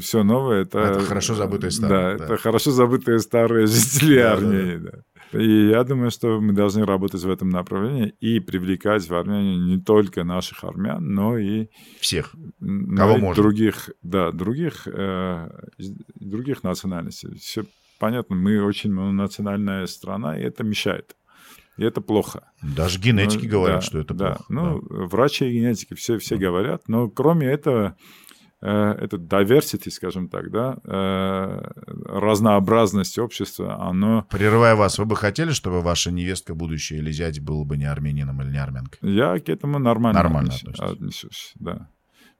Все 0.00 0.22
новое 0.22 0.62
это... 0.62 0.78
Это 0.78 1.00
хорошо 1.00 1.34
забытые 1.34 1.70
старые. 1.70 2.16
Да, 2.16 2.18
да. 2.18 2.24
это 2.24 2.36
хорошо 2.36 2.70
забытые 2.70 3.18
старые 3.18 3.66
жители 3.66 4.18
да, 4.18 4.32
Армении. 4.34 4.76
Да. 4.76 4.90
Да. 4.90 5.02
И 5.32 5.68
я 5.68 5.84
думаю, 5.84 6.10
что 6.10 6.40
мы 6.40 6.52
должны 6.52 6.84
работать 6.84 7.22
в 7.22 7.30
этом 7.30 7.50
направлении 7.50 8.14
и 8.20 8.40
привлекать 8.40 9.08
в 9.08 9.14
Армению 9.14 9.64
не 9.64 9.80
только 9.80 10.24
наших 10.24 10.64
армян, 10.64 11.04
но 11.04 11.38
и 11.38 11.68
всех, 12.00 12.34
но 12.58 12.96
кого 12.96 13.16
и 13.16 13.20
можно. 13.20 13.42
других, 13.42 13.90
да, 14.02 14.32
других, 14.32 14.88
э, 14.88 15.48
других 16.16 16.64
национальностей. 16.64 17.36
Все 17.38 17.64
понятно, 18.00 18.34
мы 18.34 18.60
очень 18.64 18.92
национальная 18.92 19.86
страна, 19.86 20.36
и 20.36 20.42
это 20.42 20.64
мешает. 20.64 21.14
И 21.76 21.84
это 21.84 22.00
плохо. 22.00 22.50
Даже 22.62 22.98
генетики 22.98 23.44
ну, 23.44 23.52
говорят, 23.52 23.80
да, 23.80 23.86
что 23.86 23.98
это 24.00 24.14
да. 24.14 24.26
плохо. 24.34 24.44
Ну, 24.48 24.82
да. 24.82 25.06
врачи 25.06 25.46
и 25.46 25.52
генетики 25.52 25.94
все, 25.94 26.18
все 26.18 26.36
да. 26.36 26.42
говорят, 26.42 26.88
но 26.88 27.08
кроме 27.08 27.46
этого, 27.46 27.96
э, 28.60 28.70
это 28.70 29.16
diversity, 29.16 29.90
скажем 29.90 30.28
так, 30.28 30.50
да, 30.50 30.78
э, 30.84 31.70
разнообразность 32.06 33.18
общества, 33.18 33.80
оно... 33.80 34.26
Прерывая 34.30 34.74
вас, 34.74 34.98
вы 34.98 35.04
бы 35.04 35.16
хотели, 35.16 35.52
чтобы 35.52 35.80
ваша 35.80 36.10
невестка 36.10 36.54
будущая 36.54 36.98
или 36.98 37.12
зять 37.12 37.40
был 37.40 37.64
бы 37.64 37.76
не 37.76 37.86
армянином 37.86 38.42
или 38.42 38.50
не 38.50 38.62
армянкой? 38.62 38.98
Я 39.10 39.38
к 39.38 39.48
этому 39.48 39.78
нормально, 39.78 40.22
нормально 40.22 40.52
отношусь, 40.54 40.80
отношусь, 40.80 41.52
да. 41.54 41.88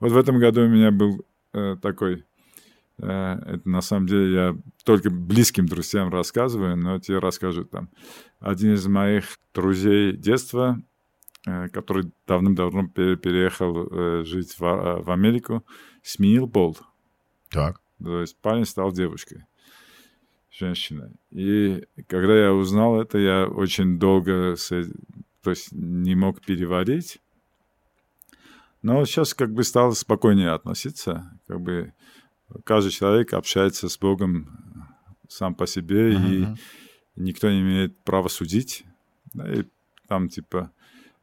Вот 0.01 0.13
в 0.13 0.17
этом 0.17 0.39
году 0.39 0.63
у 0.63 0.69
меня 0.69 0.91
был 0.91 1.25
э, 1.53 1.77
такой 1.81 2.25
это 3.03 3.69
на 3.69 3.81
самом 3.81 4.07
деле 4.07 4.33
я 4.33 4.57
только 4.85 5.11
близким 5.11 5.67
друзьям 5.67 6.11
рассказываю, 6.11 6.77
но 6.77 6.99
тебе 6.99 7.19
расскажу 7.19 7.65
там. 7.65 7.91
Один 8.41 8.75
из 8.75 8.87
моих 8.87 9.39
друзей 9.55 10.17
детства, 10.17 10.81
э, 11.47 11.69
который 11.69 12.11
давным-давно 12.27 12.89
переехал 12.89 13.87
э, 13.87 14.25
жить 14.25 14.57
в, 14.59 15.03
в 15.03 15.11
Америку, 15.11 15.65
сменил 16.03 16.49
пол. 16.49 16.77
Так. 17.51 17.81
То 18.03 18.21
есть 18.21 18.37
парень 18.41 18.65
стал 18.65 18.93
девушкой, 18.93 19.45
женщиной. 20.51 21.13
И 21.31 21.85
когда 22.07 22.39
я 22.39 22.53
узнал 22.53 23.01
это, 23.01 23.19
я 23.19 23.47
очень 23.47 23.99
долго 23.99 24.57
то 25.43 25.51
есть 25.51 25.73
не 25.73 26.15
мог 26.15 26.41
переварить. 26.41 27.21
Но 28.83 29.05
сейчас 29.05 29.35
как 29.35 29.53
бы 29.53 29.63
стал 29.65 29.93
спокойнее 29.93 30.51
относиться. 30.51 31.31
Как 31.47 31.61
бы 31.61 31.93
каждый 32.65 32.91
человек 32.91 33.33
общается 33.33 33.89
с 33.89 33.99
Богом 33.99 34.49
сам 35.29 35.55
по 35.55 35.67
себе, 35.67 36.13
uh-huh. 36.13 36.57
и 36.57 36.57
никто 37.17 37.51
не 37.51 37.61
имеет 37.61 38.03
права 38.03 38.29
судить. 38.29 38.85
Да, 39.33 39.51
и 39.53 39.65
там, 40.09 40.29
типа, 40.29 40.73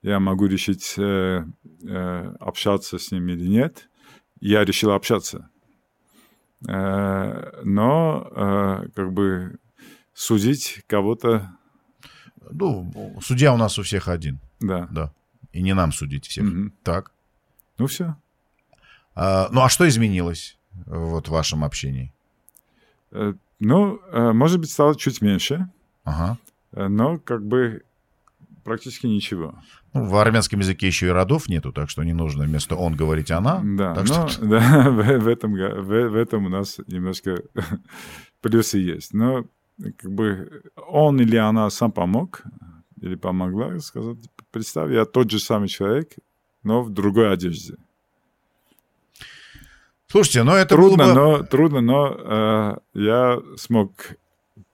я 0.02 0.20
могу 0.20 0.46
решить, 0.46 0.96
э, 0.98 1.46
э, 1.84 2.36
общаться 2.40 2.98
с 2.98 3.12
ним 3.12 3.28
или 3.28 3.48
нет. 3.48 3.90
Я 4.40 4.64
решил 4.64 4.92
общаться. 4.92 5.50
Э, 6.68 7.62
но, 7.64 8.32
э, 8.32 8.90
как 8.96 9.12
бы, 9.12 9.60
судить 10.14 10.84
кого-то... 10.88 11.52
Ну, 12.50 13.20
судья 13.22 13.54
у 13.54 13.58
нас 13.58 13.78
у 13.78 13.84
всех 13.84 14.08
один. 14.08 14.40
Да. 14.60 14.88
Да. 14.90 15.14
И 15.52 15.62
не 15.62 15.74
нам 15.74 15.92
судить 15.92 16.28
всех. 16.28 16.46
Угу. 16.46 16.72
Так. 16.84 17.12
Ну, 17.78 17.88
все. 17.88 18.16
А, 19.16 19.50
ну, 19.52 19.62
а 19.62 19.70
что 19.70 19.88
изменилось? 19.88 20.57
Вот 20.86 21.28
в 21.28 21.32
вашем 21.32 21.64
общении? 21.64 22.14
Э, 23.12 23.34
ну, 23.60 24.00
э, 24.12 24.32
может 24.34 24.60
быть, 24.60 24.72
стало 24.72 24.96
чуть 24.96 25.22
меньше. 25.22 25.70
Ага. 26.04 26.38
Э, 26.74 26.88
но 26.88 27.18
как 27.18 27.46
бы 27.46 27.84
практически 28.64 29.08
ничего. 29.08 29.56
Ну, 29.94 30.06
в 30.06 30.16
армянском 30.18 30.60
языке 30.60 30.88
еще 30.88 31.08
и 31.08 31.10
родов 31.10 31.48
нету, 31.48 31.72
так 31.72 31.90
что 31.90 32.04
не 32.04 32.14
нужно 32.14 32.44
вместо 32.44 32.76
он 32.76 32.96
говорить 32.96 33.32
она. 33.32 33.62
Да, 33.64 33.96
так 33.96 34.08
но, 34.10 34.28
что... 34.28 34.46
да 34.46 34.90
в, 34.90 35.20
в, 35.20 35.28
этом, 35.28 35.54
в, 35.54 36.10
в 36.10 36.16
этом 36.16 36.46
у 36.46 36.50
нас 36.50 36.80
немножко 36.88 37.42
плюсы 38.42 38.78
есть. 38.78 39.14
Но 39.14 39.46
как 39.98 40.12
бы 40.12 40.64
он 40.76 41.22
или 41.22 41.38
она 41.38 41.70
сам 41.70 41.92
помог, 41.92 42.44
или 43.02 43.16
помогла, 43.16 43.80
сказать, 43.80 44.18
представь, 44.52 44.92
я 44.92 45.06
тот 45.06 45.32
же 45.32 45.40
самый 45.40 45.70
человек, 45.70 46.12
но 46.64 46.82
в 46.82 46.90
другой 46.90 47.32
одежде. 47.32 47.76
Слушайте, 50.10 50.44
но 50.44 50.56
это 50.56 50.76
трудно, 50.76 51.06
было 51.06 51.08
бы... 51.08 51.14
но 51.14 51.44
трудно, 51.44 51.82
но 51.82 52.16
э, 52.18 53.00
я 53.00 53.40
смог 53.58 53.92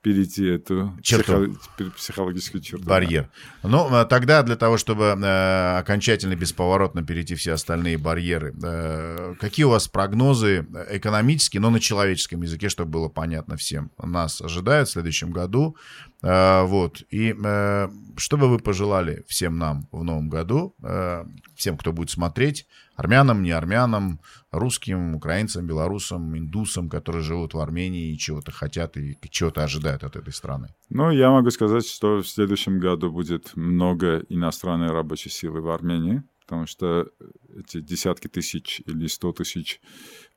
перейти 0.03 0.45
эту 0.45 0.93
черту. 1.01 1.55
Психо- 1.77 1.91
психологическую 1.95 2.61
черту. 2.61 2.84
Барьер. 2.86 3.29
Да. 3.63 3.69
Ну, 3.69 3.88
а 3.89 4.05
тогда 4.05 4.43
для 4.43 4.57
того, 4.57 4.77
чтобы 4.77 5.05
э, 5.05 5.77
окончательно 5.77 6.36
бесповоротно 6.36 7.03
перейти 7.03 7.36
все 7.36 7.53
остальные 7.53 7.97
барьеры, 7.97 8.53
э, 8.61 9.36
какие 9.39 9.63
у 9.63 9.69
вас 9.69 9.88
прогнозы 9.88 10.67
экономические, 10.89 11.61
но 11.61 11.69
на 11.69 11.79
человеческом 11.79 12.41
языке, 12.41 12.67
чтобы 12.67 12.91
было 12.91 13.09
понятно 13.09 13.55
всем, 13.55 13.91
нас 13.97 14.41
ожидает 14.41 14.89
в 14.89 14.91
следующем 14.91 15.31
году? 15.31 15.77
Э, 16.24 16.63
вот. 16.63 17.03
И 17.09 17.36
э, 17.38 17.89
что 18.15 18.38
бы 18.38 18.47
вы 18.47 18.59
пожелали 18.59 19.24
всем 19.28 19.57
нам 19.57 19.88
в 19.91 20.03
новом 20.03 20.30
году, 20.30 20.74
э, 20.82 21.26
всем, 21.55 21.78
кто 21.78 21.91
будет 21.91 22.09
смотреть, 22.09 22.65
армянам, 22.95 23.43
не 23.43 23.51
армянам, 23.51 24.19
русским, 24.51 25.15
украинцам, 25.15 25.67
белорусам, 25.67 26.38
индусам, 26.38 26.89
которые 26.89 27.24
живут 27.24 27.53
в 27.53 27.59
Армении 27.59 28.13
и 28.13 28.17
чего-то 28.17 28.51
хотят 28.51 28.95
и 28.97 29.17
чего-то 29.30 29.63
ожидают 29.63 30.03
от 30.03 30.15
этой 30.15 30.34
страны? 30.34 30.74
Ну, 30.89 31.11
я 31.11 31.30
могу 31.30 31.49
сказать, 31.49 31.86
что 31.86 32.21
в 32.21 32.28
следующем 32.28 32.80
году 32.80 33.11
будет 33.11 33.55
много 33.55 34.19
иностранной 34.30 34.91
рабочей 34.91 35.30
силы 35.30 35.61
в 35.61 35.69
Армении, 35.69 36.24
потому 36.45 36.67
что 36.67 37.09
эти 37.57 37.82
десятки 37.82 38.28
тысяч 38.28 38.82
или 38.86 39.07
сто 39.07 39.34
тысяч 39.34 39.82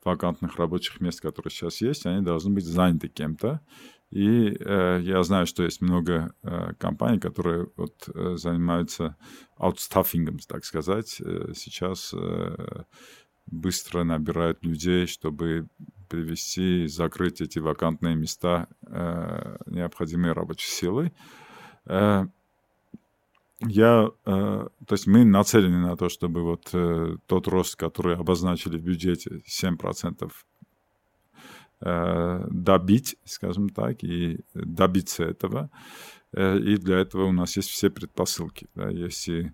вакантных 0.05 0.57
рабочих 0.57 1.01
мест, 1.01 1.20
которые 1.20 1.51
сейчас 1.51 1.80
есть, 1.80 2.07
они 2.07 2.24
должны 2.24 2.55
быть 2.55 2.64
заняты 2.64 3.09
кем-то. 3.09 3.61
И 4.11 4.57
э, 4.61 5.00
я 5.02 5.22
знаю, 5.24 5.46
что 5.46 5.64
есть 5.64 5.80
много 5.80 6.32
э, 6.42 6.74
компаний, 6.78 7.18
которые 7.18 7.68
вот, 7.76 8.09
э, 8.14 8.36
занимаются 8.36 9.16
аутстаффингом, 9.57 10.38
так 10.46 10.64
сказать. 10.64 11.20
Э, 11.20 11.52
сейчас 11.54 12.14
э, 12.14 12.84
быстро 13.46 14.04
набирают 14.04 14.64
людей, 14.64 15.07
чтобы 15.07 15.66
привести 16.09 16.84
и 16.84 16.88
закрыть 16.88 17.40
эти 17.40 17.59
вакантные 17.59 18.14
места 18.14 18.68
э, 18.86 19.57
необходимой 19.66 20.32
рабочей 20.32 20.70
силой. 20.70 21.12
Э, 21.86 22.26
я, 23.61 24.11
э, 24.24 24.68
то 24.86 24.92
есть 24.92 25.09
мы 25.09 25.24
нацелены 25.24 25.78
на 25.78 25.96
то, 25.96 26.09
чтобы 26.09 26.42
вот 26.42 26.70
э, 26.72 27.16
тот 27.26 27.48
рост, 27.48 27.74
который 27.74 28.14
обозначили 28.14 28.78
в 28.78 28.82
бюджете, 28.82 29.42
7% 29.48 30.30
Э, 30.30 30.55
добить, 31.81 33.16
скажем 33.24 33.68
так, 33.68 34.03
и 34.03 34.41
добиться 34.55 35.24
этого. 35.24 35.70
Э, 36.33 36.59
и 36.59 36.77
для 36.77 36.99
этого 36.99 37.27
у 37.27 37.33
нас 37.33 37.57
есть 37.57 37.70
все 37.70 37.91
предпосылки. 37.91 38.68
Да, 38.74 38.89
есть 38.89 39.29
и 39.29 39.53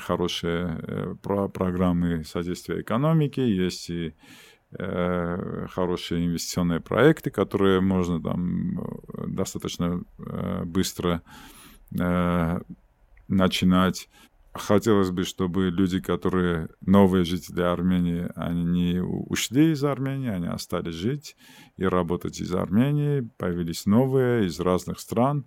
хорошие 0.00 0.78
э, 0.82 1.14
программы 1.22 2.24
содействия 2.24 2.80
экономике, 2.82 3.48
есть 3.48 3.90
и 3.90 4.14
хорошие 4.74 6.24
инвестиционные 6.24 6.80
проекты, 6.80 7.30
которые 7.30 7.82
можно 7.82 8.22
там 8.22 8.80
достаточно 9.26 10.02
быстро 10.64 11.20
начинать. 13.28 14.08
Хотелось 14.54 15.10
бы, 15.10 15.24
чтобы 15.24 15.70
люди, 15.70 15.98
которые 15.98 16.68
новые 16.82 17.24
жители 17.24 17.62
Армении, 17.62 18.28
они 18.34 18.64
не 18.64 19.02
ушли 19.02 19.72
из 19.72 19.82
Армении, 19.82 20.28
они 20.28 20.46
остались 20.46 20.94
жить 20.94 21.36
и 21.78 21.86
работать 21.86 22.38
из 22.38 22.54
Армении, 22.54 23.26
появились 23.38 23.86
новые 23.86 24.46
из 24.46 24.60
разных 24.60 25.00
стран. 25.00 25.46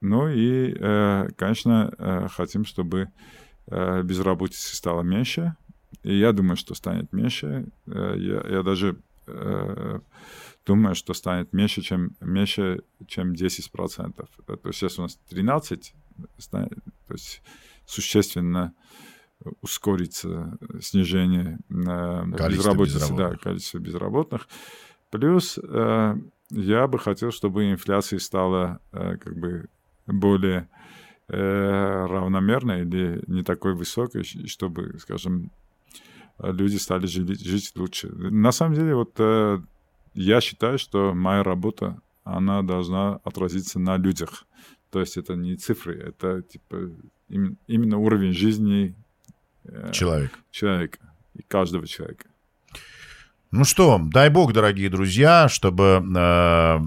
Ну 0.00 0.28
и, 0.28 0.74
э, 0.76 1.28
конечно, 1.36 1.94
э, 1.96 2.26
хотим, 2.28 2.64
чтобы 2.64 3.12
э, 3.68 4.02
безработицы 4.02 4.74
стало 4.74 5.02
меньше. 5.02 5.54
И 6.02 6.18
я 6.18 6.32
думаю, 6.32 6.56
что 6.56 6.74
станет 6.74 7.12
меньше. 7.12 7.68
Я, 7.86 8.44
я 8.48 8.62
даже 8.62 8.96
думаю, 10.64 10.94
что 10.94 11.14
станет 11.14 11.52
меньше, 11.52 11.82
чем, 11.82 12.16
меньше, 12.20 12.82
чем 13.08 13.32
10%. 13.32 14.14
То 14.46 14.60
есть 14.64 14.78
сейчас 14.78 14.98
у 14.98 15.02
нас 15.02 15.18
13, 15.30 15.94
то 16.50 16.68
есть 17.12 17.42
существенно 17.86 18.74
ускорится 19.60 20.58
снижение 20.80 21.58
количество 21.68 22.48
безработицы, 22.48 22.96
безработных. 22.96 23.30
да, 23.30 23.36
количество 23.36 23.78
безработных. 23.78 24.48
Плюс 25.10 25.58
э, 25.62 26.14
я 26.50 26.86
бы 26.86 26.98
хотел, 26.98 27.30
чтобы 27.30 27.70
инфляция 27.70 28.18
стала 28.18 28.80
э, 28.92 29.16
как 29.18 29.36
бы 29.36 29.68
более 30.06 30.68
э, 31.28 32.06
равномерной 32.06 32.82
или 32.82 33.22
не 33.26 33.42
такой 33.42 33.74
высокой, 33.74 34.24
чтобы, 34.24 34.98
скажем, 34.98 35.50
люди 36.38 36.76
стали 36.76 37.06
жить, 37.06 37.40
жить 37.44 37.72
лучше. 37.76 38.08
На 38.08 38.52
самом 38.52 38.74
деле, 38.74 38.94
вот 38.94 39.14
э, 39.18 39.60
я 40.14 40.40
считаю, 40.40 40.78
что 40.78 41.14
моя 41.14 41.42
работа, 41.42 42.00
она 42.24 42.62
должна 42.62 43.16
отразиться 43.24 43.78
на 43.78 43.96
людях. 43.96 44.44
То 44.90 45.00
есть 45.00 45.16
это 45.16 45.34
не 45.34 45.56
цифры, 45.56 45.98
это 45.98 46.42
типа 46.42 46.90
именно 47.28 47.98
уровень 47.98 48.32
жизни 48.32 48.94
э, 49.64 49.90
Человек. 49.92 50.32
человека 50.50 50.98
и 51.34 51.42
каждого 51.42 51.86
человека. 51.86 52.26
Ну 53.52 53.64
что, 53.64 54.00
дай 54.02 54.28
бог, 54.28 54.52
дорогие 54.52 54.90
друзья, 54.90 55.48
чтобы, 55.48 56.04
э, 56.16 56.78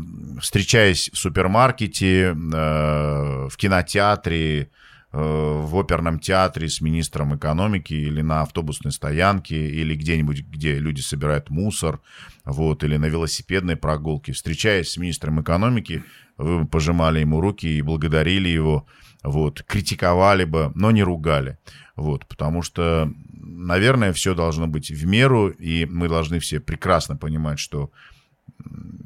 встречаясь 0.41 1.09
в 1.11 1.17
супермаркете, 1.17 2.35
э, 2.35 3.47
в 3.49 3.55
кинотеатре, 3.55 4.61
э, 4.61 4.67
в 5.11 5.75
оперном 5.79 6.19
театре 6.19 6.67
с 6.67 6.81
министром 6.81 7.35
экономики 7.35 7.93
или 7.93 8.21
на 8.21 8.41
автобусной 8.41 8.91
стоянке, 8.91 9.55
или 9.69 9.95
где-нибудь, 9.95 10.41
где 10.41 10.77
люди 10.79 11.01
собирают 11.01 11.49
мусор, 11.49 12.01
вот, 12.45 12.83
или 12.83 12.97
на 12.97 13.05
велосипедной 13.07 13.75
прогулке, 13.77 14.33
встречаясь 14.33 14.91
с 14.91 14.97
министром 14.97 15.41
экономики, 15.41 16.03
вы 16.37 16.67
пожимали 16.67 17.19
ему 17.21 17.41
руки 17.41 17.67
и 17.67 17.81
благодарили 17.81 18.49
его, 18.49 18.85
вот, 19.23 19.63
критиковали 19.63 20.45
бы, 20.45 20.71
но 20.75 20.91
не 20.91 21.03
ругали, 21.03 21.57
вот, 21.95 22.25
потому 22.25 22.61
что, 22.61 23.11
наверное, 23.31 24.13
все 24.13 24.33
должно 24.33 24.67
быть 24.67 24.89
в 24.89 25.05
меру, 25.05 25.49
и 25.49 25.85
мы 25.85 26.07
должны 26.07 26.39
все 26.39 26.59
прекрасно 26.59 27.17
понимать, 27.17 27.59
что 27.59 27.91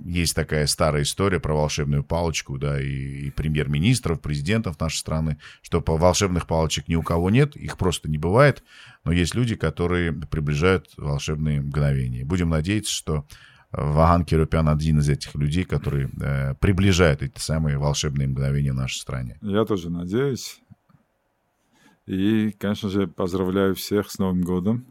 есть 0.05 0.35
такая 0.35 0.67
старая 0.67 1.03
история 1.03 1.39
про 1.39 1.53
волшебную 1.53 2.03
палочку, 2.03 2.57
да, 2.57 2.81
и, 2.81 3.27
и 3.27 3.31
премьер-министров, 3.31 4.21
президентов 4.21 4.79
нашей 4.79 4.97
страны, 4.97 5.37
что 5.61 5.81
по 5.81 5.97
волшебных 5.97 6.47
палочек 6.47 6.87
ни 6.87 6.95
у 6.95 7.03
кого 7.03 7.29
нет, 7.29 7.55
их 7.55 7.77
просто 7.77 8.09
не 8.09 8.17
бывает, 8.17 8.63
но 9.03 9.11
есть 9.11 9.35
люди, 9.35 9.55
которые 9.55 10.11
приближают 10.11 10.89
волшебные 10.97 11.61
мгновения. 11.61 12.25
Будем 12.25 12.49
надеяться, 12.49 12.91
что 12.91 13.25
Ваган 13.73 14.23
Кирупян 14.23 14.69
один 14.69 14.99
из 14.99 15.09
этих 15.09 15.33
людей, 15.33 15.63
который 15.63 16.07
э, 16.21 16.53
приближает 16.55 17.23
эти 17.23 17.39
самые 17.39 17.79
волшебные 17.79 18.27
мгновения 18.27 18.71
в 18.71 18.75
нашей 18.75 18.99
стране. 18.99 19.37
Я 19.41 19.65
тоже 19.65 19.89
надеюсь. 19.89 20.61
И, 22.05 22.51
конечно 22.51 22.89
же, 22.89 23.07
поздравляю 23.07 23.73
всех 23.73 24.11
с 24.11 24.19
Новым 24.19 24.41
годом. 24.41 24.85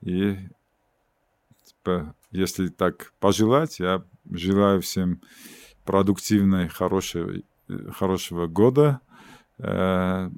И, 0.00 0.36
типа, 1.64 2.14
если 2.32 2.68
так 2.68 3.12
пожелать, 3.20 3.78
я 3.78 4.02
желаю 4.28 4.80
всем 4.80 5.20
продуктивной, 5.84 6.66
хорошей, 6.66 7.44
хорошего 7.92 8.48
года, 8.48 9.00
э, 9.58 10.30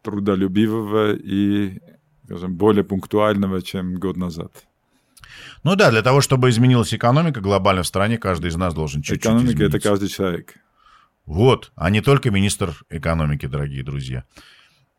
трудолюбивого 0.00 1.14
и, 1.14 1.80
скажем, 2.24 2.56
более 2.56 2.84
пунктуального, 2.84 3.60
чем 3.60 3.96
год 3.96 4.16
назад. 4.16 4.52
Ну 5.64 5.76
да, 5.76 5.90
для 5.90 6.02
того, 6.02 6.20
чтобы 6.20 6.50
изменилась 6.50 6.92
экономика 6.92 7.40
глобально 7.40 7.82
в 7.82 7.86
стране, 7.86 8.18
каждый 8.18 8.48
из 8.48 8.56
нас 8.56 8.74
должен 8.74 9.02
чуть-чуть 9.02 9.24
Экономика 9.24 9.64
это 9.64 9.80
каждый 9.80 10.08
человек. 10.08 10.54
Вот, 11.24 11.72
а 11.74 11.88
не 11.88 12.02
только 12.02 12.30
министр 12.30 12.74
экономики, 12.90 13.46
дорогие 13.46 13.82
друзья. 13.82 14.24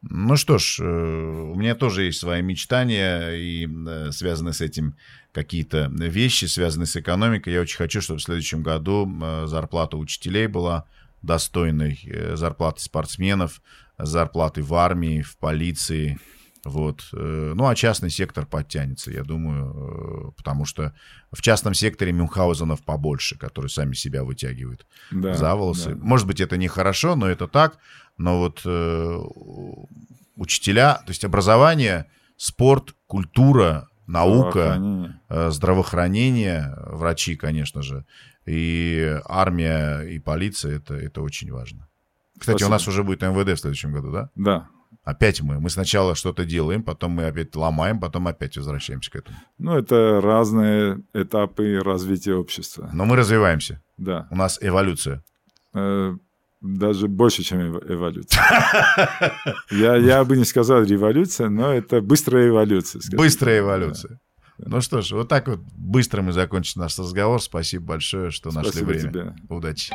Ну 0.02 0.36
что 0.38 0.58
ж, 0.58 0.80
э, 0.82 0.84
у 0.84 1.56
меня 1.56 1.76
тоже 1.76 2.04
есть 2.04 2.20
свои 2.20 2.42
мечтания 2.42 3.32
и 3.32 3.68
э, 3.68 4.12
связаны 4.12 4.54
с 4.54 4.62
этим 4.62 4.96
какие-то 5.32 5.92
вещи, 5.92 6.46
связанные 6.46 6.88
с 6.88 6.96
экономикой. 6.96 7.54
Я 7.54 7.62
очень 7.62 7.78
хочу, 7.78 8.02
чтобы 8.02 8.20
в 8.20 8.24
следующем 8.24 8.64
году 8.64 9.08
э, 9.08 9.46
зарплата 9.48 9.98
учителей 9.98 10.48
была 10.48 10.86
достойной, 11.22 12.00
зарплаты 12.34 12.82
спортсменов, 12.84 13.62
зарплаты 13.98 14.62
в 14.62 14.76
армии, 14.76 15.24
в 15.24 15.38
полиции, 15.38 16.20
вот. 16.66 17.08
Ну, 17.12 17.68
а 17.68 17.76
частный 17.76 18.10
сектор 18.10 18.46
подтянется, 18.46 19.12
я 19.12 19.24
думаю, 19.24 20.34
потому 20.36 20.66
что 20.66 20.94
в 21.32 21.42
частном 21.42 21.74
секторе 21.74 22.12
Мюнхгаузенов 22.12 22.84
побольше, 22.84 23.38
которые 23.38 23.70
сами 23.70 23.94
себя 23.94 24.24
вытягивают 24.24 24.86
да, 25.12 25.34
за 25.36 25.56
волосы. 25.56 25.96
Да. 25.96 26.04
Может 26.04 26.28
быть, 26.28 26.42
это 26.42 26.58
нехорошо, 26.58 27.16
но 27.16 27.28
это 27.28 27.48
так 27.48 27.78
но 28.18 28.40
вот 28.40 28.62
э, 28.66 29.20
учителя, 30.36 30.96
то 31.06 31.10
есть 31.10 31.24
образование, 31.26 32.06
спорт, 32.38 32.96
культура, 33.08 33.90
наука, 34.08 34.76
здравоохранение. 34.76 35.20
Э, 35.30 35.52
здравоохранение, 35.52 36.76
врачи, 36.78 37.36
конечно 37.36 37.82
же, 37.82 38.06
и 38.46 39.20
армия, 39.26 40.02
и 40.02 40.20
полиция, 40.20 40.78
это, 40.78 40.94
это 40.94 41.22
очень 41.22 41.52
важно. 41.52 41.88
Кстати, 42.38 42.58
Спасибо. 42.58 42.68
у 42.68 42.72
нас 42.72 42.88
уже 42.88 43.04
будет 43.04 43.22
МВД 43.22 43.58
в 43.58 43.62
следующем 43.62 43.92
году, 43.92 44.12
да? 44.12 44.30
Да. 44.36 44.68
Опять 45.06 45.40
мы. 45.42 45.60
Мы 45.60 45.70
сначала 45.70 46.16
что-то 46.16 46.46
делаем, 46.46 46.82
потом 46.82 47.12
мы 47.12 47.28
опять 47.28 47.56
ломаем, 47.56 48.00
потом 48.00 48.28
опять 48.28 48.58
возвращаемся 48.58 49.12
к 49.12 49.16
этому. 49.16 49.38
Ну, 49.60 49.78
это 49.78 50.20
разные 50.20 51.04
этапы 51.14 51.80
развития 51.80 52.34
общества. 52.34 52.90
Но 52.92 53.06
мы 53.06 53.16
развиваемся. 53.16 53.84
Да. 53.98 54.28
У 54.32 54.36
нас 54.36 54.58
эволюция. 54.60 55.24
Э, 55.76 56.16
даже 56.60 57.08
больше, 57.08 57.44
чем 57.44 57.78
эволюция. 57.78 58.42
я, 59.72 59.96
я 59.96 60.24
бы 60.26 60.38
не 60.38 60.46
сказал 60.46 60.84
революция, 60.84 61.50
но 61.50 61.72
это 61.72 62.02
быстрая 62.02 62.48
эволюция. 62.50 63.04
Быстрая 63.16 63.60
эволюция. 63.60 64.20
Да. 64.58 64.66
Ну 64.70 64.82
что 64.82 65.02
ж, 65.02 65.12
вот 65.12 65.28
так 65.28 65.48
вот 65.48 65.60
быстро 65.78 66.24
мы 66.24 66.32
закончим 66.32 66.82
наш 66.82 66.98
разговор. 66.98 67.40
Спасибо 67.42 67.86
большое, 67.86 68.32
что 68.32 68.50
Спасибо 68.50 68.74
нашли 68.74 68.86
время. 68.86 69.12
Тебе. 69.12 69.36
Удачи. 69.50 69.92